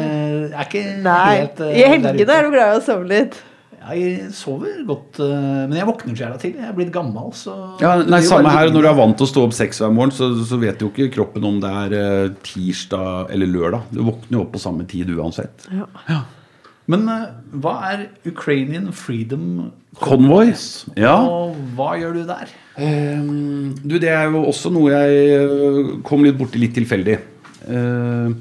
er 0.48 0.66
ikke 0.68 0.86
helt 0.88 1.62
i 1.68 1.84
der 1.84 1.94
helgene 1.94 2.38
er 2.38 2.48
du 2.48 2.56
glad 2.56 2.74
i 2.74 2.80
å 2.80 2.84
sove 2.86 3.08
litt. 3.10 3.38
Jeg 3.96 4.32
sover 4.36 4.80
godt, 4.88 5.20
eh, 5.24 5.66
men 5.68 5.76
jeg 5.78 5.88
våkner 5.88 6.16
så 6.16 6.26
jævla 6.26 6.40
tidlig. 6.42 6.62
Jeg 6.64 6.70
er 6.72 6.78
blitt 6.78 6.94
gammel, 6.96 7.30
så 7.38 7.56
Ja, 7.82 7.94
nei, 8.04 8.22
Samme 8.26 8.52
her. 8.54 8.72
Når 8.74 8.86
du 8.86 8.90
er 8.90 8.98
vant 8.98 9.18
til 9.18 9.28
å 9.28 9.32
stå 9.32 9.46
opp 9.48 9.56
seks 9.58 9.82
hver 9.84 9.94
morgen, 9.94 10.14
så, 10.16 10.30
så 10.48 10.60
vet 10.62 10.82
jo 10.84 10.90
ikke 10.92 11.12
kroppen 11.16 11.46
om 11.48 11.62
det 11.64 11.72
er 11.84 11.96
eh, 12.00 12.34
tirsdag 12.48 13.32
eller 13.36 13.52
lørdag. 13.52 13.94
Du 13.94 14.02
våkner 14.04 14.40
jo 14.40 14.44
opp 14.46 14.52
på 14.56 14.64
samme 14.64 14.88
tid 14.90 15.14
uansett. 15.16 15.68
Men 16.88 17.08
eh, 17.12 17.24
hva 17.64 17.78
er 17.92 18.06
Ukrainian 18.28 18.92
Freedom 18.96 19.72
Convoys? 20.02 20.86
Ja. 21.00 21.16
Og 21.24 21.58
hva 21.78 21.96
gjør 22.00 22.20
du 22.20 22.28
der? 22.30 22.52
Um, 22.78 23.74
du, 23.82 23.98
det 23.98 24.12
er 24.14 24.28
jo 24.30 24.44
også 24.52 24.70
noe 24.70 24.94
jeg 24.94 25.98
kom 26.06 26.28
litt 26.28 26.38
borti 26.38 26.62
litt 26.62 26.76
tilfeldig. 26.78 27.18
Ehm, 27.68 28.38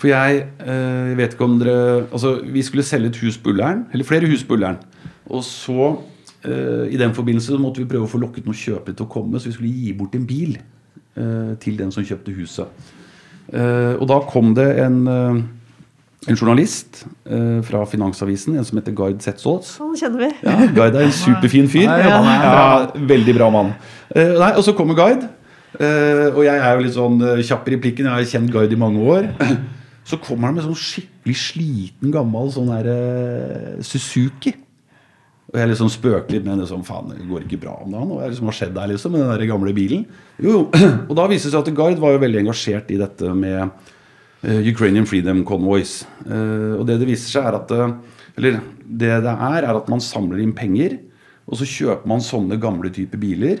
for 0.00 0.08
jeg, 0.08 0.44
eh, 0.64 1.10
jeg 1.12 1.16
vet 1.18 1.34
ikke 1.36 1.44
om 1.44 1.58
dere 1.60 1.78
Altså, 2.08 2.38
vi 2.48 2.62
skulle 2.64 2.86
selge 2.88 3.10
et 3.12 3.18
hus 3.20 3.36
på 3.38 3.52
Ullern, 3.52 3.82
eller 3.92 4.06
flere 4.08 4.28
hus 4.30 4.42
på 4.48 4.56
Ullern. 4.56 4.78
Og 5.30 5.44
så, 5.44 5.90
eh, 6.42 6.88
i 6.94 6.96
den 7.00 7.12
forbindelse, 7.14 7.52
så 7.52 7.60
måtte 7.60 7.82
vi 7.82 7.88
prøve 7.90 8.08
å 8.08 8.10
få 8.10 8.18
lokket 8.22 8.46
noen 8.48 8.56
kjøpere 8.56 8.96
til 8.96 9.04
å 9.06 9.12
komme, 9.12 9.38
så 9.38 9.50
vi 9.50 9.56
skulle 9.58 9.74
gi 9.76 9.92
bort 9.98 10.14
en 10.16 10.24
bil 10.26 10.56
eh, 10.56 11.54
til 11.60 11.76
den 11.76 11.92
som 11.92 12.02
kjøpte 12.06 12.32
huset. 12.34 12.66
Eh, 13.52 13.94
og 14.00 14.06
da 14.08 14.20
kom 14.30 14.54
det 14.56 14.68
en, 14.82 14.98
eh, 15.10 15.40
en 16.30 16.36
journalist 16.38 17.02
eh, 17.28 17.60
fra 17.66 17.84
Finansavisen, 17.88 18.56
en 18.56 18.64
som 18.64 18.78
heter 18.80 18.94
Gard 18.96 19.20
Setsaas. 19.24 19.74
Sånn 19.78 19.92
kjenner 20.00 20.24
vi. 20.26 20.30
Ja, 20.46 20.56
Gard 20.76 20.96
er 20.96 21.06
en 21.08 21.12
superfin 21.16 21.68
fyr. 21.68 21.84
Ja, 21.88 22.20
han 22.22 22.46
Ja, 22.46 23.04
veldig 23.12 23.34
bra 23.36 23.50
mann. 23.54 23.74
Eh, 24.14 24.32
nei, 24.38 24.52
og 24.56 24.64
så 24.64 24.72
kommer 24.78 24.96
Gard. 24.98 25.28
eh, 25.80 26.30
og 26.34 26.40
jeg 26.44 26.56
er 26.58 26.72
jo 26.76 26.82
litt 26.86 26.96
sånn 26.96 27.20
kjapp 27.46 27.68
i 27.68 27.76
replikken. 27.76 28.08
Jeg 28.08 28.16
har 28.16 28.24
kjent 28.32 28.50
Gard 28.54 28.72
i 28.72 28.80
mange 28.80 29.04
år. 29.04 29.28
Så 30.08 30.18
kommer 30.22 30.48
han 30.48 30.56
med 30.56 30.64
sånn 30.64 30.78
skikkelig 30.78 31.36
sliten, 31.38 32.10
gammel 32.14 32.50
sånn 32.54 32.70
der 32.72 32.88
uh, 32.88 33.84
Suzuki. 33.84 34.54
Og 35.50 35.58
jeg 35.58 35.70
liksom 35.72 35.90
spøker 35.90 36.36
litt 36.36 36.46
med 36.46 36.60
det 36.62 36.68
sånn 36.70 36.84
Faen, 36.86 37.10
det 37.10 37.26
går 37.26 37.44
ikke 37.44 37.60
bra 37.64 37.74
om 37.82 37.90
dagen. 37.90 38.12
Hva 38.14 38.24
er 38.24 38.32
det 38.32 38.38
som 38.38 38.50
har 38.50 38.56
skjedd 38.56 38.74
der, 38.76 38.92
liksom, 38.92 39.14
med 39.14 39.24
den 39.24 39.32
der 39.32 39.48
gamle 39.50 39.74
bilen? 39.74 40.04
Jo. 40.38 40.68
Og 41.08 41.14
da 41.18 41.26
viste 41.30 41.50
det 41.50 41.56
seg 41.56 41.64
at 41.64 41.72
Gard 41.76 42.02
var 42.02 42.14
jo 42.14 42.22
veldig 42.22 42.44
engasjert 42.44 42.92
i 42.94 43.00
dette 43.00 43.34
med 43.34 43.58
uh, 43.66 44.60
Ukrainian 44.70 45.08
Freedom 45.10 45.42
Convoys. 45.46 46.00
Uh, 46.22 46.78
og 46.78 46.86
det 46.88 47.00
det 47.02 47.10
viser 47.10 47.34
seg, 47.34 47.50
er 47.50 47.58
at 47.58 47.74
Eller 48.38 48.60
det 48.86 49.10
det 49.26 49.34
er, 49.34 49.66
er 49.66 49.74
at 49.74 49.90
man 49.90 50.00
samler 50.02 50.40
inn 50.42 50.54
penger, 50.56 50.96
og 51.50 51.58
så 51.58 51.66
kjøper 51.66 52.08
man 52.08 52.22
sånne 52.22 52.56
gamle 52.62 52.90
typer 52.94 53.18
biler. 53.20 53.60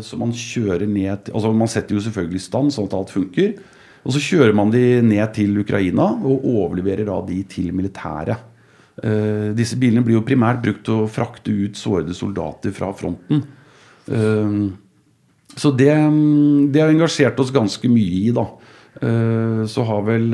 så 0.00 0.16
man 0.16 0.30
kjører 0.32 0.86
ned 0.88 1.28
Altså 1.34 1.50
man 1.52 1.68
setter 1.68 1.92
jo 1.92 2.00
selvfølgelig 2.00 2.38
i 2.40 2.44
stand 2.44 2.72
sånn 2.72 2.86
at 2.88 2.94
alt 2.96 3.10
funker. 3.12 3.58
Og 4.00 4.14
så 4.14 4.22
kjører 4.22 4.56
man 4.56 4.72
de 4.72 5.00
ned 5.04 5.34
til 5.36 5.58
Ukraina 5.60 6.06
og 6.16 6.46
overleverer 6.48 7.08
da 7.08 7.18
de 7.26 7.42
til 7.50 7.72
militæret. 7.76 8.46
Uh, 9.00 9.52
disse 9.56 9.78
bilene 9.80 10.04
blir 10.04 10.18
jo 10.18 10.26
primært 10.26 10.60
brukt 10.64 10.82
til 10.84 11.04
å 11.04 11.08
frakte 11.08 11.52
ut 11.52 11.78
sårede 11.78 12.16
soldater 12.16 12.74
fra 12.76 12.90
fronten. 12.96 13.42
Uh, 14.10 14.72
så 15.56 15.72
det, 15.74 15.92
det 16.72 16.82
har 16.82 16.92
engasjert 16.92 17.40
oss 17.42 17.52
ganske 17.52 17.90
mye 17.92 18.20
i, 18.20 18.30
da. 18.36 18.46
Uh, 19.00 19.64
så 19.70 19.84
har 19.88 20.06
vel 20.08 20.32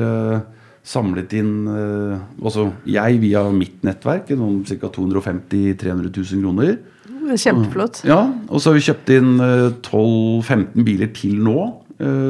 samlet 0.87 1.33
inn 1.35 1.67
Altså 1.67 2.69
jeg 2.87 3.17
via 3.19 3.41
mitt 3.51 3.81
nettverk, 3.83 4.29
noen 4.39 4.61
ca. 4.63 4.87
250 4.87 5.73
000-300 5.75 6.13
000 6.15 6.45
kroner. 6.45 6.77
Kjempeflott. 7.35 8.03
Ja, 8.07 8.21
Og 8.47 8.61
så 8.61 8.71
har 8.71 8.77
vi 8.77 8.85
kjøpt 8.85 9.11
inn 9.17 9.33
eh, 9.43 9.67
12-15 9.83 10.85
biler 10.87 11.11
til 11.15 11.41
nå, 11.43 11.65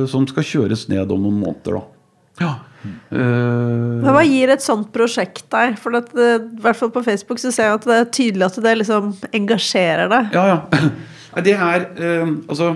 som 0.08 0.28
skal 0.30 0.46
kjøres 0.48 0.86
ned 0.92 1.12
om 1.12 1.26
noen 1.28 1.42
måneder, 1.42 1.80
da. 1.80 1.84
Ja. 2.40 2.54
Eh, 3.12 3.18
Men 3.18 4.14
hva 4.14 4.22
gir 4.28 4.52
et 4.54 4.64
sånt 4.64 4.92
prosjekt 4.96 5.48
deg? 5.54 5.78
For 5.82 5.98
at, 6.00 6.12
eh, 6.16 6.38
i 6.40 6.62
hvert 6.64 6.78
fall 6.80 6.92
på 6.94 7.04
Facebook 7.06 7.42
så 7.42 7.52
ser 7.52 7.72
jeg 7.72 7.80
at 7.80 7.88
det 7.90 7.98
er 7.98 8.12
tydelig 8.20 8.48
at 8.48 8.60
det 8.64 8.76
liksom 8.84 9.10
engasjerer 9.34 10.12
deg. 10.14 10.32
Ja, 10.38 10.48
ja. 10.56 10.90
Det 11.44 11.54
er 11.54 11.84
eh, 12.02 12.30
Altså, 12.50 12.72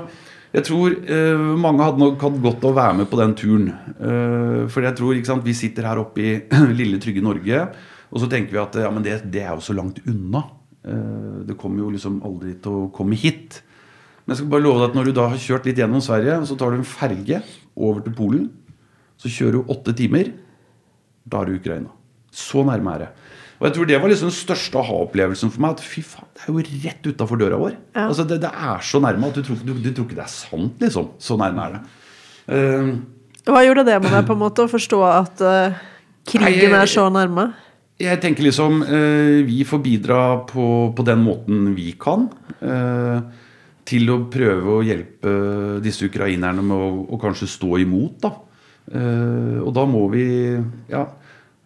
jeg 0.53 0.65
tror 0.67 0.93
eh, 0.93 1.45
mange 1.57 1.81
hadde 1.85 2.01
nok 2.01 2.21
hatt 2.21 2.41
godt 2.43 2.65
av 2.67 2.73
å 2.73 2.77
være 2.77 2.97
med 2.99 3.07
på 3.09 3.17
den 3.21 3.31
turen. 3.39 3.69
Eh, 3.95 4.67
for 4.69 4.85
jeg 4.85 4.97
tror, 4.99 5.15
ikke 5.15 5.31
sant, 5.31 5.45
vi 5.47 5.55
sitter 5.57 5.87
her 5.87 6.01
oppe 6.03 6.21
i 6.21 6.33
lille, 6.81 6.99
trygge 7.01 7.23
Norge, 7.25 7.63
og 8.11 8.19
så 8.21 8.27
tenker 8.29 8.57
vi 8.57 8.61
at 8.61 8.75
ja, 8.83 8.91
men 8.93 9.05
det, 9.05 9.21
det 9.31 9.45
er 9.45 9.55
jo 9.55 9.63
så 9.63 9.73
langt 9.77 10.01
unna. 10.05 10.43
Eh, 10.83 11.41
det 11.47 11.57
kommer 11.61 11.85
jo 11.85 11.93
liksom 11.95 12.19
aldri 12.27 12.57
til 12.61 12.83
å 12.83 12.89
komme 12.93 13.17
hit. 13.17 13.61
Men 14.23 14.33
jeg 14.33 14.41
skal 14.41 14.51
bare 14.53 14.65
love 14.65 14.81
deg 14.81 14.91
at 14.91 14.97
når 14.97 15.09
du 15.09 15.15
da 15.17 15.27
har 15.31 15.41
kjørt 15.41 15.67
litt 15.67 15.79
gjennom 15.81 16.03
Sverige, 16.03 16.37
så 16.47 16.57
tar 16.59 16.73
du 16.73 16.79
en 16.79 16.87
ferge 16.87 17.41
over 17.75 18.03
til 18.05 18.15
Polen, 18.17 18.49
så 19.21 19.31
kjører 19.31 19.57
du 19.57 19.73
åtte 19.73 19.93
timer, 19.97 20.31
da 21.29 21.41
er 21.41 21.49
du 21.49 21.57
Ukraina. 21.59 21.91
Så 22.31 22.63
nærme 22.65 22.95
er 22.95 23.05
det. 23.05 23.09
Og 23.61 23.67
jeg 23.67 23.75
tror 23.75 23.89
det 23.91 23.97
var 24.01 24.09
liksom 24.09 24.31
den 24.31 24.33
største 24.33 24.79
aha-opplevelsen 24.81 25.51
for 25.53 25.61
meg. 25.61 25.75
At 25.77 25.85
fy 25.85 26.01
faen, 26.01 26.29
det 26.33 26.47
er 26.47 26.49
jo 26.49 26.85
rett 26.87 27.09
utafor 27.11 27.37
døra 27.37 27.59
vår. 27.61 27.75
Ja. 27.93 28.07
Altså 28.07 28.25
det, 28.25 28.39
det 28.41 28.49
er 28.49 28.85
så 28.87 29.01
nærme 29.03 29.29
at 29.29 29.37
du 29.37 29.43
tror, 29.45 29.59
du, 29.61 29.75
du 29.77 29.89
tror 29.91 30.07
ikke 30.07 30.17
det 30.17 30.23
er 30.25 30.31
sant, 30.33 30.81
liksom. 30.81 31.11
Så 31.21 31.37
nærme 31.37 31.67
er 31.67 31.75
det. 31.75 31.81
Uh, 32.49 33.51
Hva 33.51 33.61
gjorde 33.67 33.85
det 33.85 33.99
med 34.01 34.15
deg 34.15 34.25
på 34.25 34.33
en 34.33 34.41
måte 34.41 34.65
å 34.65 34.71
forstå 34.71 35.01
at 35.11 35.43
uh, 35.45 35.83
krigen 36.31 36.73
er 36.73 36.89
så 36.89 37.05
nærme? 37.13 37.51
Jeg 38.01 38.17
tenker 38.23 38.47
liksom 38.47 38.81
uh, 38.81 39.45
vi 39.45 39.61
får 39.69 39.83
bidra 39.85 40.23
på, 40.49 40.65
på 40.97 41.05
den 41.05 41.21
måten 41.21 41.75
vi 41.77 41.91
kan. 42.01 42.31
Eh, 42.61 43.21
til 43.87 44.09
å 44.13 44.21
prøve 44.31 44.77
å 44.77 44.85
hjelpe 44.85 45.33
disse 45.83 46.07
ukrainerne 46.07 46.63
med 46.65 46.77
å, 46.77 46.89
å 47.15 47.19
kanskje 47.21 47.49
stå 47.49 47.79
imot, 47.81 48.19
da. 48.23 48.35
Uh, 48.91 49.61
og 49.61 49.73
da 49.77 49.83
må 49.87 50.07
vi 50.11 50.25
Ja. 50.91 51.05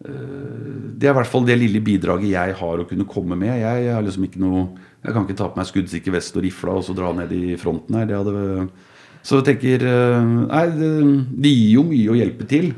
Uh, 0.04 0.92
det 0.94 1.08
er 1.08 1.14
i 1.14 1.16
hvert 1.16 1.30
fall 1.30 1.46
det 1.48 1.56
lille 1.56 1.80
bidraget 1.80 2.28
jeg 2.28 2.56
har 2.58 2.82
å 2.82 2.86
kunne 2.88 3.08
komme 3.08 3.38
med. 3.38 3.56
Jeg, 3.58 3.88
har 3.88 4.04
liksom 4.04 4.26
ikke 4.28 4.42
noe 4.42 4.66
Jeg 5.02 5.14
kan 5.14 5.24
ikke 5.24 5.38
ta 5.38 5.48
på 5.48 5.58
meg 5.58 5.68
skuddsikker 5.70 6.14
vest 6.14 6.36
og 6.36 6.44
rifla 6.44 6.76
og 6.76 6.84
så 6.84 6.94
dra 6.96 7.12
ned 7.16 7.32
i 7.32 7.56
fronten 7.60 7.96
her. 7.96 8.06
Det 8.10 8.18
hadde 8.18 8.68
så 9.26 9.40
jeg 9.40 9.46
tenker 9.48 9.82
eh, 9.82 10.26
Nei, 10.46 10.64
det, 10.76 10.90
det 11.42 11.50
gir 11.50 11.72
jo 11.80 11.84
mye 11.88 12.12
å 12.12 12.18
hjelpe 12.18 12.46
til. 12.46 12.68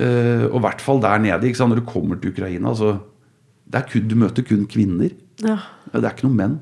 Og 0.00 0.56
i 0.56 0.62
hvert 0.64 0.80
fall 0.80 1.02
der 1.02 1.20
nede. 1.20 1.50
Når 1.50 1.80
du 1.82 1.84
kommer 1.84 2.16
til 2.16 2.32
Ukraina. 2.32 2.72
så 2.72 2.94
er 3.72 3.84
kun, 3.90 4.06
Du 4.08 4.16
møter 4.16 4.46
kun 4.46 4.64
kvinner. 4.70 5.12
Ja. 5.44 5.58
Det 5.92 6.00
er 6.00 6.14
ikke 6.14 6.28
noen 6.28 6.38
menn. 6.38 6.56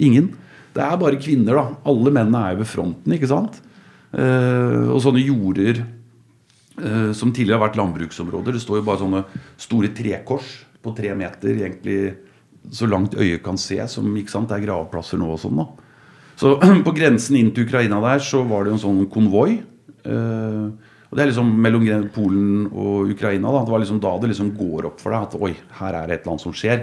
Ingen. 0.00 0.30
Det 0.76 0.84
er 0.84 1.00
bare 1.00 1.20
kvinner, 1.20 1.56
da. 1.56 1.66
Alle 1.88 2.12
mennene 2.12 2.42
er 2.42 2.54
jo 2.54 2.62
ved 2.62 2.70
fronten, 2.70 3.16
ikke 3.16 3.30
sant. 3.30 3.60
Eh, 4.12 4.84
og 4.92 5.00
sånne 5.04 5.24
jorder 5.24 5.80
eh, 5.80 7.10
som 7.16 7.32
tidligere 7.32 7.58
har 7.58 7.66
vært 7.68 7.80
landbruksområder. 7.80 8.56
Det 8.56 8.62
står 8.64 8.80
jo 8.80 8.86
bare 8.86 9.02
sånne 9.02 9.24
store 9.60 9.92
trekors 9.96 10.52
på 10.84 10.92
tre 10.96 11.14
meter, 11.18 11.56
egentlig 11.56 12.00
så 12.74 12.88
langt 12.90 13.14
øyet 13.14 13.44
kan 13.44 13.58
se, 13.60 13.78
som 13.90 14.08
ikke 14.18 14.32
sant, 14.32 14.50
det 14.50 14.58
er 14.58 14.66
gravplasser 14.66 15.20
nå 15.20 15.30
og 15.34 15.40
sånn. 15.42 15.62
da. 15.62 15.66
Så 16.36 16.56
på 16.86 16.94
grensen 16.96 17.38
inn 17.40 17.52
til 17.54 17.66
Ukraina 17.66 18.02
der 18.04 18.22
så 18.24 18.42
var 18.46 18.64
det 18.64 18.74
jo 18.74 18.78
en 18.78 18.84
sånn 18.84 19.00
konvoi. 19.12 19.62
Eh, 20.06 20.92
og 21.06 21.16
det 21.16 21.22
er 21.22 21.30
liksom 21.30 21.50
mellom 21.62 21.86
Polen 22.12 22.66
og 22.68 23.12
Ukraina. 23.14 23.52
da, 23.54 23.64
Det 23.64 23.72
var 23.72 23.82
liksom 23.82 24.00
da 24.02 24.12
det 24.20 24.32
liksom 24.32 24.52
går 24.58 24.90
opp 24.90 25.00
for 25.00 25.14
deg 25.14 25.28
at 25.28 25.36
oi, 25.38 25.52
her 25.78 25.94
er 25.94 26.06
det 26.08 26.16
et 26.16 26.24
eller 26.24 26.34
annet 26.34 26.44
som 26.44 26.56
skjer. 26.56 26.82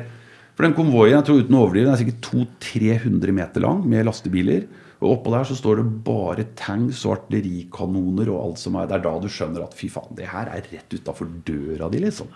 For 0.53 0.67
den 0.67 0.75
konvoien 0.77 1.17
jeg 1.17 1.27
tror 1.27 1.43
uten 1.43 1.57
å 1.57 1.65
overdrive, 1.65 1.87
den 1.87 1.95
er 1.95 2.01
sikkert 2.01 2.27
200-300 2.29 3.35
meter 3.35 3.65
lang 3.65 3.83
med 3.89 4.05
lastebiler. 4.05 4.65
Og 5.03 5.17
oppå 5.17 5.33
der 5.33 5.47
så 5.49 5.57
står 5.57 5.81
det 5.81 5.85
bare 6.05 6.45
tanks 6.59 7.01
og 7.07 7.17
artillerikanoner 7.17 8.29
og 8.31 8.39
alt 8.39 8.61
som 8.61 8.77
er. 8.79 8.87
Det 8.87 8.99
er 8.99 9.05
da 9.07 9.13
du 9.19 9.27
skjønner 9.31 9.65
at 9.65 9.75
fy 9.75 9.89
faen, 9.91 10.13
det 10.15 10.29
her 10.31 10.51
er 10.53 10.67
rett 10.71 10.95
utafor 10.95 11.31
døra 11.47 11.89
di, 11.91 12.03
liksom. 12.05 12.29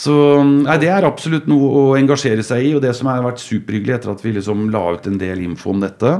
Så 0.00 0.12
nei, 0.44 0.78
Det 0.80 0.88
er 0.88 1.04
absolutt 1.04 1.48
noe 1.50 1.70
å 1.76 1.82
engasjere 1.98 2.44
seg 2.44 2.66
i. 2.66 2.74
Og 2.76 2.84
det 2.84 2.92
som 2.96 3.08
har 3.10 3.24
vært 3.24 3.42
superhyggelig 3.42 3.98
etter 3.98 4.12
at 4.12 4.24
vi 4.24 4.34
liksom 4.36 4.68
la 4.72 4.84
ut 4.96 5.08
en 5.08 5.20
del 5.20 5.42
info 5.44 5.74
om 5.74 5.82
dette, 5.84 6.14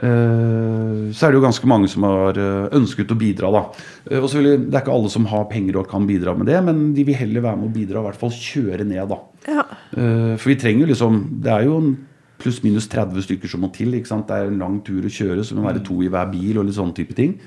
så 0.00 1.26
er 1.26 1.32
det 1.32 1.36
jo 1.36 1.44
ganske 1.44 1.68
mange 1.68 1.88
som 1.92 2.06
har 2.08 2.38
eh, 2.40 2.68
ønsket 2.78 3.10
å 3.12 3.18
bidra. 3.18 3.50
da. 3.52 3.62
Eh, 4.10 4.18
og 4.22 4.28
selvfølgelig, 4.30 4.70
Det 4.70 4.74
er 4.78 4.84
ikke 4.86 4.94
alle 4.94 5.10
som 5.12 5.26
har 5.28 5.44
penger 5.50 5.76
og 5.76 5.90
kan 5.90 6.06
bidra 6.08 6.34
med 6.36 6.46
det, 6.48 6.62
men 6.64 6.94
de 6.96 7.04
vil 7.04 7.14
heller 7.18 7.44
være 7.44 7.60
med 7.60 7.68
å 7.68 7.74
bidra 7.74 8.00
i 8.00 8.06
hvert 8.08 8.20
fall 8.22 8.30
kjøre 8.32 8.86
ned. 8.88 9.08
da. 9.12 9.18
Ja. 9.48 9.66
Eh, 9.92 10.36
For 10.40 10.48
vi 10.48 10.56
trenger 10.56 10.86
jo 10.86 10.92
liksom 10.94 11.42
Det 11.42 11.52
er 11.52 11.64
jo 11.66 11.96
pluss-minus 12.42 12.88
30 12.88 13.22
stykker 13.22 13.48
som 13.48 13.60
må 13.60 13.72
til. 13.72 13.92
ikke 13.94 14.08
sant? 14.08 14.26
Det 14.26 14.34
er 14.34 14.46
en 14.48 14.58
lang 14.58 14.80
tur 14.82 15.02
å 15.02 15.12
kjøre, 15.12 15.44
så 15.44 15.54
det 15.54 15.62
må 15.62 15.68
være 15.72 15.84
to 15.84 16.00
i 16.02 16.08
hver 16.08 16.30
bil 16.32 16.58
og 16.58 16.66
litt 16.66 16.74
sånne 16.74 16.94
type 16.94 17.14
ting. 17.14 17.38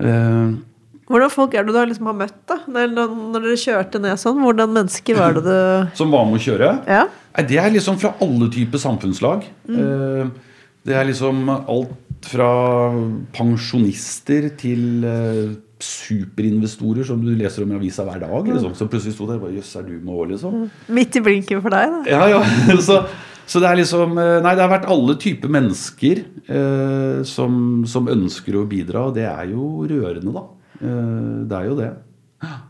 Eh, 0.00 0.54
Hvordan 1.10 1.30
folk 1.30 1.54
er 1.54 1.64
det 1.66 1.74
du 1.74 1.80
liksom 1.90 2.06
har 2.06 2.14
møtt, 2.14 2.36
da? 2.46 2.56
Når, 2.70 3.32
dere 3.34 3.56
kjørte 3.58 4.00
ned 4.00 4.16
sånn? 4.16 4.38
Hvordan 4.38 4.70
mennesker 4.70 5.16
var 5.18 5.34
det 5.34 5.42
du 5.42 5.96
Som 5.98 6.12
var 6.12 6.24
med 6.24 6.38
å 6.38 6.44
kjøre. 6.44 6.86
Ja? 6.86 7.08
Det 7.34 7.58
er 7.58 7.70
liksom 7.74 7.98
fra 7.98 8.14
alle 8.22 8.46
typer 8.48 8.78
samfunnslag. 8.78 9.42
Eh, 9.68 10.30
Det 10.86 10.96
er 10.96 11.08
liksom 11.08 11.48
alt 11.50 12.28
fra 12.30 12.52
pensjonister 13.36 14.50
til 14.60 15.04
eh, 15.08 15.56
superinvestorer 15.80 17.06
som 17.08 17.20
du 17.24 17.32
leser 17.36 17.64
om 17.64 17.72
i 17.72 17.78
avisa 17.78 18.04
hver 18.06 18.20
dag. 18.22 18.50
Liksom. 18.52 18.74
Så 18.76 18.88
plutselig 18.90 19.16
sto 19.16 19.28
der 19.28 19.40
bare 19.40 19.56
Jøss, 19.56 19.72
er 19.80 19.86
du 19.88 19.96
med 19.96 20.12
òg, 20.14 20.30
liksom? 20.34 20.62
Midt 20.92 21.16
i 21.16 21.24
blinken 21.24 21.62
for 21.64 21.74
deg, 21.74 21.96
da. 21.96 22.00
Ja, 22.10 22.22
ja. 22.36 22.42
Så, 22.88 23.02
så 23.50 23.58
det 23.62 23.66
er 23.66 23.80
liksom 23.80 24.18
eh, 24.20 24.36
Nei, 24.44 24.54
det 24.54 24.62
har 24.62 24.70
vært 24.70 24.90
alle 24.92 25.16
typer 25.20 25.50
mennesker 25.50 26.22
eh, 26.46 27.22
som, 27.26 27.82
som 27.88 28.10
ønsker 28.12 28.60
å 28.60 28.68
bidra, 28.70 29.08
og 29.08 29.16
det 29.16 29.26
er 29.30 29.50
jo 29.54 29.88
rørende, 29.90 30.34
da. 30.36 30.44
Eh, 30.80 31.40
det 31.50 31.58
er 31.58 31.70
jo 31.70 31.80
det. 31.80 31.90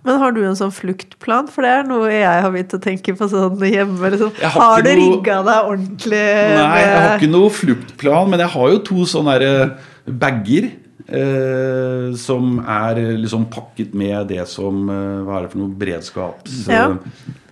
Men 0.04 0.18
har 0.18 0.32
du 0.34 0.40
en 0.48 0.56
sånn 0.58 0.72
fluktplan? 0.74 1.46
For 1.52 1.62
det 1.62 1.70
er 1.70 1.84
noe 1.86 2.08
jeg 2.10 2.42
har 2.44 2.50
begynt 2.50 2.72
å 2.74 2.80
tenke 2.82 3.14
på 3.18 3.28
sånn 3.30 3.60
hjemme. 3.68 4.10
Liksom. 4.14 4.32
Har 4.42 4.56
Har, 4.56 4.82
du 4.82 4.88
noe- 4.90 4.98
rigga 4.98 5.36
deg 5.46 5.68
ordentlig? 5.74 6.22
Nei, 6.58 6.80
jeg 6.82 6.94
har 6.96 7.18
ikke 7.18 7.30
noe 7.30 7.50
fluktplan, 7.54 8.30
men 8.32 8.42
jeg 8.42 8.50
har 8.56 8.72
jo 8.74 8.80
to 8.90 9.04
sånne 9.06 9.36
der 9.42 9.76
bager. 10.10 10.70
Eh, 11.10 12.10
som 12.14 12.58
er 12.62 13.00
liksom 13.18 13.48
pakket 13.50 13.94
med 13.98 14.28
det 14.30 14.44
som 14.46 14.84
eh, 14.92 15.22
Hva 15.26 15.38
er 15.40 15.46
det 15.46 15.52
for 15.54 15.58
noe 15.64 15.72
beredskaps... 15.80 16.60
Ja. 16.70 16.84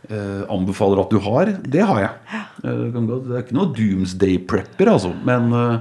eh, 0.09 0.43
anbefaler 0.55 1.03
at 1.03 1.11
du 1.11 1.19
har. 1.25 1.51
Det 1.67 1.83
har 1.85 1.99
jeg. 2.05 2.43
Eh, 2.63 2.85
det 2.95 3.03
det 3.27 3.35
er 3.35 3.43
ikke 3.43 3.59
noe 3.59 3.73
doomsday 3.75 4.39
prepper, 4.49 4.93
altså. 4.95 5.11
Men 5.27 5.51
eh, 5.53 5.81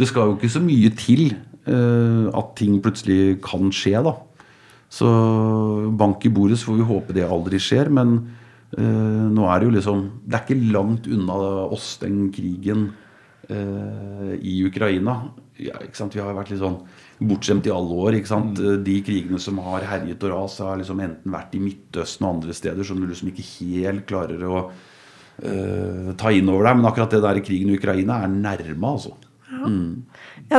det 0.00 0.08
skal 0.10 0.32
jo 0.32 0.36
ikke 0.38 0.52
så 0.52 0.60
mye 0.64 0.92
til 1.00 1.24
eh, 1.32 2.28
at 2.36 2.52
ting 2.60 2.76
plutselig 2.84 3.38
kan 3.46 3.72
skje, 3.74 3.96
da. 4.04 4.14
Så 4.94 5.10
bank 5.98 6.24
i 6.26 6.32
bordet, 6.32 6.60
så 6.60 6.70
får 6.70 6.80
vi 6.80 6.88
håpe 6.90 7.16
det 7.16 7.26
aldri 7.26 7.60
skjer. 7.62 7.90
Men 7.94 8.16
eh, 8.76 9.24
nå 9.34 9.48
er 9.50 9.60
det 9.60 9.68
jo 9.68 9.76
liksom 9.78 10.04
Det 10.22 10.38
er 10.38 10.44
ikke 10.44 10.74
langt 10.74 11.08
unna 11.10 11.38
oss, 11.64 11.96
den 12.02 12.28
krigen 12.34 12.92
eh, 13.48 14.34
i 14.38 14.60
Ukraina. 14.68 15.18
Ja, 15.60 15.78
ikke 15.82 15.98
sant? 15.98 16.14
Vi 16.14 16.22
har 16.22 16.34
vært 16.34 16.50
litt 16.50 16.62
sånn 16.62 16.80
bortskjemt 17.24 17.66
i 17.68 17.74
alle 17.74 17.98
år. 18.06 18.18
ikke 18.18 18.32
sant? 18.32 18.58
De 18.58 18.96
krigene 19.06 19.40
som 19.42 19.60
har 19.66 19.86
herjet 19.90 20.26
og 20.26 20.34
ras, 20.34 20.58
har 20.62 20.80
liksom 20.80 21.02
enten 21.02 21.34
vært 21.34 21.54
i 21.58 21.62
Midtøsten 21.62 22.26
og 22.26 22.36
andre 22.36 22.56
steder 22.56 22.86
som 22.86 23.00
du 23.00 23.08
liksom 23.10 23.30
ikke 23.30 23.46
helt 23.66 24.06
klarer 24.10 24.46
å 24.46 24.56
eh, 24.66 26.10
ta 26.18 26.34
inn 26.34 26.50
over 26.50 26.68
deg. 26.68 26.80
Men 26.80 26.90
akkurat 26.90 27.14
det 27.14 27.22
der 27.26 27.42
krigen 27.46 27.70
i 27.72 27.78
Ukraina 27.80 28.22
er 28.22 28.34
nærme, 28.34 28.94
altså. 28.94 29.16
Ja, 29.50 29.70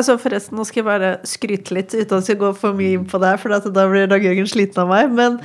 så 0.02 0.16
forresten, 0.20 0.58
nå 0.58 0.66
skal 0.66 0.82
jeg 0.82 0.86
bare 0.88 1.10
skryte 1.24 1.72
litt 1.76 1.94
uten 1.94 2.18
at 2.18 2.28
jeg 2.28 2.38
går 2.42 2.54
for 2.58 2.74
mye 2.74 2.94
inn 2.98 3.06
på 3.06 3.20
det, 3.22 3.34
for 3.40 3.50
da 3.50 3.86
blir 3.92 4.08
Dag 4.08 4.24
Jørgen 4.24 4.48
sliten 4.50 4.82
av 4.84 4.90
meg. 4.90 5.12
Men 5.12 5.38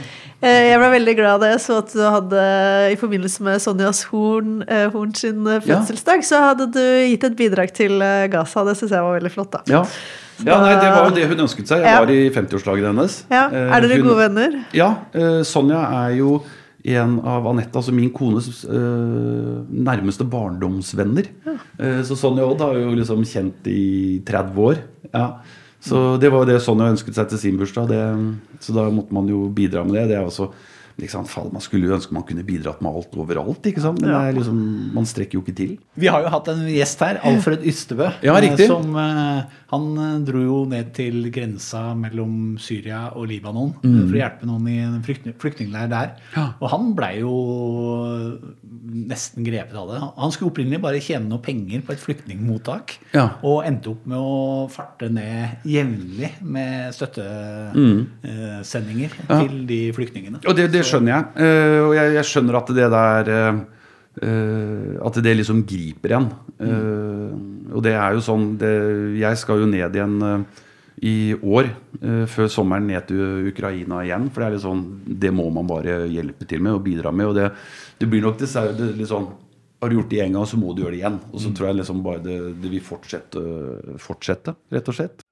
eh, 0.43 0.71
jeg 0.71 0.79
ble 0.81 0.91
veldig 0.97 1.17
glad 1.19 1.41
da 1.45 1.51
jeg 1.53 1.61
så 1.61 1.79
at 1.83 1.93
du 1.93 2.01
hadde, 2.03 2.45
i 2.93 2.97
forbindelse 3.01 3.43
med 3.47 3.61
Sonjas 3.61 4.03
Horn, 4.11 4.63
eh, 4.69 4.89
Horn 4.95 5.13
sin 5.15 5.45
fødselsdag, 5.45 6.23
Ja. 6.25 6.29
så 6.31 6.41
hadde 6.49 6.71
du 6.73 6.81
gitt 7.11 7.25
et 7.25 7.37
bidrag 7.37 7.73
til 7.77 8.01
eh, 8.03 8.27
Gaza. 8.33 8.65
Det 8.65 8.77
syns 8.81 8.91
jeg 8.97 9.03
var 9.03 9.19
veldig 9.21 9.33
flott, 9.35 9.51
da. 9.53 9.61
Ja. 9.71 9.85
ja, 10.45 10.61
nei, 10.63 10.75
Det 10.81 10.91
var 10.95 11.11
jo 11.11 11.15
det 11.19 11.29
hun 11.29 11.45
ønsket 11.47 11.69
seg. 11.69 11.83
Jeg 11.85 11.93
Ja. 11.93 11.99
var 12.01 12.11
i 12.11 12.31
50-årsdagen 12.31 12.87
hennes. 12.95 13.25
Ja, 13.31 13.47
Eh, 13.51 13.77
Er 13.77 13.81
dere 13.81 13.99
hun- 14.01 14.09
gode 14.09 14.17
venner? 14.29 14.65
Ja. 14.73 14.95
eh, 15.15 15.43
Sonja 15.45 15.83
er 16.07 16.17
jo 16.17 16.43
en 16.85 17.19
av 17.29 17.47
Anette, 17.51 17.77
altså 17.77 17.93
min 17.93 18.13
kones 18.15 18.65
eh, 18.65 19.57
nærmeste 19.69 20.25
barndomsvenner. 20.29 21.29
Eh, 21.79 22.01
så 22.07 22.17
Sonja 22.17 22.47
Odd 22.49 22.63
har 22.65 22.79
jo 22.79 22.95
liksom 22.97 23.25
kjent 23.29 23.69
i 23.69 24.21
30 24.27 24.63
år. 24.65 24.81
Ja. 25.13 25.27
Så 25.81 26.17
det 26.21 26.29
var 26.33 26.45
jo 26.45 26.51
det 26.53 26.61
Sonja 26.65 26.91
ønsket 26.93 27.17
seg 27.17 27.29
til 27.31 27.43
sin 27.43 27.61
bursdag. 27.61 27.93
Det, 27.93 28.01
så 28.65 28.77
da 28.77 28.89
måtte 28.93 29.17
man 29.17 29.29
jo 29.29 29.47
bidra 29.53 29.85
med 29.85 29.99
det. 29.99 30.11
Det 30.13 30.19
er 30.21 30.29
også 30.29 30.51
sant, 31.09 31.53
Man 31.53 31.61
skulle 31.63 31.87
jo 31.89 31.95
ønske 31.97 32.13
man 32.13 32.25
kunne 32.29 32.45
bidratt 32.45 32.81
med 32.83 32.93
alt 32.93 33.15
overalt, 33.17 33.63
ikke 33.67 33.81
sant? 33.81 34.01
men 34.01 34.11
det 34.11 34.17
er 34.17 34.37
liksom, 34.39 34.59
man 34.95 35.07
strekker 35.07 35.39
jo 35.39 35.43
ikke 35.45 35.57
til. 35.57 35.79
Vi 35.97 36.07
har 36.07 36.23
jo 36.23 36.29
hatt 36.29 36.49
en 36.49 36.67
gjest 36.69 37.01
her, 37.01 37.21
Alfred 37.25 37.65
Ystebø. 37.65 38.11
Ja, 38.23 38.37
eh. 38.37 38.67
Som, 38.67 38.95
eh, 38.97 39.43
han 39.71 39.87
eh, 39.99 40.19
dro 40.27 40.41
jo 40.45 40.59
ned 40.69 40.93
til 40.97 41.31
grensa 41.31 41.95
mellom 41.95 42.57
Syria 42.59 43.11
og 43.15 43.29
Libanon 43.29 43.75
Mm. 43.81 44.09
for 44.09 44.15
å 44.17 44.21
hjelpe 44.21 44.47
noen 44.47 44.69
i 44.69 44.79
en 44.83 45.03
flyktning, 45.03 45.35
flyktningleir 45.39 45.89
der. 45.89 46.17
Og 46.61 46.69
han 46.71 46.95
blei 46.95 47.21
jo 47.21 47.35
nesten 48.71 49.43
grepet 49.43 49.75
av 49.75 49.89
det. 49.91 49.99
Han 50.23 50.31
skulle 50.31 50.53
opprinnelig 50.53 50.79
bare 50.83 51.01
tjene 51.03 51.27
noe 51.27 51.43
penger 51.43 51.83
på 51.83 51.91
et 51.95 52.03
flyktningmottak. 52.05 52.95
Ja. 53.17 53.25
Og 53.43 53.65
endte 53.67 53.91
opp 53.91 54.05
med 54.07 54.19
å 54.19 54.69
farte 54.71 55.09
ned 55.11 55.67
jevnlig 55.67 56.31
med 56.43 56.91
Mm. 56.91 58.07
støttesendinger 58.21 59.11
til 59.27 59.67
de 59.67 59.81
flyktningene. 59.97 60.41
Og 60.47 60.57
det, 60.57 60.69
det 60.73 60.85
skjønner 60.87 61.15
jeg. 61.17 61.27
Eh, 61.43 61.81
og 61.83 61.95
jeg, 61.99 62.15
jeg 62.19 62.29
skjønner 62.31 62.59
at 62.61 62.73
det 62.77 62.89
der 62.95 63.31
eh, 63.35 63.61
eh, 64.23 64.97
At 65.07 65.21
det 65.25 65.37
liksom 65.41 65.65
griper 65.67 66.17
en. 66.19 66.31
Mm. 66.61 67.71
og 67.75 67.83
det 67.87 67.95
er 67.97 68.13
jo 68.13 68.21
sånn 68.21 68.51
det, 68.61 68.73
Jeg 69.19 69.39
skal 69.41 69.63
jo 69.63 69.67
ned 69.71 69.95
igjen 69.97 70.45
i 71.01 71.33
år, 71.33 71.71
før 72.29 72.49
sommeren, 72.53 72.85
ned 72.91 73.07
til 73.09 73.47
Ukraina 73.49 74.03
igjen. 74.05 74.27
For 74.29 74.43
det 74.43 74.47
er 74.51 74.53
litt 74.59 74.65
sånn 74.67 74.83
Det 75.07 75.31
må 75.33 75.47
man 75.55 75.65
bare 75.67 76.03
hjelpe 76.13 76.45
til 76.45 76.61
med 76.61 76.77
og 76.77 76.83
bidra 76.85 77.09
med. 77.15 77.31
Og 77.31 77.39
det, 77.39 77.47
det 78.01 78.09
blir 78.09 78.25
nok 78.25 78.41
dessverre 78.41 78.75
det, 78.77 78.95
litt 78.97 79.11
sånn 79.11 79.29
Har 79.81 79.91
du 79.91 79.97
gjort 79.97 80.11
det 80.13 80.21
én 80.25 80.35
gang, 80.37 80.45
så 80.49 80.59
må 80.61 80.75
du 80.75 80.83
gjøre 80.83 80.93
det 80.93 81.01
igjen. 81.01 81.21
Og 81.33 81.41
så 81.41 81.51
tror 81.57 81.71
jeg 81.71 81.79
liksom 81.79 82.03
bare 82.05 82.21
det, 82.21 82.35
det 82.61 82.69
vil 82.69 82.83
fortsette, 82.85 83.45
fortsette, 83.97 84.53
rett 84.75 84.91
og 84.93 84.97
slett. 84.99 85.25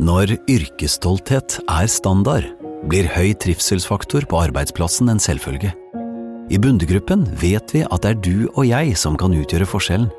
Når 0.00 0.32
yrkesstolthet 0.50 1.60
er 1.70 1.86
standard, 1.90 2.48
blir 2.90 3.06
høy 3.14 3.30
trivselsfaktor 3.38 4.26
på 4.26 4.40
arbeidsplassen 4.40 5.12
en 5.12 5.22
selvfølge. 5.22 5.70
I 6.50 6.58
Bundegruppen 6.58 7.28
vet 7.38 7.70
vi 7.76 7.84
at 7.86 8.02
det 8.02 8.10
er 8.10 8.20
du 8.26 8.48
og 8.56 8.64
jeg 8.66 8.96
som 8.98 9.14
kan 9.20 9.36
utgjøre 9.38 9.70
forskjellen. 9.70 10.10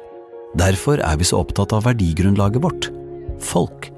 Derfor 0.55 1.03
er 1.03 1.19
vi 1.19 1.27
så 1.27 1.41
opptatt 1.43 1.75
av 1.75 1.83
verdigrunnlaget 1.89 2.63
vårt 2.63 2.87
folk. 3.43 3.91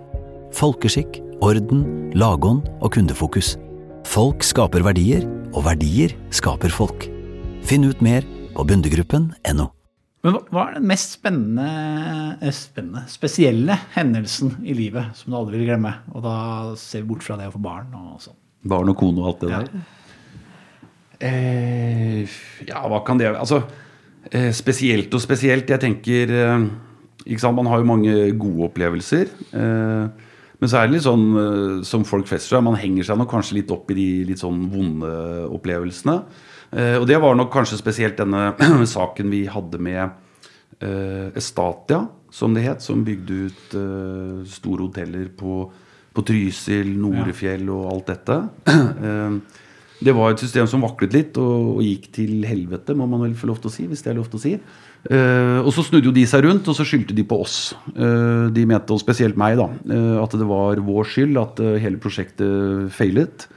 Folkeskikk, 0.57 1.21
orden, 1.45 1.85
lagånd 2.17 2.65
og 2.81 2.93
kundefokus. 2.97 3.53
Folk 4.09 4.41
skaper 4.45 4.81
verdier, 4.85 5.29
og 5.53 5.67
verdier 5.67 6.17
skaper 6.33 6.73
folk. 6.73 7.05
Finn 7.67 7.85
ut 7.87 8.01
mer 8.03 8.25
på 8.53 8.65
bundegruppen.no. 8.67 9.69
Men 10.23 10.35
hva- 10.53 10.67
er 10.69 10.73
den 10.77 10.87
mest 10.87 11.17
spennende, 11.17 12.37
eh, 12.41 12.51
spennende, 12.55 13.01
spesielle 13.11 13.75
hendelsen 13.95 14.53
i 14.65 14.73
livet 14.73 15.15
som 15.15 15.31
du 15.33 15.37
aldri 15.37 15.57
vil 15.59 15.67
glemme? 15.67 15.93
Og 16.13 16.23
da 16.23 16.75
ser 16.79 17.01
vi 17.01 17.07
bort 17.09 17.23
fra 17.23 17.35
det 17.37 17.47
å 17.49 17.53
få 17.55 17.61
barn 17.61 17.91
og 17.93 18.21
sånn. 18.21 18.35
Barn 18.63 18.89
og 18.89 18.97
kone 18.97 19.19
og 19.19 19.27
alt 19.27 19.39
det 19.41 19.49
Ja. 19.49 19.59
der. 19.59 19.69
Eh, 21.19 22.27
ja, 22.67 22.87
hva 22.87 23.03
kan 23.05 23.17
det 23.17 23.27
være? 23.33 23.39
Altså, 23.39 23.63
eh, 24.31 24.51
spesielt 24.51 25.13
og 25.13 25.19
spesielt. 25.21 25.67
Jeg 25.67 25.79
tenker 25.79 26.29
eh, 26.31 26.69
ikke 27.27 27.39
sant, 27.39 27.55
Man 27.55 27.65
har 27.67 27.79
jo 27.79 27.85
mange 27.85 28.37
gode 28.37 28.69
opplevelser. 28.73 29.27
Eh, 29.53 30.09
men 30.59 30.69
så 30.69 30.77
er 30.83 30.87
det 30.87 30.93
litt 30.93 31.03
sånn 31.03 31.79
eh, 31.79 31.83
som 31.83 32.03
folk 32.05 32.25
flest 32.27 32.49
tror 32.49 32.63
man 32.63 32.75
henger 32.75 33.03
seg 33.03 33.17
nok 33.17 33.29
kanskje 33.29 33.55
litt 33.55 33.71
opp 33.71 33.91
i 33.91 33.93
de 33.95 34.25
litt 34.25 34.37
sånn 34.39 34.69
vonde 34.71 35.49
opplevelsene. 35.51 36.23
Eh, 36.73 36.97
og 36.97 37.07
det 37.09 37.19
var 37.21 37.37
nok 37.37 37.51
kanskje 37.53 37.79
spesielt 37.79 38.19
denne 38.19 38.53
saken 38.95 39.31
vi 39.33 39.45
hadde 39.51 39.81
med 39.83 40.03
eh, 40.81 41.29
Estatia, 41.37 42.03
som 42.33 42.55
det 42.55 42.65
het, 42.65 42.85
som 42.85 43.03
bygde 43.05 43.41
ut 43.47 43.75
eh, 43.77 44.39
store 44.49 44.87
hoteller 44.87 45.29
på, 45.37 45.67
på 46.13 46.25
Trysil, 46.25 46.95
Norefjell 46.97 47.69
og 47.73 47.91
alt 47.93 48.15
dette. 48.15 48.41
Det 50.03 50.11
var 50.11 50.33
et 50.33 50.41
system 50.41 50.65
som 50.67 50.81
vaklet 50.83 51.13
litt 51.15 51.37
og, 51.39 51.77
og 51.77 51.83
gikk 51.85 52.09
til 52.17 52.41
helvete, 52.47 52.95
må 52.97 53.05
man 53.07 53.21
vel 53.23 53.35
få 53.39 53.47
lov 53.47 53.61
til 53.63 53.69
å 53.69 53.73
si. 53.73 53.85
hvis 53.87 54.01
det 54.03 54.11
er 54.11 54.17
lov 54.17 54.27
til 54.31 54.39
å 54.39 54.41
si. 54.43 54.51
Uh, 55.07 55.59
og 55.61 55.69
så 55.75 55.85
snudde 55.85 56.09
jo 56.09 56.15
de 56.15 56.25
seg 56.27 56.43
rundt, 56.43 56.67
og 56.67 56.75
så 56.75 56.83
skyldte 56.87 57.15
de 57.15 57.23
på 57.27 57.37
oss. 57.43 57.57
Uh, 57.95 58.51
de 58.51 58.65
mente, 58.67 58.91
og 58.91 58.99
spesielt 58.99 59.39
meg, 59.39 59.55
da, 59.61 59.69
uh, 59.93 60.17
at 60.23 60.35
det 60.39 60.47
var 60.49 60.81
vår 60.83 61.07
skyld 61.07 61.39
at 61.39 61.61
hele 61.83 62.01
prosjektet 62.03 62.91
feilet. 62.95 63.47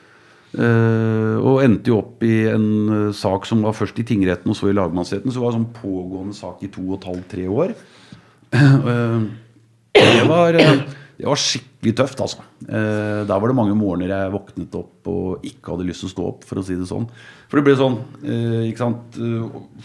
Eh, 0.57 1.37
og 1.45 1.61
endte 1.61 1.93
jo 1.93 1.99
opp 2.01 2.23
i 2.25 2.47
en 2.49 2.69
eh, 2.89 3.17
sak 3.17 3.45
som 3.49 3.61
var 3.67 3.77
først 3.77 3.99
i 4.01 4.07
tingretten 4.09 4.53
og 4.53 4.57
så 4.57 4.71
i 4.71 4.77
lagmannsretten. 4.77 5.33
Så 5.33 5.43
var 5.43 5.53
det 5.53 5.61
en 5.61 5.67
sånn 5.67 5.81
pågående 5.83 6.37
sak 6.37 6.63
i 6.65 6.71
to 6.73 6.85
og 6.87 6.97
et 6.97 7.11
halvt, 7.11 7.27
tre 7.35 7.49
år. 7.53 7.75
Eh, 8.57 9.19
det 9.97 10.29
var, 10.29 10.57
det 10.57 11.25
var 11.27 11.41
skikkelig 11.41 11.93
tøft, 11.99 12.21
altså. 12.21 12.45
Der 12.69 13.29
var 13.29 13.49
det 13.49 13.57
mange 13.57 13.77
morgener 13.77 14.13
jeg 14.13 14.33
våknet 14.35 14.75
opp 14.77 15.09
og 15.09 15.47
ikke 15.49 15.73
hadde 15.73 15.87
lyst 15.89 16.05
til 16.05 16.11
å 16.11 16.13
stå 16.13 16.27
opp, 16.29 16.45
for 16.45 16.61
å 16.61 16.65
si 16.65 16.77
det 16.77 16.89
sånn. 16.89 17.07
For 17.49 17.59
det 17.59 17.65
ble 17.67 17.77
sånn, 17.81 17.97
ikke 18.69 18.83
sant 18.83 19.17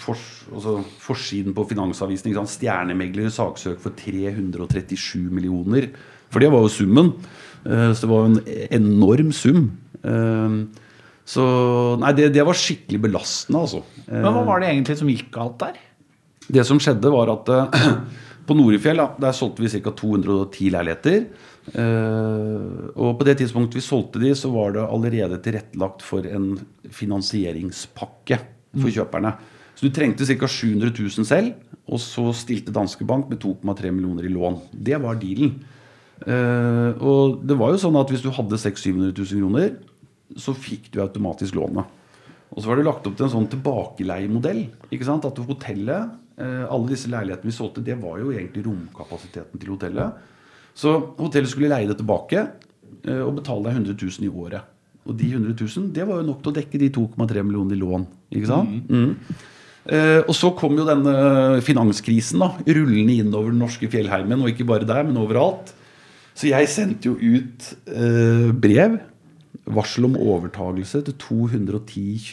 fors, 0.03 0.25
altså, 0.51 0.75
Forsiden 1.03 1.55
på 1.55 1.65
Finansavisen. 1.71 2.27
Ikke 2.27 2.41
sant? 2.41 2.53
Stjernemegler 2.57 3.31
saksøk 3.31 3.79
for 3.83 3.95
337 3.97 5.31
millioner. 5.31 5.89
For 6.31 6.43
det 6.43 6.51
var 6.51 6.67
jo 6.67 6.75
summen. 6.75 7.13
Eh, 7.65 7.91
Så 7.93 8.05
det 8.05 8.09
var 8.11 8.25
jo 8.25 8.31
en 8.31 8.41
enorm 8.79 9.31
sum. 9.35 9.71
Eh, 10.03 10.55
Så 11.31 11.43
nei, 12.01 12.11
det, 12.17 12.31
det 12.33 12.43
var 12.43 12.57
skikkelig 12.57 12.99
belastende, 13.03 13.61
altså. 13.61 13.83
Men 14.09 14.33
hva 14.33 14.41
var 14.47 14.59
det 14.63 14.71
egentlig 14.73 14.97
som 14.99 15.09
gikk 15.11 15.31
galt 15.35 15.59
der? 15.61 15.79
det 16.51 16.65
som 16.67 16.79
skjedde, 16.81 17.07
var 17.13 17.29
at 17.31 17.47
eh, 17.53 17.91
på 18.49 18.55
Norefjell 18.57 18.97
da, 18.99 19.05
der 19.21 19.31
solgte 19.37 19.63
vi 19.63 19.69
ca. 19.71 19.93
210 19.95 20.71
leiligheter. 20.73 21.27
Og 22.97 23.11
på 23.19 23.23
det 23.27 23.35
tidspunktet 23.39 23.77
vi 23.77 23.83
solgte 23.85 24.19
de, 24.19 24.31
så 24.35 24.49
var 24.51 24.73
det 24.75 24.81
allerede 24.83 25.37
tilrettelagt 25.45 26.01
for 26.03 26.25
en 26.27 26.55
finansieringspakke 26.89 28.39
for 28.81 28.91
kjøperne. 28.91 29.33
Så 29.77 29.87
du 29.87 29.93
trengte 29.95 30.25
ca. 30.27 30.47
700 30.49 30.91
000 30.97 31.27
selv, 31.29 31.53
og 31.87 32.01
så 32.01 32.27
stilte 32.35 32.73
Danske 32.75 33.05
Bank 33.07 33.29
med 33.31 33.39
2,3 33.43 33.91
millioner 33.93 34.27
i 34.27 34.33
lån. 34.33 34.59
Det 34.73 34.99
var 35.01 35.21
dealen. 35.21 35.55
Eh, 36.21 37.01
og 37.01 37.41
det 37.47 37.57
var 37.57 37.73
jo 37.73 37.81
sånn 37.81 37.97
at 37.99 38.11
hvis 38.13 38.23
du 38.25 38.29
hadde 38.33 38.59
600 38.61 39.13
000-700 39.13 39.33
000 39.33 39.43
kroner, 39.43 39.75
så 40.39 40.55
fikk 40.55 40.91
du 40.93 41.01
automatisk 41.03 41.57
lånet. 41.59 41.99
Og 42.51 42.59
så 42.59 42.67
var 42.67 42.79
det 42.79 42.87
lagt 42.87 43.07
opp 43.07 43.15
til 43.17 43.27
en 43.27 43.33
sånn 43.33 43.49
tilbakeleiemodell. 43.51 44.65
ikke 44.91 45.07
sant? 45.07 45.27
At 45.27 45.39
hotellet, 45.47 46.11
uh, 46.39 46.65
alle 46.67 46.91
disse 46.91 47.11
leilighetene 47.11 47.47
vi 47.47 47.55
solgte, 47.55 47.83
det 47.83 47.95
var 47.99 48.19
jo 48.19 48.33
egentlig 48.33 48.65
romkapasiteten 48.65 49.59
til 49.59 49.71
hotellet. 49.71 50.19
Så 50.75 50.93
hotellet 51.19 51.51
skulle 51.51 51.71
leie 51.71 51.87
det 51.87 51.97
tilbake 51.99 52.43
uh, 52.43 53.23
og 53.23 53.37
betale 53.39 53.69
deg 53.69 53.79
100 53.79 53.95
000 53.95 54.27
i 54.27 54.31
året. 54.31 54.67
Og 55.07 55.15
de 55.17 55.31
100 55.31 55.55
000, 55.55 55.89
det 55.95 56.07
var 56.07 56.19
jo 56.19 56.27
nok 56.27 56.43
til 56.43 56.51
å 56.51 56.57
dekke 56.59 56.81
de 56.83 56.91
2,3 56.99 57.45
millioner 57.47 57.75
i 57.75 57.81
lån. 57.81 58.05
ikke 58.35 58.51
sant? 58.51 58.91
Mm. 58.91 59.15
Eh, 59.89 60.19
og 60.21 60.33
så 60.37 60.51
kom 60.53 60.75
jo 60.77 60.85
denne 60.85 61.61
finanskrisen 61.65 62.43
da, 62.43 62.51
rullende 62.67 63.15
innover 63.23 63.49
den 63.49 63.63
norske 63.63 63.89
fjellheimen, 63.89 64.43
og 64.43 64.51
ikke 64.51 64.67
bare 64.69 64.87
der, 64.87 65.07
men 65.07 65.17
overalt. 65.17 65.73
Så 66.37 66.49
jeg 66.49 66.69
sendte 66.71 67.11
jo 67.11 67.15
ut 67.19 67.71
eh, 67.91 68.49
brev, 68.55 68.99
varsel 69.71 70.07
om 70.07 70.17
overtagelse 70.19 71.03
til 71.07 71.17
210 71.21 72.29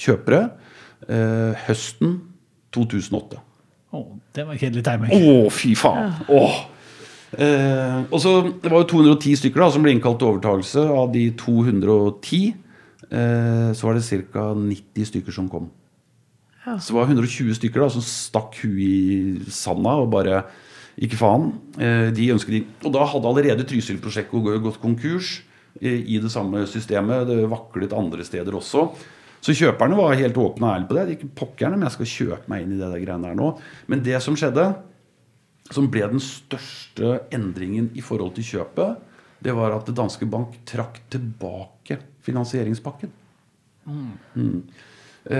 kjøpere 0.00 0.42
eh, 1.08 1.64
høsten 1.66 2.18
2008. 2.74 3.40
Å, 3.90 4.04
det 4.36 4.46
var 4.46 4.60
kjedelig 4.60 4.84
timing. 4.86 5.10
Å, 5.14 5.48
fy 5.54 5.74
faen! 5.78 6.14
Åh. 6.30 6.60
Eh, 7.30 7.98
og 8.10 8.18
så, 8.22 8.32
Det 8.62 8.70
var 8.70 8.82
jo 8.82 8.88
210 8.90 9.36
stykker 9.42 9.62
da, 9.62 9.68
som 9.74 9.84
ble 9.84 9.94
innkalt 9.94 10.20
til 10.22 10.30
overtagelse. 10.32 10.86
Av 10.94 11.10
de 11.14 11.26
210 11.38 12.40
eh, 13.10 13.68
så 13.74 13.86
var 13.86 13.98
det 13.98 14.22
ca. 14.32 14.46
90 14.54 15.10
stykker 15.12 15.34
som 15.34 15.50
kom. 15.50 15.68
Så 16.78 16.92
det 16.92 16.98
var 17.00 17.08
120 17.08 17.54
stykker 17.56 17.82
da, 17.82 17.88
som 17.90 18.04
stakk 18.04 18.58
huet 18.62 18.82
i 18.84 19.52
sanda 19.54 19.96
og 20.02 20.10
bare 20.12 20.44
Ikke 21.00 21.18
faen. 21.18 21.52
Eh, 21.80 22.10
de 22.12 22.28
de, 22.28 22.64
Og 22.84 22.92
da 22.92 23.06
hadde 23.08 23.30
allerede 23.30 23.64
Trysil-prosjektet 23.64 24.62
gått 24.62 24.80
konkurs 24.82 25.40
eh, 25.80 26.04
i 26.04 26.20
det 26.20 26.30
samme 26.30 26.66
systemet. 26.68 27.26
Det 27.28 27.48
vaklet 27.48 27.92
andre 27.96 28.24
steder 28.24 28.54
også. 28.54 28.90
Så 29.40 29.56
kjøperne 29.56 29.96
var 29.96 30.18
helt 30.20 30.36
åpne 30.36 30.66
og 30.66 30.74
ærlige 30.74 30.88
på 30.90 30.96
det. 30.98 31.06
De 31.06 31.16
ikke 31.16 31.34
pokkerne, 31.40 31.78
men 31.78 31.88
jeg 31.88 31.96
skal 31.96 32.12
kjøpe 32.12 32.52
meg 32.52 32.64
inn 32.64 32.74
i 32.76 32.80
det 32.80 32.90
der 32.90 33.00
greiene 33.00 33.30
der 33.30 33.38
nå. 33.38 33.54
Men 33.88 34.04
det 34.04 34.20
som 34.20 34.36
skjedde, 34.36 34.66
som 35.72 35.88
ble 35.88 36.04
den 36.12 36.20
største 36.20 37.22
endringen 37.32 37.88
i 37.96 38.04
forhold 38.04 38.34
til 38.36 38.44
kjøpet, 38.44 39.00
det 39.40 39.56
var 39.56 39.72
at 39.72 39.88
det 39.88 39.96
danske 39.96 40.28
bank 40.28 40.58
trakk 40.68 41.00
tilbake 41.08 41.96
finansieringspakken. 42.26 43.08
Mm. 43.88 44.10
Mm. 44.36 44.58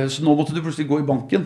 Så 0.09 0.25
nå 0.25 0.33
måtte 0.39 0.55
du 0.57 0.63
plutselig 0.65 0.89
gå 0.89 1.03
i 1.03 1.09
banken 1.09 1.45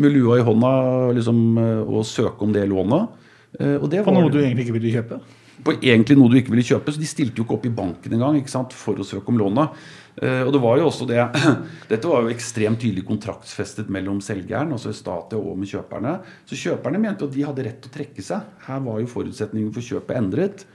med 0.00 0.14
lua 0.14 0.38
i 0.38 0.44
hånda 0.44 0.72
liksom, 1.16 1.58
eh, 1.58 1.82
og 1.84 2.06
søke 2.06 2.46
om 2.46 2.54
det 2.54 2.66
lånet. 2.70 3.19
Eh, 3.58 4.02
På 4.04 4.14
noe 4.14 4.30
du 4.30 4.38
egentlig 4.42 4.68
ikke 4.68 4.78
ville 4.78 4.94
kjøpe? 5.00 5.20
på 5.64 5.74
egentlig 5.76 6.16
noe 6.18 6.30
du 6.32 6.38
ikke 6.40 6.52
ville 6.54 6.64
kjøpe. 6.66 6.92
Så 6.92 7.00
de 7.00 7.08
stilte 7.08 7.40
jo 7.40 7.46
ikke 7.46 7.56
opp 7.58 7.66
i 7.68 7.74
banken 7.74 8.14
engang 8.16 8.38
for 8.72 9.00
å 9.00 9.06
søke 9.06 9.28
om 9.32 9.40
lånet. 9.40 9.76
Eh, 10.20 10.42
og 10.44 10.52
det 10.54 10.60
var 10.62 10.80
jo 10.80 10.88
også 10.88 11.06
det 11.08 11.20
Dette 11.90 12.08
var 12.08 12.24
jo 12.24 12.32
ekstremt 12.32 12.80
tydelig 12.82 13.04
kontraktsfestet 13.08 13.90
mellom 13.92 14.20
selgeren, 14.24 14.72
altså 14.72 14.92
Estatia, 14.92 15.38
og 15.38 15.58
med 15.60 15.70
kjøperne. 15.70 16.18
Så 16.48 16.58
kjøperne 16.58 17.02
mente 17.02 17.28
at 17.28 17.34
de 17.34 17.46
hadde 17.46 17.66
rett 17.66 17.80
til 17.82 17.92
å 17.92 17.96
trekke 17.98 18.24
seg. 18.24 18.52
Her 18.66 18.84
var 18.86 19.00
jo 19.02 19.10
forutsetningen 19.10 19.72
for 19.74 19.84
kjøpet 19.84 20.20
endret. 20.20 20.66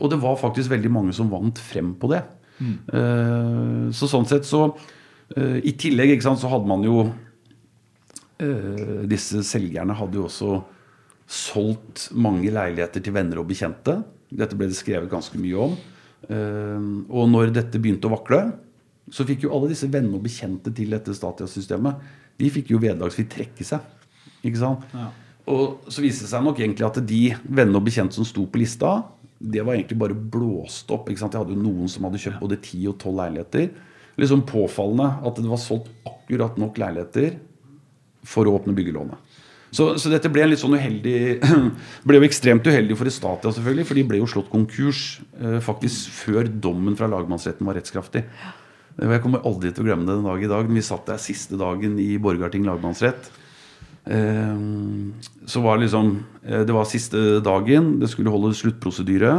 Og 0.00 0.12
det 0.12 0.20
var 0.22 0.40
faktisk 0.40 0.72
veldig 0.72 0.92
mange 0.92 1.16
som 1.16 1.30
vant 1.32 1.58
frem 1.60 1.94
på 2.00 2.12
det. 2.14 2.24
Mm. 2.60 3.88
så 3.96 4.04
sånn 4.04 4.26
sett 4.28 4.44
så 4.44 4.58
eh, 5.32 5.62
I 5.64 5.72
tillegg 5.80 6.10
sant, 6.20 6.42
så 6.42 6.50
hadde 6.52 6.68
man 6.68 6.82
jo 6.84 7.06
eh, 8.36 8.98
Disse 9.08 9.40
selgerne 9.48 9.96
hadde 9.96 10.18
jo 10.20 10.26
også 10.26 10.58
solgt 11.30 12.08
mange 12.10 12.50
leiligheter 12.50 13.02
til 13.04 13.14
venner 13.14 13.40
og 13.42 13.48
bekjente. 13.50 14.00
Dette 14.30 14.58
ble 14.58 14.68
det 14.70 14.78
skrevet 14.78 15.10
ganske 15.10 15.38
mye 15.38 15.68
om. 15.68 15.76
Eh, 16.26 16.88
og 17.08 17.30
når 17.30 17.54
dette 17.54 17.80
begynte 17.80 18.10
å 18.10 18.14
vakle, 18.16 18.42
så 19.10 19.26
fikk 19.26 19.46
jo 19.46 19.54
alle 19.54 19.70
disse 19.72 19.88
venner 19.90 20.18
og 20.18 20.26
bekjente 20.26 20.70
til 20.74 20.92
dette 20.94 21.14
Statia-systemet 21.16 22.02
De 22.38 22.50
fikk 22.52 22.68
jo 22.70 22.78
vederlagsfritt 22.82 23.30
trekke 23.32 23.66
seg. 23.66 23.82
Ikke 24.46 24.60
sant? 24.60 24.84
Og 25.50 25.88
så 25.90 26.02
viste 26.04 26.26
det 26.26 26.32
seg 26.32 26.44
nok 26.46 26.60
egentlig 26.60 26.86
at 26.86 27.00
de 27.06 27.22
venner 27.44 27.80
og 27.80 27.86
bekjente 27.88 28.16
som 28.16 28.26
sto 28.28 28.46
på 28.48 28.60
lista, 28.62 29.00
det 29.40 29.64
var 29.64 29.76
egentlig 29.76 29.98
bare 30.00 30.16
blåst 30.16 30.90
opp. 30.94 31.08
Ikke 31.10 31.24
sant? 31.24 31.34
Jeg 31.36 31.44
hadde 31.44 31.56
jo 31.56 31.62
noen 31.62 31.90
som 31.90 32.06
hadde 32.06 32.20
kjøpt 32.22 32.42
både 32.42 32.60
10 32.60 32.86
og 32.92 32.96
12 32.98 33.14
leiligheter. 33.20 33.70
Sånn 34.30 34.44
påfallende 34.44 35.08
at 35.26 35.38
det 35.40 35.48
var 35.48 35.60
solgt 35.60 35.88
akkurat 36.08 36.58
nok 36.60 36.80
leiligheter 36.80 37.38
for 38.28 38.48
å 38.48 38.58
åpne 38.58 38.74
byggelånet. 38.76 39.29
Så, 39.70 39.84
så 40.02 40.10
dette 40.10 40.26
ble 40.34 40.42
en 40.42 40.50
litt 40.50 40.58
sånn 40.62 40.74
uheldig 40.74 41.18
ble 42.08 42.18
jo 42.18 42.26
ekstremt 42.26 42.66
uheldig 42.66 42.96
for 42.98 43.06
Estatia, 43.06 43.52
selvfølgelig, 43.54 43.84
for 43.86 43.98
de 44.00 44.02
ble 44.08 44.18
jo 44.18 44.26
slått 44.30 44.48
konkurs 44.50 45.20
eh, 45.38 45.60
faktisk 45.62 46.10
før 46.24 46.48
dommen 46.50 46.96
fra 46.98 47.06
lagmannsretten 47.12 47.68
var 47.68 47.78
rettskraftig. 47.78 48.24
Eh, 48.98 49.06
Jeg 49.14 49.22
kommer 49.22 49.44
aldri 49.46 49.70
til 49.70 49.84
å 49.84 49.88
glemme 49.92 50.08
det 50.08 50.16
den 50.18 50.26
dag 50.26 50.42
i 50.42 50.50
dag. 50.50 50.66
Vi 50.74 50.82
satt 50.82 51.06
der 51.06 51.22
siste 51.22 51.60
dagen 51.60 51.94
i 52.02 52.16
Borgarting 52.18 52.66
lagmannsrett. 52.66 53.30
Eh, 54.10 54.58
så 55.46 55.62
var 55.62 55.76
det 55.78 55.84
liksom 55.86 56.12
eh, 56.42 56.62
Det 56.66 56.74
var 56.74 56.90
siste 56.90 57.22
dagen. 57.46 57.98
Det 58.02 58.10
skulle 58.10 58.34
holde 58.34 58.50
sluttprosedyre. 58.58 59.36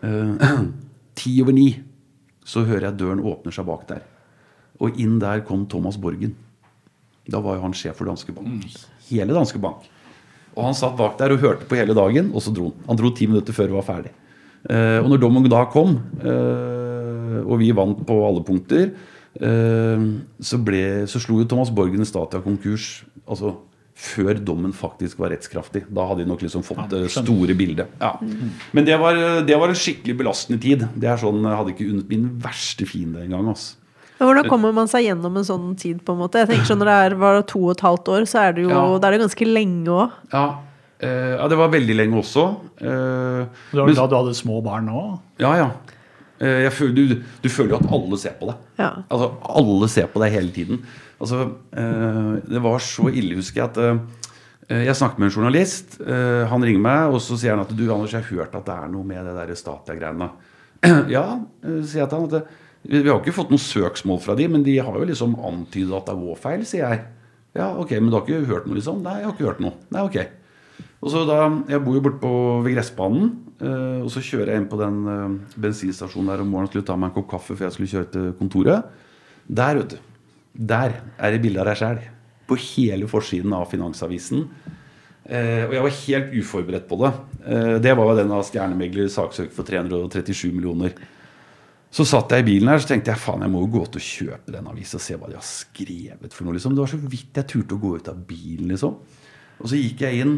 Eh, 0.00 0.52
Ti 1.18 1.32
over 1.42 1.52
ni 1.56 1.70
så 2.48 2.62
hører 2.64 2.88
jeg 2.88 3.02
døren 3.02 3.20
åpner 3.20 3.52
seg 3.52 3.66
bak 3.68 3.84
der. 3.90 4.00
Og 4.80 4.96
inn 5.02 5.18
der 5.20 5.42
kom 5.44 5.66
Thomas 5.68 5.98
Borgen. 6.00 6.32
Da 7.28 7.42
var 7.44 7.58
jo 7.58 7.66
han 7.66 7.74
sjef 7.76 7.98
for 8.00 8.08
Danske 8.08 8.32
Bank. 8.32 8.64
Hele 9.08 9.36
Danske 9.36 9.60
Bank. 9.62 9.86
Og 10.58 10.64
han 10.66 10.76
satt 10.76 10.96
bak 10.98 11.18
der 11.20 11.34
og 11.34 11.42
hørte 11.42 11.68
på 11.68 11.78
hele 11.78 11.94
dagen, 11.94 12.32
og 12.34 12.42
så 12.42 12.52
dro 12.54 12.72
han. 12.72 12.88
Han 12.88 12.98
dro 12.98 13.12
ti 13.14 13.28
minutter 13.30 13.54
før 13.54 13.70
det 13.70 13.78
var 13.78 13.86
ferdig. 13.86 14.14
Eh, 14.66 14.98
og 14.98 15.12
når 15.12 15.22
dommen 15.22 15.46
da 15.50 15.62
kom, 15.70 15.94
eh, 16.18 17.38
og 17.44 17.60
vi 17.60 17.70
vant 17.76 18.00
på 18.08 18.18
alle 18.26 18.42
punkter, 18.46 18.90
eh, 19.38 20.08
så, 20.50 20.58
ble, 20.58 20.82
så 21.10 21.22
slo 21.22 21.38
jo 21.42 21.48
Thomas 21.48 21.70
Borgen 21.74 22.04
Statia 22.08 22.42
konkurs 22.42 23.04
altså, 23.28 23.54
før 23.98 24.38
dommen 24.42 24.74
faktisk 24.74 25.22
var 25.22 25.32
rettskraftig. 25.34 25.84
Da 25.94 26.06
hadde 26.10 26.24
de 26.24 26.30
nok 26.30 26.42
liksom 26.42 26.66
fått 26.66 26.90
det 26.90 27.06
store 27.14 27.54
bildet. 27.58 27.94
Ja. 28.02 28.12
Men 28.74 28.86
det 28.86 28.98
var, 29.00 29.18
det 29.46 29.58
var 29.58 29.70
en 29.70 29.78
skikkelig 29.78 30.18
belastende 30.20 30.60
tid. 30.62 30.86
Det 30.94 31.10
er 31.10 31.18
sånn, 31.18 31.42
Jeg 31.42 31.60
hadde 31.60 31.74
ikke 31.74 31.88
unnet 31.90 32.12
min 32.12 32.28
verste 32.42 32.86
fiende 32.86 33.24
engang. 33.26 33.50
Altså. 33.54 33.77
Hvordan 34.18 34.48
kommer 34.50 34.72
man 34.74 34.88
seg 34.90 35.04
gjennom 35.06 35.36
en 35.38 35.44
sånn 35.46 35.76
tid? 35.78 36.00
på 36.04 36.12
en 36.12 36.18
måte? 36.18 36.40
Jeg 36.42 36.48
tenker 36.48 36.66
sånn 36.66 36.78
Når 36.82 36.88
det 36.90 36.96
er 37.12 37.14
var 37.20 37.36
det 37.38 37.46
to 37.52 37.60
og 37.64 37.70
et 37.76 37.80
halvt 37.86 38.08
år, 38.08 38.22
så 38.26 38.40
er 38.48 38.52
det 38.56 38.62
jo 38.64 38.70
Ja. 38.70 38.98
det 38.98 39.04
er 39.04 39.10
det 39.18 39.20
ganske 39.26 39.46
lenge 39.46 39.86
òg. 39.86 40.10
Ja, 40.32 40.44
eh, 41.00 41.36
ja, 41.38 41.48
det 41.48 41.56
var 41.58 41.68
veldig 41.70 41.96
lenge 41.96 42.18
også. 42.18 42.44
Eh, 42.80 43.46
Det 43.70 43.78
var 43.78 43.86
men- 43.86 43.94
da 43.94 44.06
du 44.06 44.16
hadde 44.16 44.34
små 44.34 44.62
barn 44.62 44.88
òg? 44.88 45.20
Ja, 45.38 45.54
ja. 45.56 45.70
Eh, 46.40 46.62
Jeg 46.66 46.72
føler, 46.72 46.94
du, 46.94 47.22
du 47.42 47.48
føler 47.48 47.70
jo 47.70 47.76
at 47.76 47.92
alle 47.92 48.16
ser 48.18 48.34
på 48.40 48.46
deg. 48.46 48.56
Ja. 48.78 48.90
Altså, 49.10 49.32
alle 49.48 49.88
ser 49.88 50.06
på 50.06 50.20
deg 50.20 50.32
hele 50.32 50.50
tiden. 50.50 50.82
Altså, 51.20 51.50
eh, 51.72 52.40
det 52.48 52.62
var 52.62 52.78
så 52.78 53.08
ille, 53.12 53.34
husker 53.36 53.62
jeg, 53.62 53.70
at 53.70 53.78
eh, 54.70 54.84
jeg 54.84 54.94
snakket 54.94 55.18
med 55.18 55.26
en 55.32 55.34
journalist. 55.42 56.00
eh, 56.00 56.44
han 56.46 56.62
ringer 56.62 56.78
meg, 56.80 57.12
og 57.14 57.20
så 57.20 57.36
sier 57.38 57.50
han 57.56 57.60
at 57.60 57.74
du, 57.76 57.92
Anders, 57.92 58.12
jeg 58.12 58.22
har 58.22 58.36
hørt 58.36 58.54
at 58.54 58.64
det 58.66 58.74
er 58.74 58.88
noe 58.88 59.02
med 59.04 59.24
det 59.24 59.34
der 59.34 59.54
Statia-greiene. 59.54 60.30
ja, 61.10 61.40
eh, 61.64 61.82
sier 61.82 62.02
jeg 62.04 62.08
til 62.10 62.18
han. 62.18 62.24
At 62.24 62.30
det, 62.30 62.42
vi 62.86 63.02
vi 63.02 63.08
har 63.10 63.18
ikke 63.20 63.34
fått 63.36 63.50
noe 63.50 63.58
søksmål 63.62 64.20
fra 64.22 64.34
de, 64.38 64.46
men 64.48 64.62
de 64.64 64.78
har 64.78 64.94
jo 64.98 65.04
liksom 65.08 65.34
antydet 65.44 65.94
at 65.96 66.06
det 66.06 66.14
er 66.14 66.20
vår 66.22 66.36
feil, 66.40 66.64
sier 66.68 66.84
jeg. 66.86 67.00
Ja, 67.58 67.72
ok, 67.80 67.90
men 67.98 68.10
du 68.12 68.16
har 68.18 68.22
ikke 68.26 68.44
hørt 68.46 68.66
noe, 68.68 68.76
liksom? 68.78 69.00
Nei, 69.02 69.16
jeg 69.18 69.26
har 69.26 69.34
ikke 69.34 69.48
hørt 69.48 69.60
noe. 69.64 69.74
Nei, 69.90 70.02
ok. 70.06 70.18
Og 71.02 71.10
så 71.10 71.24
da, 71.26 71.38
Jeg 71.70 71.82
bor 71.84 71.94
jo 71.96 72.02
borte 72.04 72.30
ved 72.64 72.74
gressbanen. 72.76 73.28
eh, 73.60 73.98
og 74.04 74.10
så 74.14 74.22
kjører 74.22 74.52
jeg 74.52 74.62
inn 74.62 74.68
på 74.70 74.78
den 74.78 75.00
eh, 75.10 75.34
bensinstasjonen 75.58 76.30
der 76.30 76.42
om 76.44 76.48
morgenen 76.52 76.70
skulle 76.70 76.86
ta 76.86 76.96
meg 76.96 77.10
en 77.10 77.16
kopp 77.18 77.30
kaffe 77.32 77.56
før 77.56 77.66
jeg 77.68 77.74
skulle 77.76 77.92
kjøre 77.92 78.10
til 78.14 78.32
kontoret. 78.38 78.84
Der, 79.48 79.78
vet 79.80 79.96
du. 79.96 79.98
Der 80.54 81.00
er 81.18 81.30
det 81.34 81.42
bilde 81.42 81.60
av 81.62 81.66
deg 81.70 81.78
sjæl. 81.80 82.00
På 82.48 82.56
hele 82.58 83.08
forsiden 83.10 83.52
av 83.52 83.66
Finansavisen. 83.70 84.46
Eh, 85.28 85.66
og 85.66 85.74
jeg 85.76 85.84
var 85.84 85.96
helt 86.06 86.34
uforberedt 86.40 86.88
på 86.88 86.98
det. 87.02 87.12
Eh, 87.44 87.74
det 87.84 87.94
var 87.98 88.10
jo 88.12 88.18
den 88.22 88.32
av 88.32 88.46
stjernemegler 88.48 89.10
saksøkt 89.12 89.52
for 89.56 89.66
337 89.68 90.52
millioner. 90.54 90.94
Så 91.94 92.04
satt 92.04 92.32
jeg 92.34 92.44
i 92.44 92.46
bilen 92.50 92.68
her 92.68 92.82
så 92.82 92.90
tenkte 92.90 93.14
jeg 93.14 93.20
faen, 93.22 93.40
jeg 93.46 93.52
må 93.52 93.62
jo 93.64 93.70
gå 93.72 93.84
ut 93.86 93.96
og 93.96 94.04
kjøpe 94.04 94.52
den 94.52 94.66
avisa 94.68 94.98
og 94.98 95.04
se 95.06 95.16
hva 95.16 95.30
de 95.30 95.38
har 95.38 95.46
skrevet. 95.46 96.34
for 96.36 96.44
noe 96.44 96.58
liksom. 96.58 96.74
Det 96.76 96.84
var 96.84 96.90
så 96.92 97.00
vidt 97.00 97.40
jeg 97.40 97.48
turte 97.48 97.78
å 97.78 97.80
gå 97.80 97.94
ut 97.96 98.10
av 98.12 98.18
bilen. 98.28 98.68
liksom. 98.74 98.98
Og 99.58 99.70
så 99.70 99.80
gikk 99.80 100.04
jeg 100.04 100.20
inn 100.24 100.34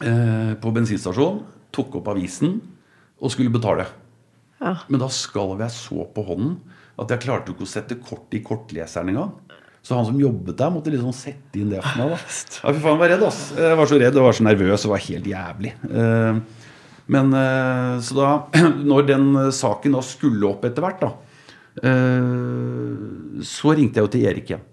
eh, 0.00 0.54
på 0.62 0.72
bensinstasjonen, 0.74 1.44
tok 1.76 2.00
opp 2.00 2.08
avisen 2.14 2.56
og 3.20 3.32
skulle 3.34 3.52
betale. 3.52 3.84
Ja. 4.62 4.78
Men 4.88 5.02
da 5.02 5.10
skalv 5.12 5.60
jeg 5.60 5.74
så 5.76 6.06
på 6.14 6.24
hånden 6.24 6.56
at 6.96 7.12
jeg 7.12 7.26
klarte 7.26 7.52
ikke 7.52 7.66
å 7.66 7.68
sette 7.68 7.98
kort 8.00 8.32
i 8.32 8.40
kortleseren 8.44 9.12
engang. 9.12 9.34
Så 9.84 9.94
han 9.94 10.06
som 10.08 10.16
jobbet 10.18 10.56
der, 10.58 10.70
måtte 10.72 10.90
liksom 10.90 11.12
sette 11.14 11.60
inn 11.60 11.68
det 11.70 11.82
for 11.84 12.00
meg. 12.00 12.16
da. 12.16 12.20
Ja, 12.64 12.72
fy 12.72 12.80
faen, 12.80 12.96
jeg 12.96 13.02
var 13.02 13.12
redd, 13.12 13.24
ass. 13.28 13.42
Jeg 13.60 13.76
var 13.78 13.90
så 13.90 13.98
redd 14.00 14.16
og 14.16 14.24
var 14.26 14.38
så 14.40 14.46
nervøs 14.48 14.86
og 14.88 14.94
var 14.96 15.04
helt 15.04 15.28
jævlig. 15.30 15.74
Eh, 15.86 16.40
Men 17.06 17.32
eh, 17.34 18.00
så 18.02 18.18
da, 18.18 18.30
når 18.90 19.08
den 19.10 19.30
eh, 19.38 19.52
saken 19.54 19.96
da 19.96 20.02
skulle 20.04 20.48
opp 20.48 20.66
etter 20.66 20.84
hvert, 20.84 21.04
da, 21.04 21.12
eh, 21.86 23.44
så 23.46 23.76
ringte 23.76 24.00
jeg 24.00 24.08
jo 24.08 24.12
til 24.14 24.26
Erik 24.30 24.50
igjen. 24.50 24.66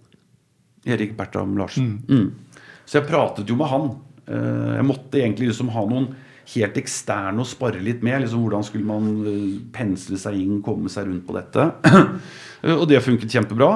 Erik 0.83 1.13
Bertram 1.17 1.55
Larsen. 1.59 1.95
Mm. 2.09 2.65
Så 2.83 2.99
jeg 2.99 3.07
pratet 3.07 3.47
jo 3.47 3.55
med 3.55 3.69
han. 3.71 3.85
Jeg 4.27 4.83
måtte 4.83 5.19
egentlig 5.19 5.49
liksom 5.49 5.69
ha 5.71 5.83
noen 5.87 6.09
helt 6.51 6.75
eksterne 6.79 7.39
å 7.39 7.47
spare 7.47 7.79
litt 7.83 8.01
med. 8.03 8.25
liksom 8.25 8.41
Hvordan 8.43 8.65
skulle 8.67 8.87
man 8.87 9.05
pensle 9.71 10.19
seg 10.19 10.35
inn, 10.41 10.57
komme 10.63 10.91
seg 10.91 11.07
rundt 11.07 11.23
på 11.27 11.37
dette. 11.37 11.69
Og 12.81 12.83
det 12.91 12.99
funket 13.05 13.31
kjempebra. 13.31 13.69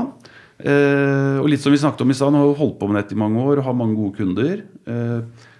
Og 1.39 1.47
litt 1.47 1.63
som 1.63 1.71
vi 1.71 1.79
snakket 1.79 2.03
om 2.03 2.11
i 2.11 2.17
stad, 2.19 2.35
har 2.35 2.59
holdt 2.59 2.75
på 2.81 2.91
med 2.91 2.99
dette 2.99 3.15
i 3.15 3.21
mange 3.23 3.39
år 3.39 3.61
og 3.61 3.69
har 3.69 3.79
mange 3.79 3.95
gode 4.01 4.19
kunder. 4.19 4.65